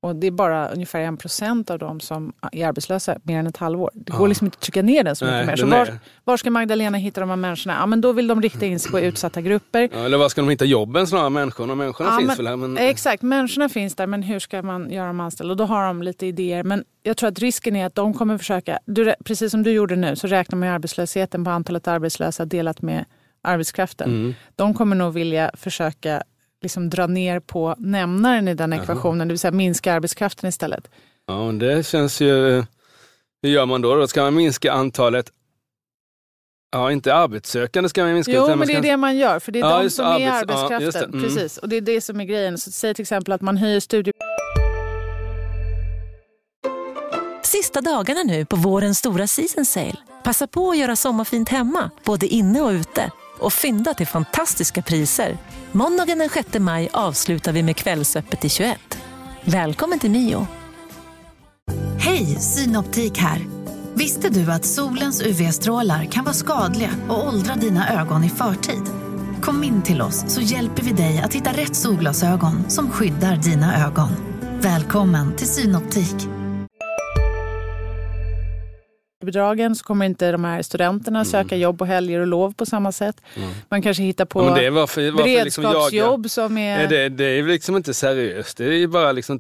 Och 0.04 0.16
det 0.16 0.28
är 0.28 0.32
bara 0.32 0.68
ungefär 0.70 1.00
en 1.02 1.18
procent 1.18 1.70
av 1.72 1.80
dem 1.80 2.00
som 2.00 2.34
är 2.52 2.68
arbetslösa 2.68 3.18
mer 3.24 3.40
än 3.40 3.48
ett 3.48 3.58
halvår. 3.58 3.92
Det 3.94 4.12
går 4.12 4.22
Ja. 4.22 4.28
liksom 4.28 4.48
inte 4.48 4.56
att 4.56 4.62
trycka 4.62 4.82
ner 4.82 5.04
den 5.04 5.16
så 5.16 5.26
mycket 5.26 5.38
Nej, 5.38 5.46
mer. 5.46 5.56
Så 5.56 5.66
var, 5.68 6.00
var 6.24 6.38
ska 6.38 6.52
Magdalena 6.52 6.98
hitta 6.98 7.22
de 7.22 7.30
här 7.30 7.36
människorna? 7.36 7.76
Ja, 7.80 7.86
men 7.86 8.02
då 8.02 8.12
vill 8.12 8.28
de 8.28 8.42
rikta 8.42 8.66
in 8.66 8.80
sig 8.80 8.92
på 8.92 9.00
utsatta 9.00 9.42
grupper. 9.42 9.90
Ja, 9.94 10.00
eller 10.06 10.18
var 10.18 10.30
ska 10.30 10.42
de 10.42 10.50
hitta 10.50 10.66
jobben 10.66 11.08
snarare? 11.08 11.30
Människorna, 11.30 11.76
människorna 11.76 12.10
Ja, 12.10 12.18
finns 12.18 12.28
men- 12.28 12.38
väl 12.38 12.48
här. 12.48 12.56
Men, 12.56 12.78
Exakt, 12.78 13.22
människorna 13.24 13.70
finns 13.70 13.96
där 13.96 14.08
men 14.08 14.24
hur 14.24 14.40
ska 14.40 14.62
man 14.62 14.92
göra 14.92 15.08
dem 15.08 15.20
anställda? 15.20 15.52
Och 15.52 15.58
då 15.58 15.66
har 15.66 15.88
de 15.88 16.04
lite 16.04 16.26
idéer. 16.26 16.64
Men 16.64 16.84
jag 17.04 17.18
tror 17.18 17.30
att 17.30 17.40
risken 17.40 17.76
är 17.76 17.86
att 17.86 17.96
de 17.96 18.14
kommer 18.14 18.38
försöka, 18.38 18.80
du, 18.86 19.14
precis 19.26 19.52
som 19.52 19.64
du 19.64 19.72
gjorde 19.72 19.96
nu, 19.96 20.16
så 20.16 20.28
räknar 20.28 20.58
man 20.60 20.68
ju 20.70 20.74
arbetslösheten 20.76 21.44
på 21.44 21.50
antalet 21.52 21.88
arbetslösa 21.88 22.46
delat 22.46 22.82
med 22.82 23.06
arbetskraften. 23.42 24.10
Mm. 24.10 24.34
De 24.56 24.74
kommer 24.74 24.96
nog 24.96 25.14
vilja 25.14 25.52
försöka 25.54 26.24
liksom 26.64 26.90
dra 26.90 27.08
ner 27.08 27.40
på 27.40 27.76
nämnaren 27.78 28.48
i 28.48 28.54
den 28.54 28.74
ekvationen, 28.74 29.28
det 29.28 29.32
vill 29.32 29.40
säga 29.40 29.52
minska 29.52 29.94
arbetskraften 29.94 30.50
istället. 30.50 30.90
Ja, 31.28 31.46
men 31.46 31.60
det 31.60 31.86
känns 31.88 32.22
ju... 32.22 32.64
Hur 33.42 33.50
gör 33.50 33.66
man 33.66 33.82
då? 33.82 33.96
Då 33.96 34.08
ska 34.08 34.22
man 34.22 34.36
minska 34.36 34.72
antalet... 34.72 35.32
Ja, 36.72 36.92
inte 36.92 37.16
arbetssökande 37.16 37.90
ska 37.90 38.04
man 38.04 38.14
minska. 38.14 38.32
Jo, 38.32 38.56
men 38.56 38.68
det 38.68 38.74
är 38.76 38.82
det 38.82 38.98
man 38.98 39.18
gör, 39.18 39.40
för 39.40 39.52
det 39.52 39.60
är 39.60 39.64
Ja, 39.70 39.84
de 39.84 39.90
som 39.90 40.06
är 40.06 40.10
arbets- 40.20 40.68
ja, 40.70 40.76
arbetskraften. 40.76 41.12
det, 41.12 41.18
mm. 41.18 41.24
Precis, 41.24 41.58
och 41.58 41.70
det 41.70 41.76
är 41.76 41.82
det 41.82 42.02
som 42.02 42.20
är 42.20 42.24
grejen. 42.24 42.58
Så 42.58 42.72
säg 42.72 42.94
till 42.94 43.02
exempel 43.04 43.32
att 43.34 43.42
man 43.42 43.58
höjer 43.58 43.80
studie 43.80 44.12
Sista 47.44 47.82
dagarna 47.82 48.24
nu 48.24 48.46
på 48.46 48.56
vårens 48.56 48.98
stora 48.98 49.28
season 49.28 49.66
sale. 49.66 49.96
Passa 50.24 50.48
på 50.48 50.70
att 50.70 50.78
göra 50.78 50.96
sommarfint 50.96 51.50
hemma, 51.50 51.90
både 52.04 52.28
inne 52.28 52.62
och 52.62 52.70
ute. 52.72 53.12
Och 53.40 53.54
fynda 53.54 53.94
till 53.94 54.08
fantastiska 54.08 54.82
priser. 54.82 55.38
Måndagen 55.72 56.18
den 56.18 56.30
6 56.30 56.60
maj 56.60 56.90
avslutar 56.94 57.52
vi 57.52 57.64
med 57.64 57.76
Kvällsöppet 57.76 58.46
i 58.46 58.50
21. 58.50 58.80
Välkommen 59.46 60.00
till 60.00 60.12
Mio. 60.12 60.48
Hej, 62.00 62.26
Synoptik 62.26 63.18
här. 63.18 63.42
Visste 63.94 64.30
du 64.30 64.52
att 64.52 64.66
solens 64.66 65.22
UV-strålar 65.22 66.06
kan 66.06 66.24
vara 66.24 66.34
skadliga 66.34 66.90
och 67.10 67.28
åldra 67.28 67.56
dina 67.56 68.02
ögon 68.02 68.24
i 68.24 68.30
förtid? 68.30 68.84
Kom 69.42 69.64
in 69.64 69.82
till 69.82 70.02
oss 70.02 70.24
så 70.28 70.42
hjälper 70.42 70.84
vi 70.84 70.92
dig 70.92 71.22
att 71.22 71.34
hitta 71.34 71.52
rätt 71.52 71.76
solglasögon 71.76 72.70
som 72.70 72.92
skyddar 72.92 73.36
dina 73.36 73.86
ögon. 73.88 74.10
Välkommen 74.62 75.36
till 75.36 75.48
Synoptik 75.48 76.33
bidragen 79.34 79.76
så 79.76 79.84
kommer 79.84 80.06
inte 80.06 80.32
de 80.32 80.44
här 80.44 80.62
studenterna 80.62 81.26
söka 81.26 81.56
jobb 81.56 81.78
på 81.80 81.86
helger 81.86 82.20
och 82.20 82.28
lov 82.28 82.54
på 82.54 82.66
samma 82.66 82.92
sätt. 82.92 83.22
Man 83.70 83.82
kanske 83.82 84.04
hittar 84.04 84.26
på 84.26 84.40
Mm. 84.40 84.50
Ja, 84.50 84.54
men 84.54 84.62
det 84.62 84.68
är 84.68 84.72
varför, 84.72 85.12
varför 85.12 85.44
liksom 85.44 85.64
beredskapsjobb 85.64 86.30
som 86.30 86.58
är... 86.58 86.78
Nej, 86.78 86.88
det, 86.88 87.10
det 87.10 87.26
är 87.26 87.44
liksom 87.44 87.76
inte 87.76 87.94
seriöst. 87.94 88.58
Det 88.58 88.66
är 88.66 88.72
ju 88.72 88.88
bara 88.88 89.12
liksom 89.12 89.40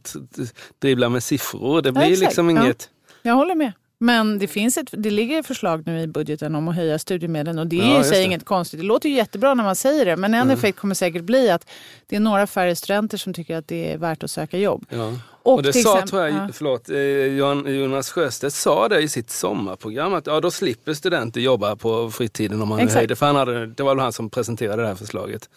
dribbla 0.82 1.10
med 1.10 1.23
siffror. 1.23 1.82
Det 1.82 1.91
blir 1.91 2.03
exakt. 2.03 2.21
liksom 2.21 2.49
Ja. 2.49 2.63
inget... 2.63 2.89
Jag 3.21 3.34
håller 3.34 3.56
med. 3.56 3.71
Men 4.03 4.39
det, 4.39 4.47
finns 4.47 4.77
ett, 4.77 4.87
det 4.91 5.09
ligger 5.09 5.39
ett 5.39 5.45
förslag 5.47 5.83
nu 5.85 6.01
i 6.01 6.07
budgeten 6.07 6.55
om 6.55 6.67
att 6.67 6.75
höja 6.75 6.99
studiemedlen 6.99 7.59
och 7.59 7.67
det 7.67 7.79
är 7.79 7.87
Ja, 7.91 7.97
just 7.97 8.09
sig 8.09 8.23
inget 8.23 8.45
konstigt. 8.45 8.79
Det 8.79 8.85
låter 8.85 9.09
ju 9.09 9.15
jättebra 9.15 9.53
när 9.53 9.63
man 9.63 9.75
säger 9.75 10.05
det 10.05 10.15
men 10.15 10.33
en 10.33 10.41
Mm. 10.41 10.53
effekt 10.57 10.79
kommer 10.79 10.95
säkert 10.95 11.23
bli 11.23 11.49
att 11.49 11.69
det 12.07 12.15
är 12.15 12.19
några 12.19 12.47
färre 12.47 12.75
studenter 12.75 13.17
som 13.17 13.33
tycker 13.33 13.57
att 13.57 13.67
det 13.67 13.93
är 13.93 13.97
värt 13.97 14.23
att 14.23 14.31
söka 14.31 14.57
jobb. 14.57 14.85
Ja. 14.89 15.13
Och 15.43 15.53
Och, 15.53 15.63
det 15.63 15.73
sa, 15.73 15.79
exempel- 15.79 16.09
tror 16.09 16.21
jag, 16.21 16.31
ja. 16.33 16.49
förlåt, 16.53 16.89
eh, 16.89 17.73
Jonas 17.75 18.09
Sjöstedt 18.11 18.55
sa 18.55 18.87
det 18.87 19.01
i 19.01 19.07
sitt 19.07 19.29
sommarprogram 19.29 20.13
att 20.13 20.27
ja, 20.27 20.39
då 20.39 20.51
slipper 20.51 20.93
studenter 20.93 21.41
jobba 21.41 21.75
på 21.75 22.11
fritiden 22.11 22.61
om 22.61 22.67
man 22.69 22.79
Exakt. 22.79 22.95
höjde. 22.95 23.15
För 23.15 23.25
han 23.25 23.35
hade, 23.35 23.65
det 23.67 23.83
var 23.83 23.95
väl 23.95 24.03
han 24.03 24.13
som 24.13 24.29
presenterade 24.29 24.81
det 24.81 24.87
här 24.87 24.95
förslaget. 24.95 25.49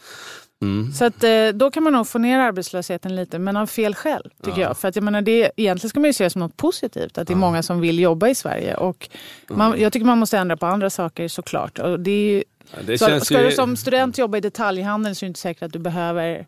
Mm. 0.63 0.93
Så 0.93 1.05
att, 1.05 1.25
eh, 1.25 1.49
då 1.55 1.71
kan 1.71 1.83
man 1.83 1.93
nog 1.93 2.09
få 2.09 2.19
ner 2.19 2.39
arbetslösheten 2.39 3.17
lite 3.17 3.39
men 3.39 3.57
av 3.57 3.67
fel 3.67 3.95
skäl 3.95 4.31
tycker 4.43 4.61
jag. 4.61 4.77
För 4.77 4.89
att 4.89 4.97
jag 4.97 5.03
menar, 5.03 5.23
det, 5.23 5.51
egentligen 5.57 5.91
ska 5.91 6.01
man 6.01 6.09
ju 6.09 6.13
se 6.13 6.25
det 6.25 6.31
som 6.31 6.41
något 6.41 6.57
positivt 6.57 7.19
att 7.19 7.27
det 7.27 7.35
är 7.35 7.37
många 7.37 7.63
som 7.63 7.81
vill 7.81 7.99
jobba 7.99 8.29
i 8.29 8.35
Sverige. 8.35 8.75
Och 8.75 9.09
man, 9.49 9.81
jag 9.81 9.93
tycker 9.93 10.07
man 10.07 10.19
måste 10.19 10.39
ändra 10.39 10.57
på 10.57 10.67
andra 10.67 10.91
saker 10.91 11.29
såklart. 11.29 11.79
Och 11.79 12.01
det 12.01 12.11
är 12.11 12.33
ju, 12.33 12.45
Ja, 12.75 12.79
det 12.87 12.99
så, 12.99 13.21
ska 13.21 13.41
ju, 13.41 13.47
du 13.47 13.53
som 13.53 13.77
student 13.77 14.19
jobba 14.19 14.39
i 14.39 14.41
detaljhandeln 14.41 15.15
så 15.15 15.25
är 15.25 15.27
det 15.27 15.29
inte 15.29 15.41
säkert 15.41 15.63
att 15.63 15.73
du 15.73 15.79
behöver 15.79 16.47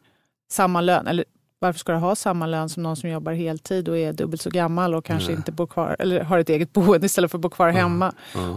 samma 0.51 0.81
lön. 0.81 1.07
Eller 1.07 1.25
varför 1.59 1.79
ska 1.79 1.93
du 1.93 1.99
ha 1.99 2.15
samma 2.17 2.47
lön 2.47 2.69
som 2.69 2.83
någon 2.83 2.97
som 2.97 3.11
jobbar 3.11 3.33
heltid 3.33 3.89
och 3.89 3.99
är 3.99 4.13
dubbelt 4.13 4.43
så 4.43 4.51
gammal 4.51 4.95
och 4.95 5.05
kanske 5.05 5.33
inte 5.33 5.53
bor 5.53 5.67
kvar 5.67 5.97
eller 5.99 6.21
har 6.21 6.39
ett 6.39 6.49
eget 6.49 6.73
boende 6.73 7.07
istället 7.07 7.31
för 7.31 7.39
att 7.39 7.43
bo 7.43 7.51
kvar 7.51 7.69
hemma. 7.69 8.13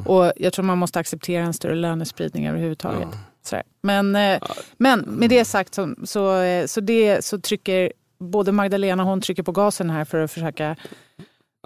Och 0.06 0.32
jag 0.36 0.54
tror 0.54 0.66
man 0.66 0.78
måste 0.78 1.00
acceptera 1.00 1.44
en 1.44 1.54
större 1.54 1.76
lönespridning 1.76 2.48
överhuvudtaget. 2.48 3.08
Sådär. 3.44 3.64
Men, 3.82 4.16
eh, 4.16 4.42
men 4.78 5.00
med 5.00 5.30
det 5.30 5.46
sagt 5.46 5.74
så, 5.76 5.96
så, 6.04 6.36
eh, 6.42 6.66
så, 6.66 6.82
det, 6.82 7.26
så 7.26 7.40
trycker 7.40 7.92
både 8.20 8.52
Magdalena 8.52 9.04
hon 9.04 9.22
trycker 9.22 9.44
på 9.44 9.52
gasen 9.52 9.90
här 9.90 10.06
för 10.06 10.22
att 10.22 10.32
försöka 10.32 10.76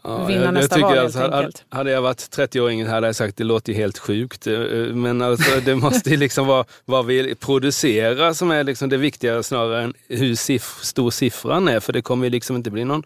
Ja, 0.03 0.25
vinna 0.25 0.43
jag, 0.43 0.53
nästa 0.53 0.79
jag 0.79 0.87
val, 0.87 0.97
helt 0.97 1.15
hade, 1.15 1.37
enkelt. 1.37 1.65
hade 1.69 1.91
jag 1.91 2.01
varit 2.01 2.17
30-åring 2.17 2.85
hade 2.85 3.07
jag 3.07 3.15
sagt 3.15 3.37
det 3.37 3.43
låter 3.43 3.73
ju 3.73 3.77
helt 3.79 3.97
sjukt. 3.97 4.47
Eh, 4.47 4.59
Men 4.93 5.21
alltså, 5.21 5.59
det 5.65 5.75
måste 5.75 6.09
ju 6.09 6.17
liksom 6.17 6.47
vara 6.47 6.65
vad 6.85 7.05
vi 7.05 7.35
producerar 7.35 8.33
som 8.33 8.51
är 8.51 8.63
liksom 8.63 8.89
det 8.89 8.97
viktiga 8.97 9.43
snarare 9.43 9.83
än 9.83 9.93
hur 10.07 10.35
siff, 10.35 10.79
stor 10.81 11.11
siffran 11.11 11.67
är. 11.67 11.79
För 11.79 11.93
det 11.93 12.01
kommer 12.01 12.23
ju 12.25 12.29
liksom 12.29 12.55
inte 12.55 12.71
bli 12.71 12.83
någon... 12.83 13.03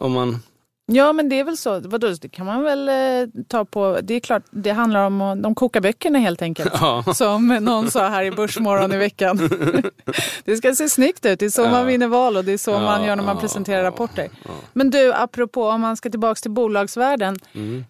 Om 0.00 0.12
man, 0.12 0.42
Ja 0.86 1.12
men 1.12 1.28
det 1.28 1.40
är 1.40 1.44
väl 1.44 1.56
så. 1.56 1.80
Vadå, 1.80 2.08
det 2.20 2.28
kan 2.28 2.46
man 2.46 2.62
väl 2.62 2.88
eh, 2.88 3.28
ta 3.48 3.64
på. 3.64 3.98
Det 4.02 4.14
är 4.14 4.20
klart 4.20 4.42
det 4.50 4.70
handlar 4.70 5.06
om 5.06 5.42
de 5.42 5.54
kokar 5.54 5.80
böckerna 5.80 6.18
helt 6.18 6.42
enkelt. 6.42 6.72
ja, 6.80 7.04
Som 7.14 7.46
någon 7.48 7.90
sa 7.90 8.08
här 8.08 8.24
i 8.24 8.30
Börsmorgon 8.30 8.92
i 8.92 8.96
veckan. 8.96 9.38
Det 10.44 10.56
ska 10.56 10.74
se 10.74 10.88
snyggt 10.88 11.26
ut. 11.26 11.38
Det 11.38 11.44
är 11.46 11.50
så 11.50 11.68
man 11.68 11.86
vinner 11.86 12.08
val 12.08 12.36
och 12.36 12.44
det 12.44 12.52
är 12.52 12.58
så 12.58 12.78
man 12.78 13.04
gör 13.04 13.16
när 13.16 13.24
man 13.24 13.38
presenterar 13.38 13.82
rapporter. 13.82 14.28
Men 14.72 14.90
du, 14.90 15.12
apropå 15.12 15.68
om 15.68 15.80
man 15.80 15.96
ska 15.96 16.10
tillbaka 16.10 16.34
till 16.40 16.50
bolagsvärlden. 16.50 17.38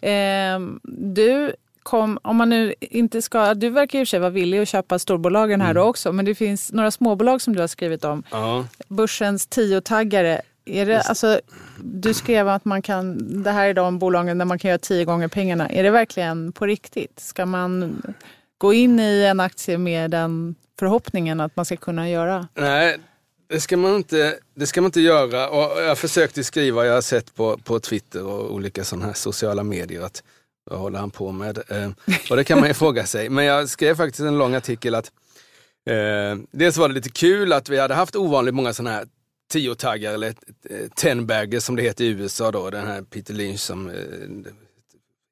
Eh, 0.02 0.61
du 0.92 1.54
kom, 1.83 2.18
om 2.22 2.37
man 2.37 2.48
nu 2.48 2.74
inte 2.80 3.22
ska, 3.22 3.54
du 3.54 3.70
verkar 3.70 3.98
i 3.98 4.02
och 4.02 4.07
för 4.07 4.11
sig 4.11 4.20
vara 4.20 4.30
villig 4.30 4.59
att 4.59 4.68
köpa 4.68 4.98
storbolagen 4.98 5.61
här 5.61 5.74
då 5.74 5.83
också. 5.83 6.12
Men 6.12 6.24
det 6.24 6.35
finns 6.35 6.72
några 6.72 6.90
småbolag 6.90 7.42
som 7.42 7.54
du 7.54 7.61
har 7.61 7.68
skrivit 7.68 8.04
om. 8.04 8.22
ja. 8.30 8.64
Börsens 8.88 9.46
tio-taggare. 9.46 10.40
Är 10.66 10.87
det, 10.87 11.00
alltså, 11.00 11.40
du 11.79 12.14
skrev 12.14 12.48
att 12.48 12.64
man 12.64 12.83
kan, 12.83 13.18
det 13.42 13.50
här 13.50 13.68
är 13.68 13.74
de 13.74 13.98
bolagen 13.98 14.38
där 14.38 14.44
man 14.44 14.59
kan 14.59 14.68
göra 14.68 14.79
tio 14.79 15.05
gånger 15.05 15.29
pengarna. 15.29 15.68
Är 15.68 15.83
det 15.83 15.90
verkligen 15.90 16.53
på 16.53 16.66
riktigt? 16.66 17.20
Ska 17.20 17.46
man 17.46 18.03
gå 18.59 18.72
in 18.72 19.00
i 19.00 19.22
en 19.24 19.40
aktie 19.40 19.79
med 19.79 20.11
den 20.11 20.55
förhoppningen 20.79 21.40
att 21.40 21.57
man 21.57 21.64
ska 21.64 21.77
kunna 21.77 22.11
göra? 22.11 22.48
Nej, 22.55 22.98
det 23.48 23.61
ska, 23.61 23.77
man 23.77 23.96
inte, 23.96 24.38
det 24.55 24.66
ska 24.66 24.81
man 24.81 24.88
inte 24.88 25.00
göra. 25.00 25.48
Och 25.48 25.83
jag 25.83 25.98
försökte 25.98 26.44
skriva, 26.44 26.87
jag 26.87 26.94
har 26.94 27.00
sett 27.00 27.35
på, 27.35 27.59
på 27.59 27.81
Twitter 27.81 28.24
och 28.27 28.55
olika 28.55 28.85
sådana 28.85 29.07
här 29.07 29.12
sociala 29.12 29.62
medier 29.62 30.03
att 30.03 30.22
vad 30.70 30.81
håller 30.81 30.98
han 30.98 31.11
på 31.11 31.33
med? 31.33 31.59
Eh, 31.68 31.90
och 32.31 32.37
det 32.37 32.44
kan 32.44 32.59
man 32.59 32.68
ju 32.68 32.74
fråga 32.85 33.07
sig. 33.07 33.29
Men 33.29 33.44
jag 33.44 33.68
skrev 33.68 33.94
faktiskt 33.94 34.20
en 34.20 34.38
lång 34.38 34.55
artikel 34.55 34.94
att 34.94 35.12
eh, 35.90 36.38
dels 36.50 36.77
var 36.77 36.88
det 36.88 36.94
lite 36.94 37.11
kul 37.11 37.53
att 37.53 37.68
vi 37.68 37.79
hade 37.79 37.94
haft 37.94 38.16
ovanligt 38.16 38.55
många 38.55 38.72
sådana 38.72 38.96
här 38.96 39.07
tiotaggar 39.52 40.14
eller 40.14 40.28
eh, 40.70 40.88
ten-baggers 40.96 41.62
som 41.62 41.76
det 41.76 41.83
heter 41.83 42.04
i 42.04 42.09
USA 42.09 42.50
då. 42.50 42.70
Den 42.70 42.87
här 42.87 43.02
Peter 43.02 43.35
Lynch 43.35 43.61
som 43.61 43.88
eh, 43.88 43.94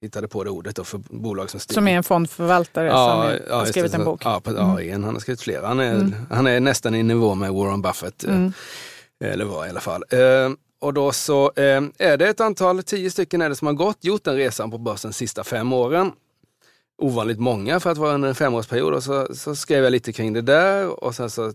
hittade 0.02 0.28
på 0.28 0.44
det 0.44 0.50
ordet 0.50 0.76
då 0.76 0.84
för 0.84 0.98
bolag 1.10 1.50
som 1.50 1.60
stiger. 1.60 1.74
Som 1.74 1.88
är 1.88 1.96
en 1.96 2.02
fondförvaltare 2.02 2.90
som 2.90 3.20
är, 3.20 3.50
har 3.58 3.66
skrivit 3.66 3.92
det. 3.92 3.98
en 3.98 4.04
bok. 4.04 4.24
Mm. 4.24 4.32
Ja, 4.34 4.40
på, 4.40 4.52
ja 4.52 4.80
en, 4.82 5.04
han 5.04 5.14
har 5.14 5.20
skrivit 5.20 5.40
flera. 5.40 5.66
Han 5.66 5.80
är, 5.80 6.12
han 6.30 6.46
är 6.46 6.60
nästan 6.60 6.94
i 6.94 7.02
nivå 7.02 7.34
med 7.34 7.52
Warren 7.52 7.82
Buffett. 7.82 8.24
eh, 8.24 8.34
Mm. 8.34 8.52
Eller 9.24 9.44
var 9.44 9.66
i 9.66 9.68
alla 9.70 9.80
fall. 9.80 10.04
Eh, 10.10 10.50
och 10.80 10.94
då 10.94 11.12
så 11.12 11.52
eh, 11.56 11.82
är 11.98 12.16
det 12.16 12.28
ett 12.28 12.40
antal, 12.40 12.82
tio 12.82 13.10
stycken 13.10 13.42
är 13.42 13.48
det 13.48 13.56
som 13.56 13.66
har 13.66 13.74
gått, 13.74 14.04
gjort 14.04 14.24
den 14.24 14.36
resan 14.36 14.70
på 14.70 14.78
börsen 14.78 15.10
de 15.10 15.14
sista 15.14 15.44
fem 15.44 15.72
åren. 15.72 16.12
Ovanligt 17.02 17.38
många 17.38 17.80
för 17.80 17.90
att 17.90 17.98
vara 17.98 18.14
under 18.14 18.28
en 18.28 18.34
femårsperiod. 18.34 18.94
Och 18.94 19.02
så, 19.04 19.34
så 19.34 19.54
skrev 19.56 19.84
jag 19.84 19.90
lite 19.90 20.12
kring 20.12 20.32
det 20.32 20.40
där 20.42 21.04
och 21.04 21.14
sen 21.14 21.30
så 21.30 21.52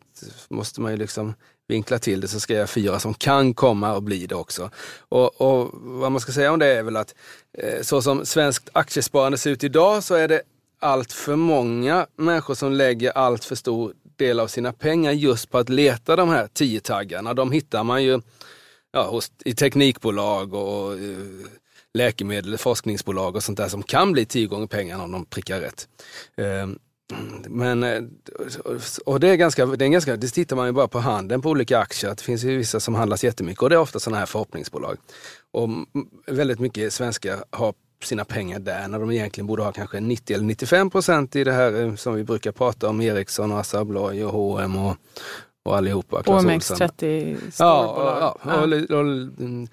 måste 0.50 0.82
man 0.82 0.92
ju 0.92 0.98
liksom 0.98 1.34
vinkla 1.68 2.00
till 2.00 2.22
det 2.22 2.28
så 2.28 2.40
ska 2.40 2.54
jag 2.54 2.70
fyra 2.70 3.00
som 3.00 3.14
kan 3.14 3.54
komma 3.54 3.96
och 3.96 4.04
bli 4.04 4.26
det 4.28 4.36
också. 4.36 4.70
Och, 5.00 5.42
och 5.42 5.70
vad 5.74 6.12
man 6.12 6.22
ska 6.22 6.32
säga 6.32 6.52
om 6.52 6.60
det 6.60 6.66
är 6.66 6.84
väl 6.84 6.98
att 6.98 7.16
eh, 7.58 7.82
så 7.82 8.02
som 8.02 8.26
svenskt 8.26 8.70
aktiesparande 8.74 9.38
ser 9.38 9.52
ut 9.52 9.64
idag 9.64 10.04
så 10.04 10.16
är 10.16 10.28
det 10.28 10.42
allt 10.80 11.14
för 11.14 11.36
många 11.36 12.08
människor 12.16 12.56
som 12.56 12.72
lägger 12.72 13.12
allt 13.12 13.46
för 13.46 13.56
stor 13.56 13.94
del 14.16 14.40
av 14.40 14.48
sina 14.48 14.74
pengar 14.74 15.12
just 15.12 15.52
på 15.52 15.58
att 15.58 15.70
leta 15.70 16.16
de 16.16 16.30
här 16.30 16.48
tio 16.54 16.80
taggarna. 16.80 17.34
De 17.34 17.52
hittar 17.52 17.84
man 17.84 18.04
ju 18.04 18.22
ja, 18.92 19.10
hos, 19.10 19.32
i 19.46 19.56
teknikbolag 19.56 20.54
och 20.54 20.86
och 20.88 20.94
eh, 20.94 21.48
läkemedel, 21.94 22.58
forskningsbolag 22.58 23.36
och 23.36 23.44
sånt 23.44 23.58
där 23.58 23.70
som 23.70 23.84
kan 23.84 24.12
bli 24.12 24.26
tio 24.26 24.48
gånger 24.48 24.68
pengarna 24.68 25.04
om 25.04 25.12
de 25.12 25.26
prickar 25.26 25.60
rätt. 25.60 25.88
Ehm, 26.38 26.80
men, 27.48 27.84
eh, 27.84 28.02
och 29.06 29.20
det 29.20 29.30
är 29.30 29.36
ganska, 29.36 29.66
det 29.66 29.86
är 29.86 29.90
ganska, 29.90 30.16
det 30.16 30.28
tittar 30.28 30.56
man 30.56 30.66
ju 30.66 30.72
bara 30.72 30.88
på 30.88 31.00
handeln 31.00 31.42
på 31.42 31.50
olika 31.50 31.80
aktier, 31.80 32.12
att 32.12 32.18
det 32.18 32.24
finns 32.24 32.44
ju 32.44 32.58
vissa 32.58 32.80
som 32.80 32.96
handlas 32.96 33.24
jättemycket 33.24 33.64
och 33.64 33.70
det 33.70 33.76
är 33.76 33.80
ofta 33.80 34.00
sådana 34.00 34.20
här 34.20 34.26
förhoppningsbolag. 34.26 34.98
Och 35.52 35.70
väldigt 36.28 36.60
mycket 36.60 36.94
svenskar 36.94 37.44
har 37.50 37.74
sina 38.04 38.26
pengar 38.26 38.60
där 38.60 38.88
när 38.88 39.00
de 39.00 39.12
egentligen 39.12 39.48
borde 39.48 39.64
ha 39.64 39.72
kanske 39.72 40.00
90 40.00 40.34
eller 40.34 40.46
95 40.46 40.90
procent 40.90 41.36
i 41.36 41.44
det 41.44 41.52
här 41.52 41.82
eh, 41.84 41.96
som 41.96 42.16
vi 42.16 42.24
brukar 42.24 42.52
prata 42.52 42.90
om, 42.90 43.02
Ericsson, 43.02 43.52
och 43.52 43.60
Assa 43.60 43.80
Abloy 43.80 44.24
och 44.24 44.32
H&M 44.32 44.78
och, 44.78 44.96
och 45.66 45.78
allihopa. 45.78 46.24
Clas 46.24 46.44
OMX 46.46 46.72
Ohlson. 46.72 46.78
30 46.78 47.38
Ja, 47.44 47.52
storbolag. 47.52 48.18
ja, 48.22 48.38
ja. 48.44 48.62
Och, 48.62 49.00
och, 49.00 49.68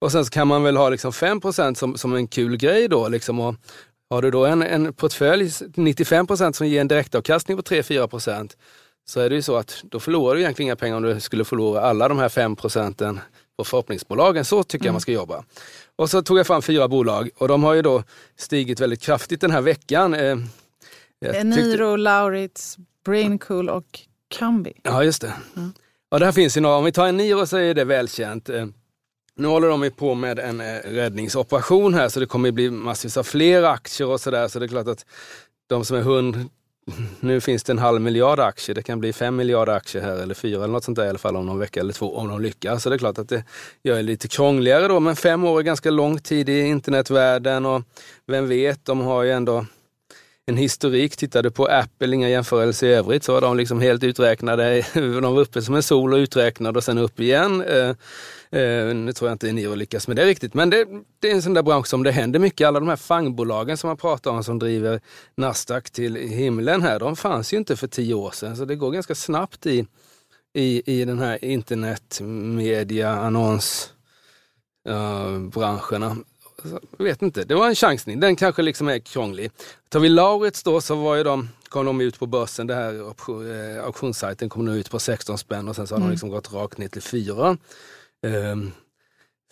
och 0.00 0.12
sen 0.12 0.24
så 0.24 0.30
kan 0.30 0.48
man 0.48 0.62
väl 0.62 0.76
ha 0.76 0.88
liksom 0.88 1.12
5 1.12 1.40
som, 1.74 1.96
som 1.96 2.14
en 2.14 2.26
kul 2.28 2.56
grej 2.56 2.88
då. 2.88 3.08
Liksom, 3.08 3.40
och 3.40 3.54
har 4.10 4.22
du 4.22 4.30
då 4.30 4.46
en, 4.46 4.62
en 4.62 4.92
portfölj, 4.92 5.44
95% 5.44 6.52
som 6.52 6.66
ger 6.66 6.80
en 6.80 6.88
direktavkastning 6.88 7.56
på 7.56 7.62
3-4% 7.62 8.50
så 9.06 9.20
är 9.20 9.28
det 9.30 9.34
ju 9.36 9.42
så 9.42 9.56
att 9.56 9.82
då 9.84 10.00
förlorar 10.00 10.34
du 10.34 10.40
egentligen 10.40 10.66
inga 10.66 10.76
pengar 10.76 10.96
om 10.96 11.02
du 11.02 11.20
skulle 11.20 11.44
förlora 11.44 11.80
alla 11.80 12.08
de 12.08 12.18
här 12.18 12.28
5 12.28 12.56
procenten 12.56 13.20
på 13.58 13.64
förhoppningsbolagen. 13.64 14.44
Så 14.44 14.62
tycker 14.62 14.86
jag 14.86 14.92
man 14.92 15.00
ska 15.00 15.12
jobba. 15.12 15.44
Och 15.96 16.10
så 16.10 16.22
tog 16.22 16.38
jag 16.38 16.46
fram 16.46 16.62
fyra 16.62 16.88
bolag 16.88 17.30
och 17.38 17.48
de 17.48 17.64
har 17.64 17.74
ju 17.74 17.82
då 17.82 18.02
stigit 18.36 18.80
väldigt 18.80 19.00
kraftigt 19.02 19.40
den 19.40 19.50
här 19.50 19.60
veckan. 19.60 20.14
Eh, 20.14 20.36
tyckte- 21.22 21.38
Eniro, 21.38 21.96
Lauritz, 21.96 22.76
Braincool 23.04 23.68
och 23.68 24.00
Kambi. 24.28 24.72
Ja, 24.82 25.04
just 25.04 25.20
det. 25.22 25.32
Och 26.10 26.20
där 26.20 26.32
finns 26.32 26.56
ju 26.56 26.60
några, 26.60 26.76
om 26.76 26.84
vi 26.84 26.92
tar 26.92 27.06
en 27.06 27.16
Niro 27.16 27.46
så 27.46 27.56
är 27.56 27.74
det 27.74 27.84
välkänt. 27.84 28.48
Nu 29.36 29.48
håller 29.48 29.68
de 29.68 29.90
på 29.90 30.14
med 30.14 30.38
en 30.38 30.60
eh, 30.60 30.78
räddningsoperation 30.84 31.94
här 31.94 32.08
så 32.08 32.20
det 32.20 32.26
kommer 32.26 32.50
bli 32.50 32.70
massvis 32.70 33.16
av 33.16 33.22
fler 33.22 33.62
aktier 33.62 34.08
och 34.08 34.20
sådär. 34.20 34.48
Så 34.48 34.58
det 34.58 34.66
är 34.66 34.68
klart 34.68 34.88
att 34.88 35.06
de 35.66 35.84
som 35.84 35.96
är 35.96 36.00
hund, 36.00 36.48
nu 37.20 37.40
finns 37.40 37.62
det 37.64 37.72
en 37.72 37.78
halv 37.78 38.00
miljard 38.00 38.40
aktier, 38.40 38.74
det 38.74 38.82
kan 38.82 39.00
bli 39.00 39.12
fem 39.12 39.36
miljarder 39.36 39.72
aktier 39.72 40.02
här 40.02 40.16
eller 40.16 40.34
fyra 40.34 40.56
eller 40.56 40.72
något 40.72 40.84
sånt 40.84 40.96
där 40.96 41.06
i 41.06 41.08
alla 41.08 41.18
fall 41.18 41.36
om 41.36 41.46
någon 41.46 41.58
vecka 41.58 41.80
eller 41.80 41.92
två 41.92 42.16
om 42.16 42.28
de 42.28 42.40
lyckas. 42.40 42.82
Så 42.82 42.90
det 42.90 42.96
är 42.96 42.98
klart 42.98 43.18
att 43.18 43.28
det 43.28 43.44
gör 43.82 43.96
det 43.96 44.02
lite 44.02 44.28
krångligare 44.28 44.88
då, 44.88 45.00
men 45.00 45.16
fem 45.16 45.44
år 45.44 45.58
är 45.58 45.62
ganska 45.62 45.90
lång 45.90 46.18
tid 46.18 46.48
i 46.48 46.60
internetvärlden 46.60 47.66
och 47.66 47.82
vem 48.26 48.48
vet, 48.48 48.84
de 48.84 49.00
har 49.00 49.22
ju 49.22 49.32
ändå 49.32 49.66
en 50.46 50.56
historik. 50.56 51.16
Tittar 51.16 51.42
du 51.42 51.50
på 51.50 51.66
Apple, 51.66 52.14
inga 52.14 52.28
jämförelser 52.28 52.86
i 52.86 52.94
övrigt, 52.94 53.24
så 53.24 53.32
var 53.32 53.40
de 53.40 53.56
liksom 53.56 53.80
helt 53.80 54.04
uträknade. 54.04 54.86
De 54.94 55.34
var 55.34 55.40
uppe 55.40 55.62
som 55.62 55.74
en 55.74 55.82
sol 55.82 56.12
och 56.12 56.16
uträknade 56.16 56.78
och 56.78 56.84
sen 56.84 56.98
upp 56.98 57.20
igen. 57.20 57.62
Eh, 57.62 57.88
eh, 58.60 58.94
nu 58.94 59.12
tror 59.12 59.28
jag 59.30 59.34
inte 59.34 59.52
ni 59.52 59.64
har 59.64 59.76
lyckats 59.76 60.08
med 60.08 60.16
det 60.16 60.26
riktigt, 60.26 60.54
men 60.54 60.70
det, 60.70 60.86
det 61.18 61.30
är 61.30 61.34
en 61.34 61.42
sån 61.42 61.54
där 61.54 61.62
bransch 61.62 61.86
som 61.86 62.02
det 62.02 62.12
händer 62.12 62.38
mycket. 62.38 62.66
Alla 62.68 62.80
de 62.80 62.88
här 62.88 62.96
fangbolagen 62.96 63.76
som 63.76 63.88
man 63.88 63.96
pratar 63.96 64.30
om 64.30 64.44
som 64.44 64.58
driver 64.58 65.00
Nasdaq 65.36 65.90
till 65.90 66.16
himlen 66.16 66.82
här, 66.82 66.98
de 66.98 67.16
fanns 67.16 67.52
ju 67.52 67.56
inte 67.56 67.76
för 67.76 67.86
tio 67.86 68.14
år 68.14 68.30
sedan, 68.30 68.56
så 68.56 68.64
det 68.64 68.76
går 68.76 68.90
ganska 68.90 69.14
snabbt 69.14 69.66
i, 69.66 69.86
i, 70.54 71.00
i 71.00 71.04
den 71.04 71.18
här 71.18 71.44
internet, 71.44 72.20
media, 72.56 73.10
annons 73.10 73.92
eh, 74.88 75.38
branscherna. 75.38 76.16
Jag 76.98 77.04
vet 77.04 77.22
inte, 77.22 77.44
det 77.44 77.54
var 77.54 77.68
en 77.68 77.74
chansning. 77.74 78.20
Den 78.20 78.36
kanske 78.36 78.62
liksom 78.62 78.88
är 78.88 78.98
krånglig. 78.98 79.50
Tar 79.88 80.00
vi 80.00 80.08
Lauritz 80.08 80.62
då 80.62 80.80
så 80.80 80.94
var 80.94 81.16
ju 81.16 81.24
de, 81.24 81.48
kom 81.68 81.86
de 81.86 82.00
ut 82.00 82.18
på 82.18 82.26
börsen, 82.26 82.66
det 82.66 82.74
här 82.74 82.94
eh, 83.76 83.84
auktionssajten 83.84 84.48
kom 84.48 84.64
nu 84.64 84.78
ut 84.78 84.90
på 84.90 84.98
16 84.98 85.38
spänn 85.38 85.68
och 85.68 85.76
sen 85.76 85.86
så 85.86 85.94
har 85.94 86.00
de 86.00 86.10
liksom 86.10 86.28
gått 86.28 86.52
rakt 86.52 86.78
ner 86.78 86.88
till 86.88 87.02
4. 87.02 87.56
Ehm, 88.26 88.72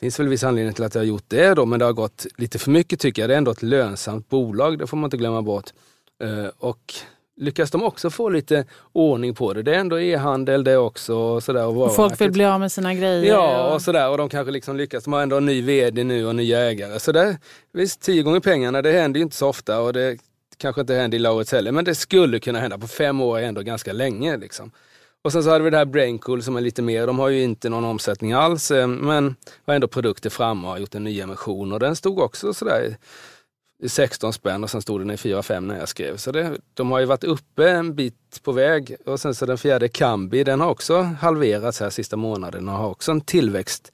finns 0.00 0.20
väl 0.20 0.28
viss 0.28 0.44
anledning 0.44 0.74
till 0.74 0.84
att 0.84 0.94
jag 0.94 1.02
har 1.02 1.06
gjort 1.06 1.24
det 1.28 1.54
då, 1.54 1.66
men 1.66 1.78
det 1.78 1.84
har 1.84 1.92
gått 1.92 2.26
lite 2.36 2.58
för 2.58 2.70
mycket 2.70 3.00
tycker 3.00 3.22
jag. 3.22 3.28
Det 3.28 3.34
är 3.34 3.38
ändå 3.38 3.50
ett 3.50 3.62
lönsamt 3.62 4.28
bolag, 4.28 4.78
det 4.78 4.86
får 4.86 4.96
man 4.96 5.04
inte 5.08 5.16
glömma 5.16 5.42
bort. 5.42 5.70
Eh, 6.22 6.46
och 6.58 6.94
lyckas 7.36 7.70
de 7.70 7.82
också 7.82 8.10
få 8.10 8.28
lite 8.28 8.64
ordning 8.92 9.34
på 9.34 9.52
det. 9.52 9.62
Det 9.62 9.74
är 9.74 9.78
ändå 9.78 10.00
e-handel 10.00 10.64
det 10.64 10.76
också. 10.76 11.16
Och 11.16 11.42
sådär, 11.42 11.66
och 11.66 11.82
Och 11.82 11.94
folk 11.94 12.20
vill 12.20 12.32
bli 12.32 12.44
av 12.44 12.60
med 12.60 12.72
sina 12.72 12.94
grejer. 12.94 13.24
Ja, 13.24 13.74
och 13.74 13.82
sådär. 13.82 14.10
Och 14.10 14.18
de 14.18 14.28
kanske 14.28 14.52
liksom 14.52 14.76
lyckas. 14.76 15.04
De 15.04 15.12
har 15.12 15.22
ändå 15.22 15.36
en 15.36 15.46
ny 15.46 15.62
vd 15.62 16.04
nu 16.04 16.26
och 16.26 16.34
nya 16.34 16.60
ägare. 16.60 17.00
Så 17.00 17.12
det, 17.12 17.38
visst, 17.72 18.00
tio 18.00 18.22
gånger 18.22 18.40
pengarna, 18.40 18.82
det 18.82 18.92
händer 18.92 19.18
ju 19.18 19.24
inte 19.24 19.36
så 19.36 19.48
ofta. 19.48 19.80
Och 19.80 19.92
det 19.92 20.18
kanske 20.56 20.80
inte 20.80 20.94
händer 20.94 21.16
i 21.16 21.18
Lauritz 21.18 21.52
heller. 21.52 21.72
Men 21.72 21.84
det 21.84 21.94
skulle 21.94 22.40
kunna 22.40 22.60
hända. 22.60 22.78
På 22.78 22.88
fem 22.88 23.20
år 23.20 23.38
är 23.38 23.42
ändå 23.42 23.60
ganska 23.60 23.92
länge. 23.92 24.36
Liksom. 24.36 24.72
Och 25.24 25.32
sen 25.32 25.42
så 25.42 25.50
hade 25.50 25.64
vi 25.64 25.70
det 25.70 25.76
här 25.76 25.84
Braincool 25.84 26.42
som 26.42 26.56
är 26.56 26.60
lite 26.60 26.82
mer, 26.82 27.06
de 27.06 27.18
har 27.18 27.28
ju 27.28 27.42
inte 27.42 27.68
någon 27.68 27.84
omsättning 27.84 28.32
alls, 28.32 28.70
eh, 28.70 28.86
men 28.86 29.36
har 29.66 29.74
ändå 29.74 29.88
produkter 29.88 30.30
framme 30.30 30.66
och 30.66 30.72
har 30.72 30.78
gjort 30.78 30.94
en 30.94 31.04
ny 31.04 31.20
emission 31.20 31.72
och 31.72 31.80
den 31.80 31.96
stod 31.96 32.18
också 32.18 32.54
sådär 32.54 32.96
i 33.82 33.88
16 33.88 34.32
spänn 34.32 34.64
och 34.64 34.70
sen 34.70 34.82
stod 34.82 35.00
den 35.00 35.10
i 35.10 35.16
4-5 35.16 35.60
när 35.60 35.78
jag 35.78 35.88
skrev. 35.88 36.16
Så 36.16 36.32
det, 36.32 36.58
de 36.74 36.90
har 36.90 36.98
ju 37.00 37.06
varit 37.06 37.24
uppe 37.24 37.70
en 37.70 37.94
bit 37.94 38.40
på 38.42 38.52
väg 38.52 38.96
och 39.06 39.20
sen 39.20 39.34
så 39.34 39.46
den 39.46 39.58
fjärde 39.58 39.88
Kambi, 39.88 40.44
den 40.44 40.60
har 40.60 40.70
också 40.70 41.02
halverats 41.02 41.80
här 41.80 41.90
sista 41.90 42.16
månaden 42.16 42.68
och 42.68 42.74
har 42.74 42.88
också 42.88 43.12
en 43.12 43.20
tillväxt 43.20 43.92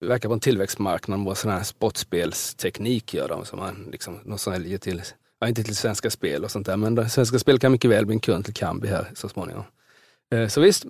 verkar 0.00 0.28
på 0.28 0.32
en 0.34 0.40
tillväxtmarknad 0.40 1.20
med 1.20 1.36
sån 1.36 1.50
här 1.50 1.62
sportspelsteknik 1.62 3.14
gör 3.14 3.28
de 3.28 3.44
som 3.44 3.58
man 3.58 3.88
liksom, 3.92 4.18
de 4.24 4.38
säljer 4.38 4.78
till, 4.78 5.02
ja, 5.40 5.48
inte 5.48 5.64
till 5.64 5.76
Svenska 5.76 6.10
Spel 6.10 6.44
och 6.44 6.50
sånt 6.50 6.66
där, 6.66 6.76
men 6.76 7.10
Svenska 7.10 7.38
Spel 7.38 7.58
kan 7.58 7.72
mycket 7.72 7.90
väl 7.90 8.06
bli 8.06 8.14
en 8.14 8.20
kund 8.20 8.44
till 8.44 8.54
Kambi 8.54 8.88
här 8.88 9.10
så 9.14 9.28
småningom. 9.28 9.64
Eh, 10.34 10.48
så 10.48 10.60
visst, 10.60 10.86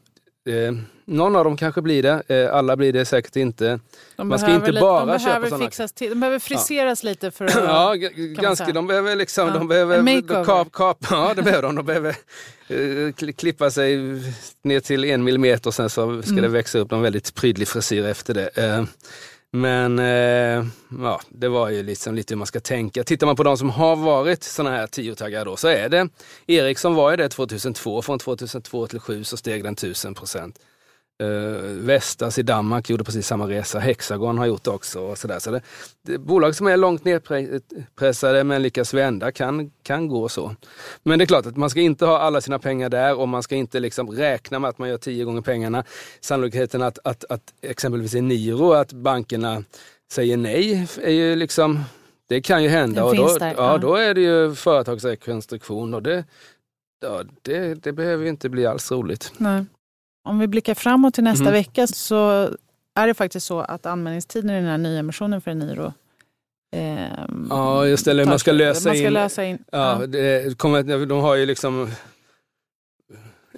eh, 0.46 0.72
någon 1.04 1.36
av 1.36 1.44
dem 1.44 1.56
kanske 1.56 1.82
blir 1.82 2.02
det, 2.02 2.22
eh, 2.28 2.54
alla 2.54 2.76
blir 2.76 2.92
det 2.92 3.04
säkert 3.04 3.36
inte. 3.36 3.80
De 4.16 4.28
Man 4.28 4.38
ska 4.38 4.50
inte 4.50 4.66
lite, 4.70 4.80
bara 4.80 5.06
de 5.06 5.18
köpa 5.18 5.28
behöver 5.30 5.48
såna- 5.48 5.64
fixas 5.64 5.92
till, 5.92 6.10
De 6.10 6.20
behöver 6.20 6.38
friseras 6.38 7.02
lite 7.02 7.30
för 7.30 7.44
att... 7.44 7.54
Ja, 7.64 7.94
ganska. 8.42 8.72
De 8.72 8.86
behöver 8.86 9.16
liksom, 9.16 9.48
Ja, 9.48 9.54
de 9.54 9.68
behöver 9.68 10.44
kap, 10.44 10.72
kap, 10.72 10.98
ja 11.10 11.32
det 11.36 11.42
behöver 11.42 11.62
de. 11.62 11.74
De 11.76 11.84
behöver 11.86 12.08
eh, 12.68 12.76
kli- 12.76 13.32
klippa 13.32 13.70
sig 13.70 13.98
ner 14.64 14.80
till 14.80 15.04
en 15.04 15.24
millimeter 15.24 15.66
och 15.70 15.74
sen 15.74 15.90
så 15.90 16.22
ska 16.22 16.30
Mm. 16.30 16.42
det 16.42 16.48
växa 16.48 16.78
upp 16.78 16.92
en 16.92 17.02
väldigt 17.02 17.34
prydlig 17.34 17.68
frisyr 17.68 18.04
efter 18.06 18.34
det. 18.34 18.48
Men 19.56 19.98
eh, 19.98 20.66
ja, 21.02 21.20
det 21.28 21.48
var 21.48 21.70
ju 21.70 21.82
liksom 21.82 22.14
lite 22.14 22.34
hur 22.34 22.38
man 22.38 22.46
ska 22.46 22.60
tänka. 22.60 23.04
Tittar 23.04 23.26
man 23.26 23.36
på 23.36 23.42
de 23.42 23.58
som 23.58 23.70
har 23.70 23.96
varit 23.96 24.42
sådana 24.42 24.76
här 24.76 24.86
tiotaggar 24.86 25.44
då 25.44 25.56
så 25.56 25.68
är 25.68 25.88
det 25.88 26.08
Ericsson 26.46 26.94
var 26.94 27.10
ju 27.10 27.16
det 27.16 27.28
2002. 27.28 28.02
Från 28.02 28.18
2002 28.18 28.86
till 28.86 29.00
2007 29.00 29.24
så 29.24 29.36
steg 29.36 29.64
den 29.64 29.72
1000 29.72 30.14
procent. 30.14 30.58
Uh, 31.22 31.60
Vestas 31.60 32.38
i 32.38 32.42
Danmark 32.42 32.90
gjorde 32.90 33.04
precis 33.04 33.26
samma 33.26 33.48
resa. 33.48 33.78
Hexagon 33.78 34.38
har 34.38 34.46
gjort 34.46 34.64
det 34.64 34.70
också. 34.70 35.00
Och 35.00 35.18
så 35.18 35.28
där. 35.28 35.38
Så 35.38 35.50
det, 35.50 35.60
det, 36.02 36.18
bolag 36.18 36.54
som 36.54 36.66
är 36.66 36.76
långt 36.76 37.04
nedpressade 37.04 38.44
men 38.44 38.62
lyckas 38.62 38.94
vända 38.94 39.32
kan, 39.32 39.70
kan 39.82 40.08
gå 40.08 40.28
så. 40.28 40.54
Men 41.02 41.18
det 41.18 41.24
är 41.24 41.26
klart 41.26 41.46
att 41.46 41.56
man 41.56 41.70
ska 41.70 41.80
inte 41.80 42.06
ha 42.06 42.18
alla 42.18 42.40
sina 42.40 42.58
pengar 42.58 42.88
där 42.88 43.18
och 43.18 43.28
man 43.28 43.42
ska 43.42 43.54
inte 43.54 43.80
liksom 43.80 44.10
räkna 44.10 44.58
med 44.58 44.70
att 44.70 44.78
man 44.78 44.88
gör 44.88 44.98
tio 44.98 45.24
gånger 45.24 45.40
pengarna. 45.40 45.84
Sannolikheten 46.20 46.82
att, 46.82 46.98
att, 47.04 47.24
att 47.28 47.54
exempelvis 47.62 48.14
i 48.14 48.20
Niro, 48.20 48.72
att 48.72 48.92
bankerna 48.92 49.62
säger 50.12 50.36
nej, 50.36 50.86
är 51.02 51.12
ju 51.12 51.36
liksom, 51.36 51.84
det 52.28 52.40
kan 52.40 52.62
ju 52.62 52.68
hända. 52.68 53.00
Den 53.00 53.10
och 53.10 53.16
då, 53.16 53.38
där, 53.38 53.54
ja, 53.56 53.72
ja. 53.72 53.78
då 53.78 53.94
är 53.94 54.14
det 54.14 54.20
ju 54.20 54.54
företagsrekonstruktion 54.54 55.94
och 55.94 56.02
det, 56.02 56.24
ja, 57.00 57.22
det, 57.42 57.74
det 57.74 57.92
behöver 57.92 58.24
ju 58.24 58.30
inte 58.30 58.48
bli 58.48 58.66
alls 58.66 58.92
roligt. 58.92 59.32
Nej. 59.38 59.64
Om 60.26 60.38
vi 60.38 60.46
blickar 60.46 60.74
framåt 60.74 61.14
till 61.14 61.24
nästa 61.24 61.44
Mhm. 61.44 61.52
vecka 61.52 61.86
så 61.86 62.50
är 62.94 63.06
det 63.06 63.14
faktiskt 63.14 63.46
så 63.46 63.60
att 63.60 63.86
anmälningstiden 63.86 64.50
i 64.50 64.54
den 64.54 64.64
här 64.64 64.78
nyemissionen 64.78 65.40
för 65.40 65.50
Eniro 65.50 65.92
ehm, 66.76 67.46
Ja, 67.50 67.86
just 67.86 68.04
det. 68.04 68.24
Man 68.26 68.38
ska 68.38 68.52
lösa 68.52 68.88
man 68.88 68.96
ska 68.96 69.06
in- 69.06 69.12
lösa 69.12 69.44
in. 69.44 69.58
Ja, 69.72 69.94
det 70.06 70.58
kommer, 70.58 71.06
de 71.06 71.20
har 71.20 71.34
ju 71.34 71.46
liksom... 71.46 71.90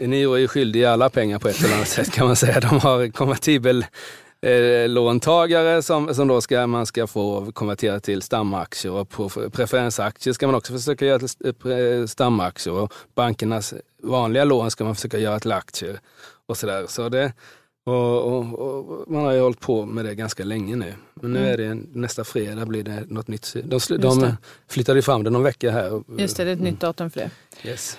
Eniro 0.00 0.32
är 0.34 0.38
ju 0.38 0.48
skyldig 0.48 0.84
alla 0.84 1.10
pengar 1.10 1.38
på 1.38 1.48
ett 1.48 1.64
eller 1.64 1.74
annat 1.74 1.88
sätt 1.88 2.10
kan 2.12 2.26
man 2.26 2.36
säga. 2.36 2.60
De 2.60 2.80
har 2.80 3.10
konvertibel 3.10 3.86
eh, 4.42 4.88
låntagare 4.88 5.82
som, 5.82 6.14
som 6.14 6.28
då 6.28 6.40
ska, 6.40 6.66
man 6.66 6.86
ska 6.86 7.06
få 7.06 7.52
konvertera 7.52 8.00
till 8.00 8.22
stamaktier 8.22 8.92
och 8.92 9.08
på 9.08 9.28
preferensaktier 9.28 10.34
ska 10.34 10.46
man 10.46 10.54
också 10.54 10.72
försöka 10.72 11.06
göra 11.06 11.18
till 11.18 12.08
stamaktier 12.08 12.74
och 12.74 12.92
bankernas 13.14 13.74
vanliga 14.02 14.44
lån 14.44 14.70
ska 14.70 14.84
man 14.84 14.94
försöka 14.94 15.18
göra 15.18 15.40
till 15.40 15.52
aktier 15.52 16.00
och 16.48 16.56
sådär. 16.56 16.84
Så 16.88 17.08
det, 17.08 17.32
och, 17.86 18.24
och, 18.24 18.58
och 18.58 19.10
man 19.10 19.24
har 19.24 19.32
ju 19.32 19.40
hållit 19.40 19.60
på 19.60 19.86
med 19.86 20.04
det 20.04 20.14
ganska 20.14 20.44
länge 20.44 20.76
nu. 20.76 20.94
Men 21.14 21.32
nu 21.32 21.38
Mm. 21.38 21.52
är 21.52 21.56
det 21.56 21.74
nästa 22.00 22.24
fredag 22.24 22.66
blir 22.66 22.82
det 22.82 23.04
något 23.10 23.28
nytt. 23.28 23.54
De, 23.64 23.78
de 23.98 24.36
flyttade 24.68 25.02
fram 25.02 25.24
det 25.24 25.30
någon 25.30 25.42
vecka 25.42 25.70
här. 25.70 26.02
Just 26.18 26.36
det, 26.36 26.44
det 26.44 26.50
är 26.50 26.54
ett 26.54 26.60
nytt 26.60 26.80
datum 26.80 27.10
för 27.10 27.20
det. 27.20 27.30
Yes. 27.68 27.98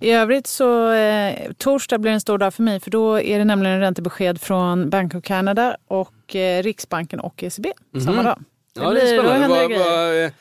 I 0.00 0.10
övrigt 0.10 0.46
så 0.46 0.92
eh, 0.92 1.52
torsdag 1.58 1.98
blir 1.98 2.12
en 2.12 2.20
stor 2.20 2.38
dag 2.38 2.54
för 2.54 2.62
mig 2.62 2.80
för 2.80 2.90
då 2.90 3.20
är 3.20 3.38
det 3.38 3.44
nämligen 3.44 3.80
räntebesked 3.80 4.40
från 4.40 4.90
Bank 4.90 5.14
of 5.14 5.22
Canada 5.24 5.76
och 5.88 6.36
eh, 6.36 6.62
Riksbanken 6.62 7.20
och 7.20 7.42
ECB 7.42 7.72
samma 8.04 8.12
Mhm. 8.16 8.24
dag. 8.24 8.38
Ja, 8.74 8.90
det 8.90 9.00
är 9.00 9.04
blir- 9.22 9.22
spännande. 9.22 9.46
det 9.46 9.48
Vad- 9.60 9.70
grejer. 9.70 10.22
vad, 10.22 10.32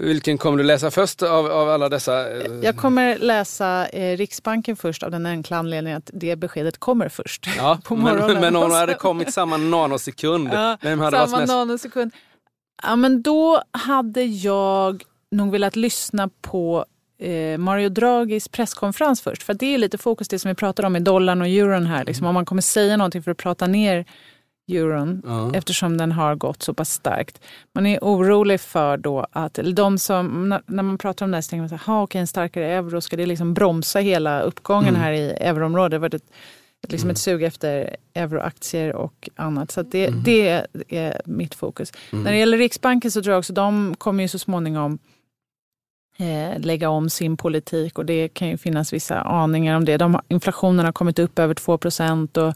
vilken 0.00 0.38
kommer 0.38 0.58
du 0.58 0.64
läsa 0.64 0.90
först 0.90 1.22
av, 1.22 1.46
av 1.46 1.68
alla 1.70 1.88
dessa? 1.88 2.30
eh, 2.30 2.46
Jag 2.62 2.76
kommer 2.76 3.18
läsa 3.18 3.86
eh, 3.88 4.16
Riksbanken 4.16 4.76
först 4.76 5.02
av 5.02 5.10
den 5.10 5.26
enkla 5.26 5.56
anledningen 5.56 5.98
att 5.98 6.10
det 6.12 6.36
beskedet 6.36 6.78
kommer 6.78 7.08
först. 7.08 7.46
ja, 7.56 7.78
på 7.84 7.96
men, 7.96 8.04
morgonen. 8.04 8.40
men 8.40 8.56
om 8.56 8.62
Och 8.62 8.68
det 8.68 8.74
hade 8.76 8.94
kommit 8.94 9.32
samma 9.34 9.56
nanosekund, 9.56 10.48
Ja, 10.52 10.76
vem 10.80 11.00
hade 11.00 11.16
varit 11.16 11.30
Samma 11.30 11.40
mest... 11.40 11.52
nanosekund. 11.52 12.12
Ja, 12.82 12.96
men 12.96 13.22
då 13.22 13.62
hade 13.72 14.22
jag 14.22 15.02
nog 15.30 15.50
velat 15.52 15.76
lyssna 15.76 16.30
på 16.40 16.84
eh, 17.18 17.58
Mario 17.58 17.88
Draghis 17.88 18.48
presskonferens 18.48 19.20
först. 19.20 19.42
För 19.42 19.54
det 19.54 19.74
är 19.74 19.78
lite 19.78 19.98
fokus 19.98 20.28
det 20.28 20.38
som 20.38 20.48
vi 20.48 20.54
pratar 20.54 20.84
om 20.84 20.96
i 20.96 21.00
dollarn 21.00 21.40
och 21.40 21.46
euron 21.48 21.86
här. 21.86 22.04
Liksom, 22.04 22.26
om 22.26 22.34
man 22.34 22.44
kommer 22.44 22.62
säga 22.62 22.96
någonting 22.96 23.22
för 23.22 23.30
att 23.30 23.36
prata 23.36 23.66
ner 23.66 24.04
euron 24.76 25.22
Ja. 25.26 25.50
eftersom 25.54 25.96
den 25.98 26.12
har 26.12 26.34
gått 26.34 26.62
så 26.62 26.74
pass 26.74 26.90
starkt. 26.90 27.40
Man 27.74 27.86
är 27.86 27.98
orolig 28.02 28.60
för 28.60 28.96
då 28.96 29.26
att, 29.32 29.58
eller 29.58 29.72
de 29.72 29.98
som, 29.98 30.48
när, 30.66 30.82
man 30.82 30.98
pratar 30.98 31.24
om 31.26 31.30
det 31.30 31.36
här 31.36 31.42
så 31.42 31.48
tänker 31.50 31.60
man 31.62 31.68
så 31.68 31.74
här, 31.74 31.94
"Ha, 31.94 32.02
okej, 32.02 32.20
en 32.20 32.26
starkare 32.26 32.66
euro, 32.66 33.00
ska 33.00 33.16
det 33.16 33.26
liksom 33.26 33.54
bromsa 33.54 33.98
hela 33.98 34.40
uppgången 34.40 34.88
Mm. 34.88 35.00
här 35.00 35.12
i 35.12 35.30
euroområdet? 35.30 36.00
Det 36.00 36.16
ett, 36.16 36.22
ett, 36.84 36.92
liksom 36.92 37.10
ett 37.10 37.18
sug 37.18 37.42
efter 37.42 37.96
euroaktier 38.14 38.94
och 38.96 39.28
annat. 39.36 39.70
Så 39.70 39.82
det, 39.82 40.06
Mm. 40.06 40.22
det 40.22 40.66
är 40.88 41.20
mitt 41.24 41.54
fokus. 41.54 41.92
När 42.10 42.32
det 42.32 42.38
gäller 42.38 42.58
Riksbanken 42.58 43.10
så 43.10 43.22
tror 43.22 43.32
jag 43.32 43.38
också 43.38 43.52
de 43.52 43.94
kommer 43.98 44.22
ju 44.22 44.28
så 44.28 44.38
småningom 44.38 44.98
eh, 46.18 46.58
lägga 46.60 46.88
om 46.88 47.10
sin 47.10 47.36
politik 47.36 47.98
och 47.98 48.06
det 48.06 48.28
kan 48.28 48.48
ju 48.48 48.56
finnas 48.58 48.92
vissa 48.92 49.20
aningar 49.20 49.76
om 49.76 49.84
det. 49.84 49.96
De, 49.96 50.20
inflationen 50.28 50.84
har 50.84 50.92
kommit 50.92 51.18
upp 51.18 51.38
över 51.38 51.54
2 51.54 51.78
procent 51.78 52.36
och 52.36 52.54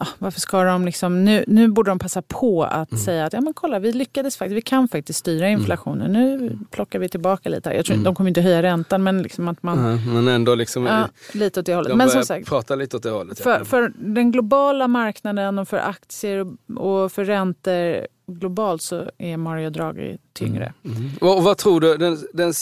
ja, 0.00 0.06
varför 0.18 0.40
ska 0.40 0.64
de 0.64 0.84
liksom, 0.84 1.24
nu, 1.24 1.44
nu 1.46 1.68
borde 1.68 1.90
de 1.90 1.98
passa 1.98 2.22
på 2.22 2.64
att 2.64 2.92
Mm. 2.92 3.04
säga 3.04 3.24
att 3.24 3.32
ja, 3.32 3.40
men 3.40 3.54
kolla, 3.54 3.78
vi 3.78 3.92
lyckades 3.92 4.36
faktiskt, 4.36 4.56
vi 4.56 4.62
kan 4.62 4.88
faktiskt 4.88 5.18
styra 5.18 5.48
inflationen. 5.48 6.12
Nu 6.12 6.58
plockar 6.70 6.98
vi 6.98 7.08
tillbaka 7.08 7.48
lite. 7.48 7.70
Jag 7.70 7.84
tror, 7.84 7.94
Mm. 7.94 8.04
De 8.04 8.14
kommer 8.14 8.28
inte 8.28 8.40
höja 8.40 8.62
räntan 8.62 9.02
men 9.02 9.22
liksom 9.22 9.48
att 9.48 9.62
man, 9.62 9.78
Ja, 10.06 10.12
men 10.12 10.28
ändå 10.28 10.54
liksom, 10.54 10.86
ja, 10.86 11.08
lite 11.34 11.60
åt 11.60 11.66
det 11.66 11.74
hållet. 11.74 11.90
de 11.90 11.98
Men 11.98 12.10
som 12.10 12.24
sagt, 12.24 12.46
prata 12.48 12.74
lite 12.74 12.96
åt 12.96 13.02
det 13.02 13.10
hållet. 13.10 13.38
ja. 13.38 13.44
för, 13.44 13.64
för 13.64 13.92
den 13.96 14.32
globala 14.32 14.88
marknaden 14.88 15.58
och 15.58 15.68
för 15.68 15.76
aktier 15.78 16.46
och- 16.78 17.12
för 17.12 17.24
räntor 17.24 18.06
globalt 18.32 18.82
så 18.82 19.10
är 19.18 19.36
Mario 19.36 19.70
Draghi 19.70 20.18
tyngre. 20.32 20.72
Mm. 20.84 21.10
Och, 21.20 21.36
och 21.36 21.42
vad 21.42 21.56
tror 21.58 21.80
du, 21.80 21.96
den, 21.96 22.18
den 22.32 22.52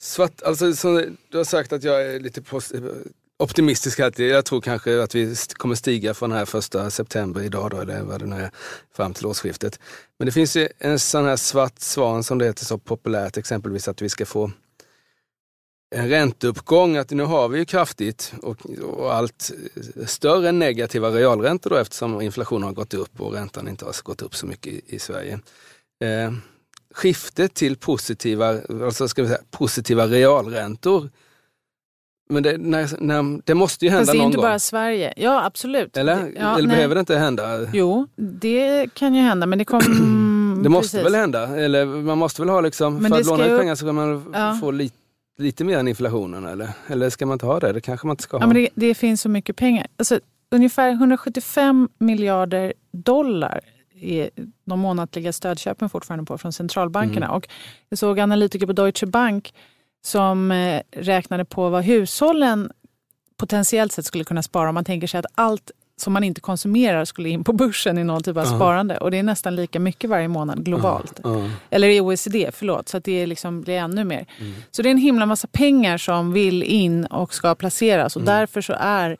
svart, 0.00 0.42
alltså, 0.42 0.64
du 1.30 1.36
har 1.36 1.44
sagt 1.44 1.72
att 1.72 1.84
jag 1.84 2.02
är 2.14 2.20
lite 2.20 2.40
pos- 2.40 2.72
optimistisk 3.38 4.00
alltid. 4.00 4.30
Jag 4.30 4.44
tror 4.44 4.60
kanske 4.60 5.02
att 5.02 5.14
vi 5.14 5.36
kommer 5.52 5.74
stiga 5.74 6.14
från 6.14 6.30
den 6.30 6.38
här 6.38 6.46
första 6.46 6.90
september 6.90 7.42
idag 7.42 7.70
då, 7.70 7.80
eller 7.80 8.02
vad 8.02 8.20
det 8.20 8.26
nu 8.26 8.36
är, 8.36 8.50
fram 8.96 9.14
till 9.14 9.26
årsskiftet. 9.26 9.80
Men 10.18 10.26
det 10.26 10.32
finns 10.32 10.56
ju 10.56 10.68
en 10.78 10.98
sån 10.98 11.24
här 11.24 11.36
svart 11.36 11.78
svan 11.78 12.24
som 12.24 12.38
det 12.38 12.44
heter 12.44 12.64
så 12.64 12.78
populärt, 12.78 13.36
exempelvis 13.36 13.88
att 13.88 14.02
vi 14.02 14.08
ska 14.08 14.26
få 14.26 14.50
en 15.94 16.08
ränteuppgång, 16.08 16.96
att 16.96 17.10
nu 17.10 17.22
har 17.22 17.48
vi 17.48 17.58
ju 17.58 17.64
kraftigt 17.64 18.32
och, 18.42 18.66
och 18.82 19.14
allt 19.14 19.52
större 20.06 20.52
negativa 20.52 21.10
realräntor 21.10 21.70
då 21.70 21.76
eftersom 21.76 22.20
inflationen 22.20 22.62
har 22.62 22.72
gått 22.72 22.94
upp 22.94 23.20
och 23.20 23.32
räntan 23.32 23.68
inte 23.68 23.84
har 23.84 24.02
gått 24.02 24.22
upp 24.22 24.34
så 24.34 24.46
mycket 24.46 24.72
i, 24.72 24.82
i 24.86 24.98
Sverige. 24.98 25.40
Eh, 26.04 26.32
skiftet 26.94 27.54
till 27.54 27.76
positiva, 27.76 28.60
alltså 28.84 29.08
ska 29.08 29.22
vi 29.22 29.28
säga, 29.28 29.40
positiva 29.50 30.06
realräntor. 30.06 31.10
Men 32.28 32.42
det, 32.42 32.58
när, 32.58 32.88
när, 33.00 33.40
det 33.44 33.54
måste 33.54 33.84
ju 33.84 33.90
hända 33.90 34.00
Fast 34.02 34.12
det 34.12 34.18
är 34.18 34.18
någon 34.18 34.26
inte 34.26 34.36
gång. 34.36 34.44
bara 34.44 34.58
Sverige. 34.58 35.12
Ja, 35.16 35.44
absolut. 35.44 35.96
Eller, 35.96 36.32
Ja, 36.36 36.58
eller 36.58 36.68
nej. 36.68 36.76
behöver 36.76 36.94
det 36.94 37.00
inte 37.00 37.16
hända? 37.16 37.66
Jo, 37.72 38.06
det 38.16 38.94
kan 38.94 39.14
ju 39.14 39.20
hända, 39.20 39.46
men 39.46 39.58
det 39.58 39.64
kommer... 39.64 40.26
Det 40.62 40.68
måste 40.68 41.02
väl 41.02 41.14
hända? 41.14 41.56
Eller 41.56 41.84
man 41.86 42.18
måste 42.18 42.42
väl 42.42 42.48
ha 42.48 42.60
liksom, 42.60 42.94
Men 42.96 43.12
för 43.12 43.20
att 43.20 43.26
låna 43.26 43.46
ut 43.46 43.60
pengar 43.60 43.74
så 43.74 43.78
ska 43.86 43.92
man 43.92 44.30
Ja. 44.34 44.58
få 44.60 44.70
lite, 44.70 44.96
lite 45.38 45.64
mer 45.64 45.78
än 45.78 45.88
inflationen 45.88 46.46
eller? 46.46 46.68
Eller 46.86 47.10
ska 47.10 47.26
man 47.26 47.32
inte 47.34 47.46
ha 47.46 47.60
det? 47.60 47.72
Det 47.72 47.80
kanske 47.80 48.06
man 48.06 48.12
inte 48.14 48.22
ska 48.22 48.36
ha. 48.36 48.42
Ja, 48.42 48.46
men 48.46 48.56
det, 48.56 48.68
det 48.74 48.94
finns 48.94 49.20
så 49.20 49.28
mycket 49.28 49.56
pengar. 49.56 49.86
Alltså, 49.96 50.20
ungefär 50.50 50.90
175 50.90 51.88
miljarder 51.98 52.72
dollar 52.92 53.60
är 54.00 54.30
de 54.64 54.80
månatliga 54.80 55.32
stödköpen 55.32 55.88
fortfarande 55.88 56.24
på 56.24 56.38
från 56.38 56.52
centralbankerna. 56.52 57.30
Och 57.30 57.48
jag 57.88 57.98
såg 57.98 58.20
analytiker 58.20 58.66
på 58.66 58.72
Deutsche 58.72 59.06
Bank 59.06 59.54
som 60.06 60.50
eh, 60.52 60.82
räknade 60.90 61.44
på 61.44 61.68
vad 61.68 61.84
hushållen 61.84 62.70
potentiellt 63.36 63.92
sett 63.92 64.04
skulle 64.06 64.24
kunna 64.24 64.42
spara 64.42 64.68
om 64.68 64.74
man 64.74 64.84
tänker 64.84 65.06
sig 65.06 65.18
att 65.18 65.26
allt 65.34 65.70
som 65.98 66.12
man 66.12 66.24
inte 66.24 66.40
konsumerar 66.40 67.04
skulle 67.04 67.28
in 67.28 67.44
på 67.44 67.52
börsen 67.52 67.98
i 67.98 68.04
någon 68.04 68.22
typ 68.22 68.36
av 68.36 68.44
Ja. 68.46 68.56
sparande. 68.56 68.98
Och 68.98 69.10
det 69.10 69.18
är 69.18 69.22
nästan 69.22 69.56
lika 69.56 69.80
mycket 69.80 70.10
varje 70.10 70.28
månad 70.28 70.64
globalt. 70.64 71.20
Ja. 71.24 71.50
Eller 71.70 71.88
i 71.88 72.00
OECD, 72.00 72.50
förlåt. 72.52 72.88
Så 72.88 72.96
att 72.96 73.04
det 73.04 73.26
liksom, 73.26 73.60
blir 73.62 73.74
ännu 73.78 74.04
mer. 74.04 74.26
Mm. 74.40 74.54
Så 74.70 74.82
det 74.82 74.88
är 74.88 74.90
en 74.90 74.98
himla 74.98 75.26
massa 75.26 75.46
pengar 75.52 75.98
som 75.98 76.32
vill 76.32 76.62
in 76.62 77.06
och 77.06 77.34
ska 77.34 77.54
placeras. 77.54 78.16
Och 78.16 78.22
Mm. 78.22 78.34
därför 78.34 78.60
så 78.60 78.74
är 78.78 79.10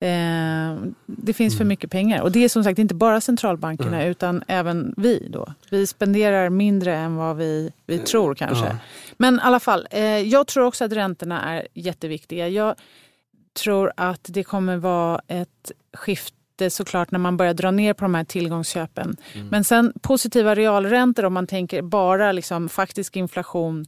eh, 0.00 0.76
det 1.06 1.32
finns 1.32 1.54
för 1.56 1.62
Mm. 1.62 1.68
mycket 1.68 1.90
pengar. 1.90 2.22
Och 2.22 2.32
det 2.32 2.44
är 2.44 2.48
som 2.48 2.64
sagt 2.64 2.78
inte 2.78 2.94
bara 2.94 3.20
centralbankerna 3.20 4.04
utan 4.04 4.44
även 4.48 4.94
vi. 4.96 5.28
då. 5.30 5.46
Vi 5.70 5.86
spenderar 5.86 6.50
mindre 6.50 6.96
än 6.96 7.16
vad 7.16 7.36
vi, 7.36 7.72
vi 7.86 7.98
tror 7.98 8.34
kanske. 8.34 8.76
Men 9.18 9.34
i 9.34 9.40
alla 9.42 9.60
fall, 9.60 9.86
eh, 9.90 10.02
jag 10.02 10.46
tror 10.46 10.64
också 10.64 10.84
att 10.84 10.92
räntorna 10.92 11.42
är 11.42 11.68
jätteviktiga. 11.74 12.48
Jag 12.48 12.74
tror 13.62 13.92
att 13.96 14.26
det 14.28 14.44
kommer 14.44 14.76
vara 14.76 15.20
ett 15.28 15.72
skifte 15.92 16.70
såklart 16.70 17.10
när 17.10 17.18
man 17.18 17.36
börjar 17.36 17.54
dra 17.54 17.70
ner 17.70 17.94
på 17.94 18.04
de 18.04 18.14
här 18.14 18.24
tillgångsköpen. 18.24 19.16
Men 19.50 19.64
sen 19.64 19.92
positiva 20.02 20.54
realräntor 20.54 21.24
om 21.24 21.34
man 21.34 21.46
tänker 21.46 21.82
bara 21.82 22.32
liksom 22.32 22.68
faktisk 22.68 23.16
inflation 23.16 23.86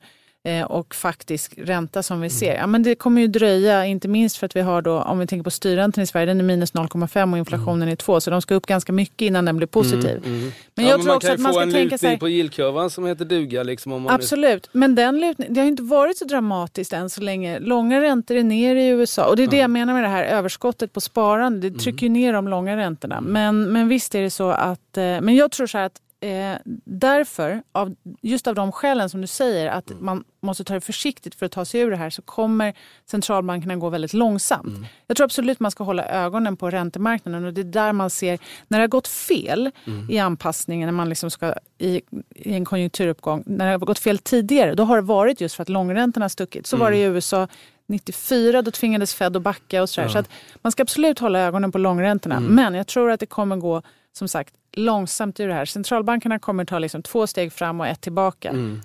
och 0.67 0.95
faktisk 0.95 1.55
ränta 1.59 2.03
som 2.03 2.21
vi 2.21 2.31
ser. 2.31 2.55
Ja, 2.55 2.67
men 2.67 2.83
det 2.83 2.95
kommer 2.95 3.21
ju 3.21 3.27
dröja, 3.27 3.87
inte 3.87 4.09
minst 4.09 4.37
för 4.37 4.47
att 4.47 4.57
vi 4.57 4.61
har 4.61 4.83
då, 4.83 5.03
om 5.03 5.19
vi 5.19 5.27
tänker 5.27 5.45
på 5.45 5.51
styrräntan 5.51 6.05
i 6.05 6.07
Sverige, 6.07 6.27
den 6.27 6.41
är 6.41 6.45
minus 6.45 6.73
0,5 6.75 7.33
och 7.33 7.39
inflationen 7.39 7.89
är 7.89 7.97
2. 7.97 8.21
Så 8.21 8.31
de 8.31 8.43
ska 8.43 8.55
upp 8.55 8.67
ganska 8.67 8.93
mycket 8.93 9.23
innan 9.23 9.45
den 9.45 9.57
blir 9.57 9.67
positiv. 9.67 10.21
Men 10.23 10.35
Mm, 10.35 10.51
Ja, 10.75 10.83
jag 10.83 10.99
men 10.99 11.07
tror 11.07 11.17
också 11.17 11.27
kan 11.29 11.35
att 11.35 11.39
ju 11.39 11.43
man 11.43 11.53
få 11.53 11.59
ska 11.59 11.63
en 11.63 11.73
tänka 11.73 11.99
så 11.99 12.07
här, 12.07 12.13
lutning 12.13 12.19
på 12.21 12.29
yieldkurvan 12.29 12.91
som 12.91 13.07
heter 13.07 13.25
duga. 13.25 13.63
Liksom, 13.63 13.93
om 13.93 14.03
man 14.03 14.15
Absolut, 14.15 14.69
men 14.73 14.95
den 14.95 15.21
lutning, 15.21 15.55
det 15.55 15.61
har 15.61 15.67
inte 15.69 15.83
varit 15.83 16.17
så 16.19 16.25
dramatiskt 16.25 16.93
än 16.93 17.11
så 17.11 17.21
länge. 17.21 17.59
Långa 17.59 18.01
räntor 18.01 18.37
är 18.37 18.45
ner 18.45 18.77
i 18.77 18.87
USA 18.89 19.25
och 19.29 19.37
det 19.37 19.43
är 19.43 19.49
det 19.49 19.57
jag 19.59 19.71
menar 19.71 19.95
med 19.95 20.03
det 20.03 20.09
här 20.09 20.25
överskottet 20.25 20.93
på 20.93 21.01
sparande. 21.01 21.67
Mm. 21.67 21.73
Det 21.79 21.83
trycker 21.85 22.03
ju 22.07 22.09
ner 22.13 22.33
de 22.33 22.49
långa 22.49 22.77
räntorna. 22.77 23.21
Men, 23.21 23.73
men 23.73 23.89
visst 23.89 24.15
är 24.15 24.23
det 24.23 24.31
så 24.31 24.51
att, 24.51 24.97
eh, 24.97 25.03
men 25.03 25.37
jag 25.37 25.51
tror 25.51 25.67
så 25.67 25.79
här 25.79 25.85
att 25.87 26.01
eh, 26.21 26.57
därför, 26.85 27.63
av, 27.73 27.95
just 28.23 28.47
av 28.47 28.55
de 28.55 28.73
skälen 28.73 29.11
som 29.11 29.21
du 29.21 29.27
säger, 29.27 29.71
att 29.71 29.91
Mm. 29.91 30.05
man 30.05 30.25
måste 30.43 30.65
ta 30.65 30.75
det 30.75 30.81
försiktigt 30.81 31.35
för 31.35 31.47
att 31.47 31.53
ta 31.53 31.65
sig 31.65 31.81
ur 31.81 31.91
det 31.91 31.97
här, 31.97 32.11
så 32.11 32.23
kommer 32.23 32.75
centralbankerna 33.11 33.77
gå 33.77 33.89
väldigt 33.89 34.13
långsamt. 34.13 34.67
Mm. 34.69 34.87
Jag 35.07 35.17
tror 35.17 35.25
absolut 35.25 35.61
man 35.61 35.71
ska 35.71 35.85
hålla 35.85 36.05
ögonen 36.09 36.57
på 36.57 36.71
räntemarknaden 36.71 37.45
och 37.45 37.55
det 37.55 37.61
är 37.61 37.65
där 37.65 37.93
man 37.93 38.11
ser, 38.11 38.39
när 38.69 38.79
det 38.79 38.83
har 38.83 38.89
gått 38.89 39.09
fel 39.09 39.71
Mm. 39.87 40.11
i 40.11 40.19
anpassningen, 40.19 40.87
när 40.87 40.93
man 40.93 41.09
liksom 41.09 41.31
ska 41.31 41.55
i, 41.79 42.01
i 42.35 42.53
en 42.55 42.65
konjunkturuppgång, 42.65 43.43
när 43.47 43.65
det 43.67 43.71
har 43.73 43.79
gått 43.79 43.99
fel 43.99 44.19
tidigare, 44.19 44.75
då 44.75 44.85
har 44.85 44.97
det 44.97 45.03
varit 45.03 45.41
just 45.41 45.55
för 45.55 45.63
att 45.63 45.69
långräntorna 45.69 46.25
har 46.25 46.29
stuckit. 46.29 46.67
Så 46.67 46.77
var 46.77 46.91
det 46.91 46.97
i 46.97 47.03
Mm. 47.05 47.17
USA 47.17 47.49
94, 47.87 48.63
då 48.63 48.71
tvingades 48.71 49.15
Fed 49.15 49.37
att 49.37 49.43
backa 49.43 49.83
och 49.83 49.91
sådär. 49.91 50.09
Så 50.09 50.19
att 50.19 50.29
man 50.63 50.73
ska 50.73 50.83
absolut 50.83 51.19
hålla 51.19 51.39
ögonen 51.41 51.73
på 51.73 51.79
långräntorna. 51.79 52.37
Mm. 52.37 52.55
Men 52.55 52.75
jag 52.75 52.87
tror 52.87 53.11
att 53.11 53.21
det 53.21 53.27
kommer 53.27 53.57
gå, 53.57 53.83
som 54.13 54.29
sagt, 54.29 54.55
långsamt 54.73 55.41
ur 55.41 55.49
det 55.49 55.55
här. 55.55 55.65
Centralbankerna 55.65 56.39
kommer 56.39 56.65
ta 56.65 56.79
liksom 56.79 57.03
två 57.03 57.27
steg 57.27 57.53
fram 57.53 57.81
och 57.81 57.87
ett 57.87 58.01
tillbaka. 58.01 58.49
Mm. 58.49 58.81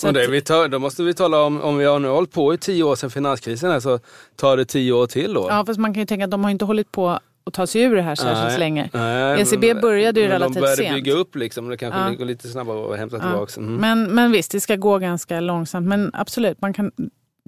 Så 0.00 0.06
Och 0.08 0.14
det 0.14 0.26
vi 0.28 0.40
tar, 0.40 0.68
då 0.68 0.78
måste 0.78 1.02
vi 1.02 1.14
tala 1.14 1.42
om, 1.42 1.60
om 1.60 1.76
vi 1.78 1.84
har 1.84 1.98
nu 1.98 2.08
hållit 2.08 2.32
på 2.32 2.54
i 2.54 2.58
tio 2.58 2.82
år 2.84 2.96
sedan 2.96 3.10
finanskrisen 3.10 3.80
så 3.82 3.98
tar 4.36 4.56
det 4.56 4.64
tio 4.64 4.92
år 4.92 5.06
till 5.06 5.34
då. 5.34 5.46
Ja, 5.50 5.64
fast 5.66 5.80
man 5.80 5.94
kan 5.94 6.00
ju 6.00 6.06
tänka 6.06 6.24
att 6.24 6.30
de 6.30 6.44
har 6.44 6.50
inte 6.50 6.64
hållit 6.64 6.92
på 6.92 7.08
att 7.44 7.54
ta 7.54 7.66
sig 7.66 7.82
ur 7.82 7.96
det 7.96 8.02
här 8.02 8.14
särskilt 8.14 8.48
Nej. 8.48 8.58
länge. 8.58 8.90
Nej, 8.92 9.40
ECB 9.40 9.74
började 9.80 10.20
ju 10.20 10.28
relativt 10.28 10.54
De 10.54 10.60
började 10.60 10.76
sent. 10.82 10.94
bygga 10.94 11.12
upp 11.12 11.36
liksom, 11.36 11.68
det 11.68 11.76
kanske 11.76 12.00
Ja. 12.00 12.10
går 12.10 12.24
lite 12.24 12.48
snabbare 12.48 12.92
att 12.92 12.98
hämta 12.98 13.16
Ja. 13.16 13.22
tillbaka. 13.22 13.60
Mm. 13.60 13.74
Men, 13.76 14.14
men 14.14 14.32
visst, 14.32 14.52
det 14.52 14.60
ska 14.60 14.76
gå 14.76 14.98
ganska 14.98 15.40
långsamt. 15.40 15.86
Men 15.88 16.10
absolut, 16.14 16.60
man, 16.60 16.72
kan, 16.72 16.92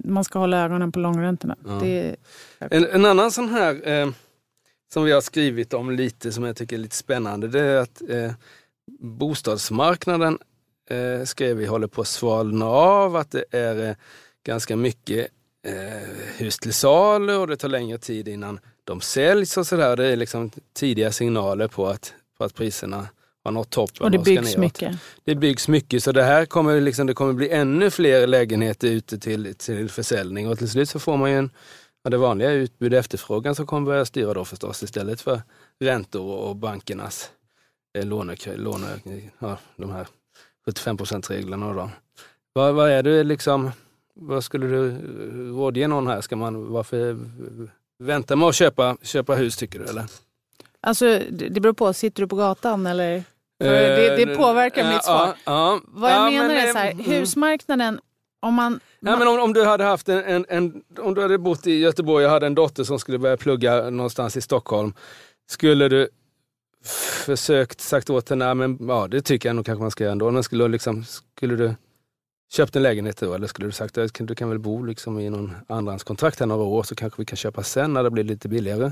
man 0.03 0.23
ska 0.23 0.39
hålla 0.39 0.57
ögonen 0.63 0.91
på 0.91 0.99
långräntorna. 0.99 1.55
Ja. 1.67 1.71
Det, 1.83 2.15
En, 2.59 2.85
en 2.85 3.05
annan 3.05 3.31
sån 3.31 3.49
här 3.49 3.89
eh, 3.89 4.07
som 4.93 5.03
vi 5.03 5.11
har 5.11 5.21
skrivit 5.21 5.73
om 5.73 5.91
lite 5.91 6.31
som 6.31 6.43
jag 6.43 6.55
tycker 6.55 6.75
är 6.75 6.79
lite 6.79 6.95
spännande 6.95 7.47
det 7.47 7.61
är 7.61 7.77
att 7.77 8.01
eh, 8.09 8.31
bostadsmarknaden 8.99 10.39
eh, 10.89 11.25
skrev 11.25 11.57
vi 11.57 11.65
håller 11.65 11.87
på 11.87 12.01
att 12.01 12.07
svalna 12.07 12.65
av, 12.65 13.15
att 13.15 13.31
det 13.31 13.43
är 13.51 13.89
eh, 13.89 13.95
ganska 14.43 14.75
mycket 14.75 15.27
eh, 15.67 16.09
hus 16.37 16.57
till 16.57 16.73
salu 16.73 17.35
och 17.35 17.47
det 17.47 17.57
tar 17.57 17.69
längre 17.69 17.97
tid 17.97 18.27
innan 18.27 18.59
de 18.83 19.01
säljs 19.01 19.57
och 19.57 19.67
sådär. 19.67 19.95
Det 19.95 20.07
är 20.07 20.15
liksom 20.15 20.51
tidiga 20.73 21.11
signaler 21.11 21.67
på 21.67 21.87
att, 21.87 22.13
på 22.37 22.43
att 22.43 22.55
priserna 22.55 23.07
har 23.43 23.51
nått 23.51 23.69
toppen 23.69 24.03
och 24.03 24.11
det 24.11 24.17
och 24.17 24.23
byggs 24.23 24.41
neråt. 24.41 24.57
mycket. 24.57 24.97
Det 25.23 25.35
byggs 25.35 25.67
mycket 25.67 26.03
så 26.03 26.11
det 26.11 26.23
här 26.23 26.45
kommer, 26.45 26.81
liksom, 26.81 27.07
det 27.07 27.13
kommer 27.13 27.33
bli 27.33 27.49
ännu 27.49 27.89
fler 27.91 28.27
lägenheter 28.27 28.87
ute 28.87 29.19
till, 29.19 29.55
till 29.55 29.89
försäljning 29.89 30.49
och 30.49 30.57
till 30.57 30.69
slut 30.69 30.89
så 30.89 30.99
får 30.99 31.17
man 31.17 31.31
ju 31.31 31.37
en, 31.37 31.49
ja, 32.05 32.09
det 32.09 32.17
vanliga 32.17 32.51
utbud 32.51 32.93
och 32.93 32.99
efterfrågan 32.99 33.55
som 33.55 33.65
kommer 33.65 33.85
börja 33.85 34.05
styra 34.05 34.33
då 34.33 34.45
förstås 34.45 34.83
istället 34.83 35.21
för 35.21 35.41
räntor 35.79 36.35
och 36.35 36.55
bankernas 36.55 37.31
eh, 37.97 38.05
låne, 38.05 38.35
låne, 38.55 38.87
ja, 39.39 39.57
de 39.75 39.91
här 39.91 40.07
75 40.65 40.97
reglerna. 41.29 41.73
Då. 41.73 41.89
Vad, 42.53 42.75
vad 42.75 42.89
är 42.89 43.03
det 43.03 43.23
liksom, 43.23 43.71
vad 44.13 44.43
skulle 44.43 44.67
du 44.67 44.89
eh, 44.89 45.55
rådge 45.57 45.87
någon 45.87 46.07
här? 46.07 46.21
Ska 46.21 46.35
man, 46.35 46.71
varför 46.71 47.17
vänta 47.99 48.35
med 48.35 48.47
att 48.47 48.55
köpa, 48.55 48.97
köpa 49.01 49.35
hus 49.35 49.57
tycker 49.57 49.79
du? 49.79 49.85
Eller? 49.85 50.05
Alltså, 50.81 51.19
det 51.29 51.59
beror 51.59 51.73
på, 51.73 51.93
sitter 51.93 52.21
du 52.21 52.27
på 52.27 52.35
gatan 52.35 52.87
eller? 52.87 53.23
Det, 53.59 54.25
det 54.25 54.35
påverkar 54.35 54.81
Eh, 54.81 54.93
mitt 54.93 55.03
svar. 55.03 55.27
Ja, 55.27 55.35
ja. 55.45 55.79
Vad 55.87 56.11
jag 56.11 56.17
Ja, 56.17 56.31
menar 56.31 56.47
men, 56.47 56.57
är 56.57 56.67
eh, 56.67 56.71
så 56.73 56.77
här, 56.77 56.91
mm. 56.91 57.05
husmarknaden, 57.05 57.99
om 58.39 58.53
man... 58.53 58.79
Ja, 58.99 59.17
men 59.17 59.27
om, 59.27 59.39
om 59.39 59.53
du 59.53 59.65
hade 59.65 59.83
haft 59.83 60.09
en, 60.09 60.23
en, 60.23 60.45
en, 60.49 60.83
om 60.99 61.13
du 61.13 61.21
hade 61.21 61.37
bott 61.37 61.67
i 61.67 61.79
Göteborg 61.79 62.25
och 62.25 62.31
hade 62.31 62.45
en 62.45 62.55
dotter 62.55 62.83
som 62.83 62.99
skulle 62.99 63.17
börja 63.17 63.37
plugga 63.37 63.89
någonstans 63.89 64.37
i 64.37 64.41
Stockholm. 64.41 64.93
Skulle 65.49 65.89
du 65.89 66.09
försökt 67.25 67.81
sagt 67.81 68.09
åt 68.09 68.29
henne, 68.29 68.53
"Nej, 68.53 68.55
men 68.67 68.87
ja 68.87 69.07
det 69.07 69.21
tycker 69.21 69.49
jag 69.49 69.55
nog 69.55 69.65
kanske 69.65 69.81
man 69.81 69.91
ska 69.91 70.03
göra 70.03 70.11
ändå. 70.11 70.31
Men 70.31 70.43
skulle, 70.43 70.63
du 70.63 70.67
liksom, 70.67 71.03
skulle 71.03 71.55
du 71.55 71.75
köpt 72.53 72.75
en 72.75 72.83
lägenhet 72.83 73.17
då 73.17 73.33
eller 73.33 73.47
skulle 73.47 73.67
du 73.67 73.71
sagt 73.71 73.97
att 73.97 74.13
du 74.13 74.35
kan 74.35 74.49
väl 74.49 74.59
bo 74.59 74.83
liksom 74.83 75.19
i 75.19 75.29
någon 75.29 75.55
andrahandskontrakt 75.69 76.39
här 76.39 76.47
några 76.47 76.63
år 76.63 76.83
så 76.83 76.95
kanske 76.95 77.21
vi 77.21 77.25
kan 77.25 77.37
köpa 77.37 77.63
sen 77.63 77.93
när 77.93 78.03
det 78.03 78.11
blir 78.11 78.23
lite 78.23 78.49
billigare. 78.49 78.91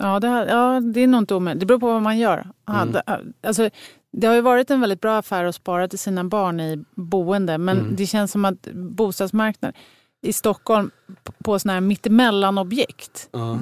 Ja, 0.00 0.20
det, 0.20 0.28
här, 0.28 0.46
ja, 0.46 0.80
det 0.80 1.00
är 1.00 1.06
nog 1.06 1.18
inte 1.22 1.34
omöjligt. 1.34 1.60
Det 1.60 1.66
beror 1.66 1.78
på 1.78 1.86
vad 1.86 2.02
man 2.02 2.18
gör. 2.18 2.46
Mm. 2.68 2.96
alltså, 3.42 3.70
det 4.16 4.26
har 4.26 4.34
ju 4.34 4.40
varit 4.40 4.70
en 4.70 4.80
väldigt 4.80 5.00
bra 5.00 5.18
affär 5.18 5.44
att 5.44 5.54
spara 5.54 5.88
till 5.88 5.98
sina 5.98 6.24
barn 6.24 6.60
i 6.60 6.84
boende. 6.94 7.58
Men 7.58 7.78
Mm. 7.80 7.96
det 7.96 8.06
känns 8.06 8.32
som 8.32 8.44
att 8.44 8.68
bostadsmarknaden 8.72 9.74
i 10.22 10.32
Stockholm 10.32 10.90
på, 11.38 11.58
sådana 11.58 11.74
här 11.74 11.80
mittemellanobjekt 11.80 13.28
Ja. 13.32 13.58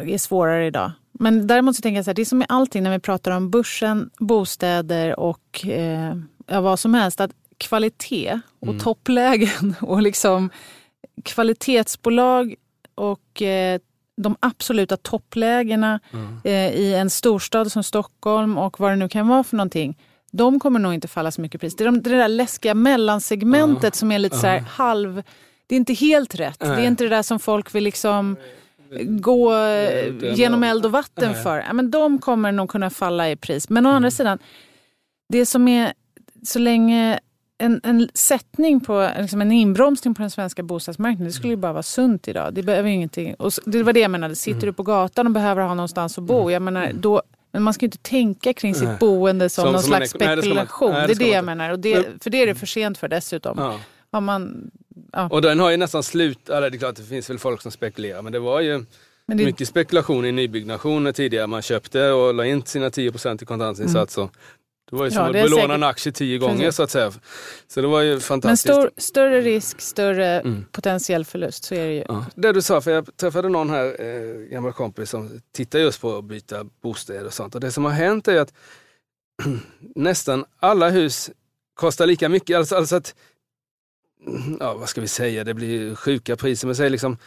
är 0.00 0.18
svårare 0.18 0.66
idag. 0.66 0.92
Men 1.12 1.46
däremot 1.46 1.76
så 1.76 1.82
tänker 1.82 1.96
jag 1.96 2.04
så 2.04 2.08
här, 2.10 2.14
det 2.14 2.22
är 2.22 2.26
som 2.26 2.38
med 2.38 2.46
allting 2.50 2.82
när 2.82 2.90
vi 2.90 2.98
pratar 2.98 3.30
om 3.30 3.50
börsen, 3.50 4.10
bostäder 4.18 5.20
och 5.20 5.66
eh, 5.66 6.14
ja, 6.46 6.60
vad 6.60 6.78
som 6.78 6.94
helst. 6.94 7.20
Att 7.20 7.30
kvalitet 7.58 8.40
och 8.60 8.68
Mm. 8.68 8.78
topplägen 8.80 9.74
och 9.80 10.02
liksom 10.02 10.50
kvalitetsbolag 11.24 12.54
och 12.94 13.42
eh, 13.42 13.80
de 14.16 14.36
absoluta 14.40 14.96
topplägena 14.96 16.00
Mm. 16.12 16.38
eh, 16.44 16.80
i 16.80 16.94
en 16.94 17.10
storstad 17.10 17.72
som 17.72 17.82
Stockholm 17.82 18.58
och 18.58 18.80
vad 18.80 18.92
det 18.92 18.96
nu 18.96 19.08
kan 19.08 19.28
vara 19.28 19.44
för 19.44 19.56
någonting. 19.56 19.98
De 20.32 20.60
kommer 20.60 20.80
nog 20.80 20.94
inte 20.94 21.08
falla 21.08 21.30
så 21.30 21.40
mycket 21.40 21.60
pris. 21.60 21.76
Det 21.76 21.84
är 21.84 21.86
de, 21.86 22.02
det 22.02 22.10
där 22.10 22.28
läskiga 22.28 22.74
mellansegmentet 22.74 23.94
som 23.94 24.12
är 24.12 24.18
lite 24.18 24.36
så 24.38 24.46
här 24.46 24.58
halv... 24.60 25.22
Det 25.66 25.74
är 25.74 25.76
inte 25.76 25.92
helt 25.94 26.34
rätt. 26.34 26.58
Det 26.60 26.66
är 26.66 26.86
inte 26.86 27.04
det 27.04 27.10
där 27.10 27.22
som 27.22 27.38
folk 27.38 27.74
vill 27.74 27.84
liksom 27.84 28.36
gå 29.06 29.54
eh, 29.56 30.34
genom 30.34 30.62
eld 30.64 30.84
och 30.86 30.92
vatten 30.92 31.34
för. 31.42 31.58
Ja, 31.66 31.72
men 31.72 31.90
de 31.90 32.18
kommer 32.18 32.52
nog 32.52 32.68
kunna 32.70 32.90
falla 32.90 33.30
i 33.30 33.36
pris. 33.36 33.68
Men 33.68 33.86
å 33.86 33.90
andra 33.90 34.10
sidan, 34.10 34.38
det 35.28 35.46
som 35.46 35.68
är 35.68 35.92
så 36.44 36.58
länge 36.58 37.20
en, 37.60 37.80
en 37.84 38.08
sättning 38.14 38.80
på, 38.80 39.10
liksom 39.18 39.40
en 39.40 39.52
inbromsning 39.52 40.14
på 40.14 40.22
den 40.22 40.30
svenska 40.30 40.62
bostadsmarknaden, 40.62 41.26
det 41.26 41.32
skulle 41.32 41.52
ju 41.52 41.56
bara 41.56 41.72
vara 41.72 41.82
sunt 41.82 42.28
idag. 42.28 42.54
Det 42.54 42.62
behöver 42.62 42.88
ingenting. 42.88 43.34
Och 43.34 43.52
det 43.66 43.82
var 43.82 43.92
det 43.92 44.00
jag 44.00 44.10
menade, 44.10 44.36
sitter 44.36 44.66
du 44.66 44.72
på 44.72 44.82
gatan 44.82 45.26
och 45.26 45.32
behöver 45.32 45.62
ha 45.62 45.74
någonstans 45.74 46.18
att 46.18 46.24
bo, 46.24 46.50
jag 46.50 46.62
menar, 46.62 46.92
då, 46.94 47.22
men 47.52 47.62
man 47.62 47.74
ska 47.74 47.84
ju 47.84 47.86
inte 47.86 47.98
tänka 47.98 48.52
kring 48.52 48.74
sitt 48.74 48.98
boende 48.98 49.48
som, 49.48 49.62
Som- 49.64 49.72
någon 49.72 49.82
som 49.82 49.88
slags 49.90 50.14
ek- 50.14 50.20
nej, 50.20 50.28
det 50.28 50.34
man- 50.36 50.42
spekulation. 50.42 50.92
nej, 50.92 51.08
det 51.08 51.14
det 51.14 51.24
är 51.24 51.28
det 51.28 51.34
jag 51.34 51.44
menar. 51.44 51.70
Och 51.70 51.78
det, 51.78 52.06
för 52.22 52.30
det 52.30 52.42
är 52.42 52.46
det 52.46 52.54
för 52.54 52.66
sent 52.66 52.98
för 52.98 53.08
dessutom. 53.08 53.54
Ja. 53.58 53.80
Har 54.12 54.20
man, 54.20 54.70
Och 55.30 55.42
den 55.42 55.60
har 55.60 55.70
ju 55.70 55.76
nästan 55.76 56.02
slut, 56.02 56.48
eller 56.48 56.70
det 56.70 56.76
är 56.76 56.78
klart 56.78 56.96
det 56.96 57.02
finns 57.02 57.30
väl 57.30 57.38
folk 57.38 57.62
som 57.62 57.70
spekulerar 57.70 58.22
men 58.22 58.32
det 58.32 58.38
var 58.38 58.60
ju 58.60 58.84
men 59.26 59.36
det, 59.38 59.44
mycket 59.44 59.68
spekulation 59.68 60.24
i 60.24 60.32
nybyggnation 60.32 61.12
tidigare. 61.12 61.46
Man 61.46 61.62
köpte 61.62 62.10
och 62.10 62.34
la 62.34 62.46
in 62.46 62.62
sina 62.62 62.88
10% 62.88 63.42
i 63.42 63.46
kontantinsats. 63.46 64.16
Mm. 64.16 64.28
Det 64.90 64.96
var 64.96 65.04
ju 65.04 65.10
Ja, 65.10 65.14
som 65.14 65.26
att 65.26 65.32
det 65.32 65.38
är 65.38 65.42
belåna 65.42 65.62
säkert- 65.62 65.74
en 65.74 65.82
aktie 65.82 66.12
tio 66.12 66.38
gånger 66.38 66.56
Precis. 66.58 66.76
så 66.76 66.82
att 66.82 66.90
säga. 66.90 67.12
Så 67.68 67.80
det 67.80 67.86
var 67.86 68.00
ju 68.00 68.10
Men 68.12 68.20
fantastiskt. 68.20 68.74
stor, 68.74 68.90
större 68.96 69.40
risk, 69.40 69.80
större 69.80 70.40
Mm. 70.40 70.64
potentiell 70.72 71.24
förlust. 71.24 71.64
Så 71.64 71.74
är 71.74 71.86
det 71.86 71.92
ju. 71.94 72.04
Ja. 72.08 72.26
Det 72.34 72.52
du 72.52 72.62
sa, 72.62 72.80
för 72.80 72.90
jag 72.90 73.16
träffade 73.16 73.48
någon 73.48 73.70
här, 73.70 73.96
eh, 74.00 74.36
gammal 74.52 74.72
kompis 74.72 75.10
som 75.10 75.40
tittar 75.52 75.78
just 75.78 76.00
på 76.00 76.16
att 76.18 76.24
byta 76.24 76.64
bostäder 76.82 77.26
och 77.26 77.32
sånt. 77.34 77.54
Och 77.54 77.60
det 77.60 77.72
som 77.72 77.84
har 77.84 77.92
hänt 77.92 78.28
är 78.28 78.40
att 78.40 78.52
nästan 79.94 80.44
alla 80.60 80.90
hus 80.90 81.30
kostar 81.74 82.06
lika 82.06 82.28
mycket. 82.28 82.56
Alltså, 82.56 82.76
alltså 82.76 82.96
att, 82.96 83.14
ja 84.60 84.74
vad 84.74 84.88
ska 84.88 85.00
vi 85.00 85.08
säga, 85.08 85.44
det 85.44 85.54
blir 85.54 85.94
sjuka 85.94 86.36
priser. 86.36 86.66
Men 86.66 86.76
säg 86.76 86.90
liksom 86.90 87.18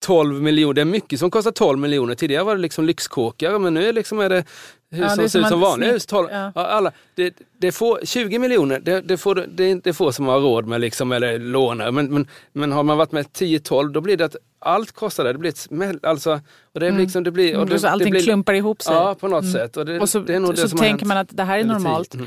12 0.00 0.42
miljoner, 0.42 0.74
det 0.74 0.80
är 0.80 0.84
mycket 0.84 1.18
som 1.18 1.30
kostar 1.30 1.50
12 1.50 1.78
miljoner. 1.78 2.14
Tidigare 2.14 2.44
var 2.44 2.56
det 2.56 2.62
liksom 2.62 2.84
lyxkåkar 2.84 3.58
men 3.58 3.74
nu 3.74 3.88
är, 3.88 3.92
liksom 3.92 4.20
är 4.20 4.28
det 4.28 4.44
hus 4.90 5.00
Ja, 5.00 5.08
som 5.08 5.18
det 5.18 5.24
är 5.24 5.28
ser 5.28 5.40
ut 5.40 5.48
som 5.48 5.60
vanliga 5.60 5.92
hus. 5.92 6.06
12, 6.06 6.28
ja. 6.30 6.52
ja. 6.54 6.66
alla, 6.66 6.92
det, 7.14 7.34
det 7.58 7.72
får, 7.72 8.00
20 8.04 8.38
miljoner, 8.38 8.80
det, 8.80 9.00
det, 9.00 9.16
får, 9.16 9.34
det, 9.48 9.74
det 9.74 9.92
får 9.92 10.10
som 10.12 10.26
har 10.26 10.40
råd 10.40 10.66
med 10.66 10.80
liksom, 10.80 11.12
eller 11.12 11.38
lånar. 11.38 11.90
Men, 11.90 12.06
men, 12.14 12.26
men 12.52 12.72
har 12.72 12.82
man 12.82 12.96
varit 12.98 13.12
med 13.12 13.26
10-12 13.26 13.92
då 13.92 14.00
blir 14.00 14.16
det 14.16 14.24
att 14.24 14.36
allt 14.58 14.92
kostar 14.92 15.24
det. 15.24 15.32
Det 15.32 15.38
blir 15.38 15.50
ett 15.50 15.56
smäll, 15.56 15.98
alltså, 16.02 16.40
och 16.74 16.80
det, 16.80 16.86
är 16.86 16.90
Mm. 16.90 17.02
liksom, 17.02 17.24
det 17.24 17.30
blir... 17.30 17.54
Och 17.56 17.62
Och 17.62 17.68
det, 17.68 17.78
så 17.78 17.88
allting 17.88 18.04
det 18.04 18.10
blir, 18.10 18.22
klumpar 18.22 18.54
ihop 18.54 18.82
sig. 18.82 18.94
Ja, 18.94 19.14
på 19.14 19.28
något 19.28 19.52
sätt. 19.52 19.76
Och 19.76 19.86
det, 19.86 20.00
Och 20.00 20.08
så, 20.08 20.18
det 20.20 20.34
är 20.34 20.40
nog 20.40 20.54
det 20.54 20.60
så 20.60 20.68
som 20.68 20.78
har 20.78 20.86
tänker 20.86 21.00
hänt. 21.00 21.08
man 21.08 21.16
att 21.18 21.36
det 21.36 21.42
här 21.44 21.58
är 21.58 21.64
normalt. 21.64 22.14
Mm. 22.14 22.26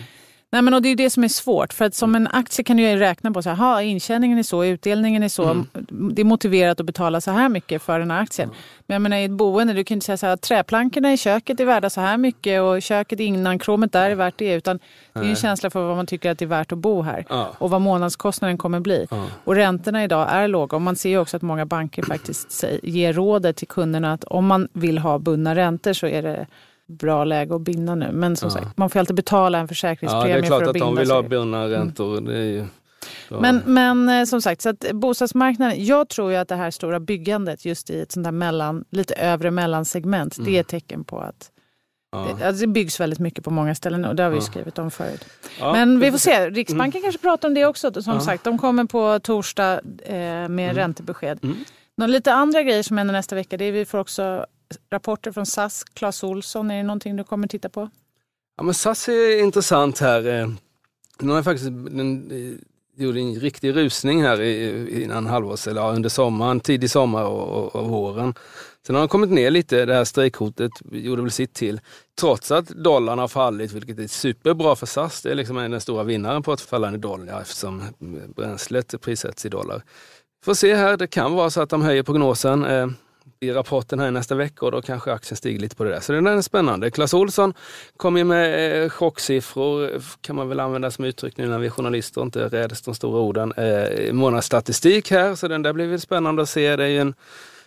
Nej, 0.53 0.61
men 0.61 0.73
och 0.73 0.81
det 0.81 0.89
är 0.89 0.95
det 0.95 1.09
som 1.09 1.23
är 1.23 1.27
svårt. 1.27 1.73
För 1.73 1.85
att 1.85 1.95
som 1.95 2.15
en 2.15 2.27
aktie 2.27 2.63
kan 2.63 2.77
du 2.77 2.83
ju 2.83 2.95
räkna 2.95 3.31
på 3.31 3.41
så 3.41 3.49
här, 3.49 3.81
intjäningen 3.81 4.37
är 4.37 4.43
så, 4.43 4.65
utdelningen 4.65 5.23
är 5.23 5.29
så. 5.29 5.43
Mm. 5.43 5.67
Det 5.89 6.21
är 6.21 6.25
motiverat 6.25 6.79
att 6.79 6.85
betala 6.85 7.21
så 7.21 7.31
här 7.31 7.49
mycket 7.49 7.81
för 7.81 7.99
den 7.99 8.11
här 8.11 8.21
aktien. 8.21 8.49
Men 8.87 8.95
jag 8.95 9.01
menar 9.01 9.17
i 9.17 9.23
ett 9.23 9.31
boende, 9.31 9.73
du 9.73 9.83
kan 9.83 9.95
inte 9.95 10.05
säga 10.05 10.17
så 10.17 10.25
här, 10.25 10.37
träplankorna 10.37 11.13
i 11.13 11.17
köket 11.17 11.59
är 11.59 11.65
värda 11.65 11.89
så 11.89 12.01
här 12.01 12.17
mycket 12.17 12.61
och 12.61 12.81
köket 12.81 13.19
innan 13.19 13.59
kromet 13.59 13.91
där 13.91 14.09
är 14.09 14.15
värt 14.15 14.37
det. 14.37 14.53
Utan 14.53 14.79
det 15.13 15.19
är 15.19 15.23
en 15.23 15.35
känsla 15.35 15.69
för 15.69 15.87
vad 15.87 15.95
man 15.95 16.07
tycker 16.07 16.31
att 16.31 16.39
det 16.39 16.45
är 16.45 16.47
värt 16.47 16.71
att 16.71 16.77
bo 16.77 17.01
här. 17.01 17.25
Ja. 17.29 17.51
Och 17.57 17.69
vad 17.69 17.81
månadskostnaden 17.81 18.57
kommer 18.57 18.79
bli. 18.79 19.07
Ja. 19.11 19.27
Och 19.43 19.55
räntorna 19.55 20.03
idag 20.03 20.27
är 20.31 20.47
låga. 20.47 20.75
Och 20.75 20.81
man 20.81 20.95
ser 20.95 21.17
också 21.17 21.37
att 21.37 21.43
många 21.43 21.65
banker 21.65 22.03
faktiskt 22.03 22.63
ger 22.83 23.13
rådet 23.13 23.55
till 23.55 23.67
kunderna 23.67 24.13
att 24.13 24.23
om 24.23 24.47
man 24.47 24.67
vill 24.73 24.97
ha 24.97 25.19
bundna 25.19 25.55
räntor 25.55 25.93
så 25.93 26.07
är 26.07 26.21
det 26.21 26.47
bra 26.91 27.23
läge 27.23 27.55
att 27.55 27.61
binda 27.61 27.95
nu. 27.95 28.09
Men 28.11 28.35
som 28.35 28.47
Ja. 28.47 28.53
sagt, 28.53 28.77
man 28.77 28.89
får 28.89 28.99
alltid 28.99 29.15
betala 29.15 29.57
en 29.57 29.63
Ja, 29.63 29.67
försäkringspremie 29.67 30.33
det 30.35 30.39
är 30.39 30.43
klart 30.47 30.59
för 30.59 30.63
att 30.63 30.69
att 30.69 30.73
binda 30.73 30.85
de 30.87 30.95
vill 30.97 31.07
sig. 31.07 31.15
ha 31.15 31.21
bundna 31.23 31.67
räntor. 31.69 32.29
Är 32.31 32.43
ju, 32.43 32.65
ja. 33.29 33.39
Men, 33.41 33.61
men 33.65 34.09
eh, 34.09 34.25
som 34.25 34.41
sagt, 34.41 34.61
så 34.61 34.69
att 34.69 34.85
bostadsmarknaden, 34.93 35.85
jag 35.85 36.09
tror 36.09 36.31
ju 36.31 36.37
att 36.37 36.47
det 36.47 36.55
här 36.55 36.71
stora 36.71 36.99
byggandet 36.99 37.65
just 37.65 37.89
i 37.89 38.01
ett 38.01 38.11
sånt 38.11 38.23
där 38.23 38.31
mellan, 38.31 38.85
lite 38.89 39.13
övre 39.13 39.51
mellansegment, 39.51 40.37
det 40.45 40.57
är 40.57 40.61
ett 40.61 40.67
tecken 40.67 41.03
på 41.03 41.19
att 41.19 41.51
Mm. 42.15 42.27
ja. 42.29 42.35
det, 42.39 42.47
alltså 42.47 42.61
det 42.61 42.67
byggs 42.67 42.99
väldigt 42.99 43.19
mycket 43.19 43.43
på 43.43 43.51
många 43.51 43.75
ställen 43.75 44.05
och 44.05 44.15
det 44.15 44.23
har 44.23 44.29
vi 44.29 44.35
Ja. 44.35 44.41
skrivit 44.41 44.79
om 44.79 44.91
förut. 44.91 45.25
Ja, 45.59 45.71
Men 45.73 45.99
vi 45.99 46.11
får 46.11 46.17
se, 46.17 46.49
Riksbanken 46.49 47.01
kanske 47.01 47.21
pratar 47.21 47.47
om 47.47 47.53
det 47.53 47.65
också. 47.65 48.01
Som 48.01 48.13
Ja. 48.13 48.19
sagt, 48.19 48.43
de 48.43 48.57
kommer 48.57 48.85
på 48.85 49.19
torsdag 49.19 49.79
eh, 50.05 50.47
med 50.49 50.75
räntebesked. 50.75 51.39
Mm. 51.43 51.57
Några 51.97 52.07
lite 52.11 52.33
andra 52.33 52.63
grejer 52.63 52.83
som 52.83 52.97
händer 52.97 53.13
nästa 53.13 53.35
vecka, 53.35 53.57
det 53.57 53.65
är 53.65 53.71
vi 53.71 53.85
får 53.85 53.97
också 53.97 54.45
rapporter 54.89 55.31
från 55.31 55.45
SAS, 55.45 55.83
Claes 55.83 56.23
Olsson. 56.23 56.71
Är 56.71 56.77
det 56.77 56.83
någonting 56.83 57.15
du 57.15 57.23
kommer 57.23 57.47
titta 57.47 57.69
på? 57.69 57.89
Ja, 58.57 58.63
men 58.63 58.73
SAS 58.73 59.09
är 59.09 59.39
intressant 59.43 59.99
här. 59.99 60.27
Eh, 60.27 60.49
de 61.19 61.29
har 61.29 61.43
faktiskt 61.43 61.69
den, 61.71 62.31
eh, 62.31 63.01
gjorde 63.03 63.19
en 63.19 63.35
riktig 63.35 63.75
rusning 63.75 64.23
här 64.23 64.41
innan 64.41 65.25
halvårs, 65.25 65.67
eller 65.67 65.95
under 65.95 66.09
sommaren, 66.09 66.59
tidig 66.59 66.89
sommar 66.89 67.23
och, 67.23 67.47
och, 67.47 67.75
och 67.75 67.89
våren. 67.89 68.33
Sen 68.87 68.95
har 68.95 69.01
de 69.01 69.07
kommit 69.07 69.29
ner 69.29 69.51
lite, 69.51 69.85
det 69.85 69.93
här 69.93 70.03
strejkhotet 70.03 70.71
gjorde 70.91 71.21
väl 71.21 71.31
sitt 71.31 71.53
till. 71.53 71.79
Trots 72.19 72.51
att 72.51 72.67
dollarn 72.67 73.19
har 73.19 73.27
fallit, 73.27 73.71
vilket 73.71 73.99
är 73.99 74.07
superbra 74.07 74.75
för 74.75 74.85
SAS. 74.85 75.21
Det 75.21 75.31
är 75.31 75.35
liksom 75.35 75.57
en 75.57 75.71
den 75.71 75.81
stora 75.81 76.03
vinnaren 76.03 76.43
på 76.43 76.51
att 76.51 76.61
fallande 76.61 76.97
dollar 76.97 77.41
eftersom 77.41 77.83
bränslet 78.35 79.01
prissätts 79.01 79.45
i 79.45 79.49
dollar. 79.49 79.83
Får 80.45 80.53
se 80.53 80.75
här, 80.75 80.97
det 80.97 81.07
kan 81.07 81.33
vara 81.33 81.49
så 81.49 81.61
att 81.61 81.69
de 81.69 81.81
höjer 81.81 82.03
prognosen. 82.03 82.65
Eh, 82.65 82.87
i 83.43 83.51
rapporten 83.51 83.99
här 83.99 84.11
nästa 84.11 84.35
vecka 84.35 84.65
och 84.65 84.71
då 84.71 84.81
kanske 84.81 85.13
aktien 85.13 85.37
stiger 85.37 85.59
lite 85.59 85.75
på 85.75 85.83
det 85.83 85.89
där. 85.89 85.99
Så 85.99 86.13
det 86.13 86.21
där 86.21 86.37
är 86.37 86.41
spännande. 86.41 86.91
Clas 86.91 87.13
Olsson 87.13 87.53
kom 87.97 88.17
ju 88.17 88.23
med 88.23 88.83
eh, 88.83 88.89
chocksiffror, 88.89 90.01
kan 90.21 90.35
man 90.35 90.49
väl 90.49 90.59
använda 90.59 90.91
som 90.91 91.05
uttryck 91.05 91.37
nu 91.37 91.47
när 91.47 91.59
vi 91.59 91.67
är 91.67 91.71
journalister 91.71 92.21
och 92.21 92.25
inte 92.25 92.47
räds 92.47 92.81
de 92.81 92.95
stora 92.95 93.19
orden. 93.19 93.53
Eh, 93.53 94.13
månadsstatistik 94.13 95.11
här, 95.11 95.35
så 95.35 95.47
den 95.47 95.61
där 95.61 95.73
blir 95.73 95.87
väl 95.87 95.99
spännande 95.99 96.41
att 96.41 96.49
se. 96.49 96.75
Det 96.75 96.83
är 96.83 96.87
ju 96.87 96.99
en, 96.99 97.13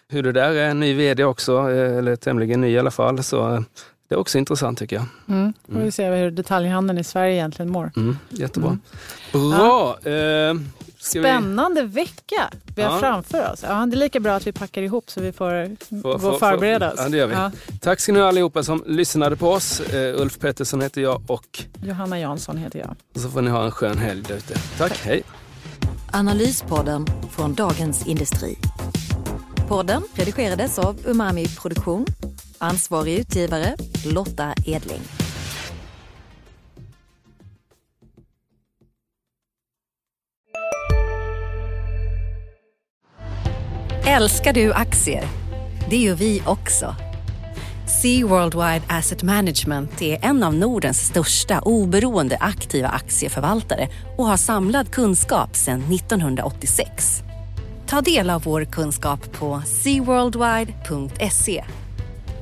hur 0.08 0.22
det 0.22 0.32
där 0.32 0.54
är, 0.54 0.70
en 0.70 0.80
ny 0.80 0.94
vd 0.94 1.24
också, 1.24 1.70
eh, 1.70 1.98
eller 1.98 2.16
tämligen 2.16 2.60
ny 2.60 2.70
i 2.70 2.78
alla 2.78 2.90
fall. 2.90 3.22
Så 3.22 3.54
eh, 3.54 3.60
det 4.08 4.14
är 4.14 4.18
också 4.18 4.38
intressant 4.38 4.78
tycker 4.78 4.96
jag. 4.96 5.04
Mm. 5.28 5.52
Får 5.72 5.78
vi 5.80 5.92
se 5.92 6.10
hur 6.10 6.30
detaljhandeln 6.30 6.98
i 6.98 7.04
Sverige 7.04 7.34
egentligen 7.34 7.70
mår. 7.72 7.92
Mm, 7.96 8.16
jättebra. 8.28 8.78
Mm. 9.34 9.50
Bra! 9.50 9.88
Eh, 9.90 10.54
ska 10.98 11.18
vi- 11.20 11.24
Spännande 11.24 11.82
vecka 11.82 12.50
vi 12.76 12.82
har 12.82 12.92
Ja. 12.92 12.98
framför 12.98 13.52
oss. 13.52 13.62
Ja, 13.68 13.86
det 13.86 13.96
är 13.96 13.98
lika 13.98 14.20
bra 14.20 14.34
att 14.34 14.46
vi 14.46 14.52
packar 14.52 14.82
ihop 14.82 15.10
så 15.10 15.20
vi 15.20 15.32
får 15.32 15.76
Får- 15.90 16.02
gå 16.02 16.18
får- 16.18 16.30
och 16.32 16.38
förbereda 16.38 16.92
oss. 16.92 16.98
Ja, 17.02 17.08
det 17.08 17.16
gör 17.16 17.26
vi. 17.26 17.34
Ja. 17.34 17.50
Tack 17.80 18.00
ska 18.00 18.12
ni 18.12 18.20
ha 18.20 18.28
allihopa 18.28 18.62
som 18.62 18.82
lyssnade 18.86 19.36
på 19.36 19.50
oss. 19.50 19.80
Eh, 19.80 20.20
Ulf 20.20 20.38
Pettersson 20.38 20.80
heter 20.80 21.00
jag 21.00 21.22
och 21.26 21.64
Johanna 21.82 22.18
Jansson 22.20 22.56
heter 22.58 22.78
jag. 22.78 23.22
så 23.22 23.28
får 23.30 23.42
ni 23.42 23.50
ha 23.50 23.64
en 23.64 23.70
skön 23.70 23.98
helg 23.98 24.22
där 24.28 24.34
ute. 24.36 24.54
Tack, 24.78 24.98
hej! 25.04 25.22
Analyspodden 26.12 27.06
från 27.30 27.54
Dagens 27.54 28.06
Industri. 28.06 28.58
Podden 29.68 30.02
redigerades 30.14 30.78
av 30.78 30.96
Umami 31.06 31.46
Produktion. 31.48 32.06
Ansvarig 32.64 33.18
utgivare 33.18 33.76
Lotta 34.04 34.54
Edling. 34.66 35.00
Älskar 44.06 44.52
du 44.52 44.72
aktier? 44.72 45.24
Det 45.90 45.96
gör 45.96 46.14
vi 46.14 46.42
också. 46.46 46.94
Sea 48.02 48.26
Worldwide 48.26 48.82
Asset 48.88 49.22
Management 49.22 50.02
är 50.02 50.24
en 50.24 50.42
av 50.42 50.54
Nordens 50.54 51.06
största 51.06 51.60
oberoende 51.60 52.36
aktiva 52.40 52.88
aktieförvaltare 52.88 53.88
och 54.18 54.26
har 54.26 54.36
samlad 54.36 54.90
kunskap 54.90 55.56
sedan 55.56 55.82
1986. 55.92 57.22
Ta 57.86 58.00
del 58.00 58.30
av 58.30 58.42
vår 58.42 58.64
kunskap 58.64 59.32
på 59.32 59.62
seaworldwide.se. 59.66 61.64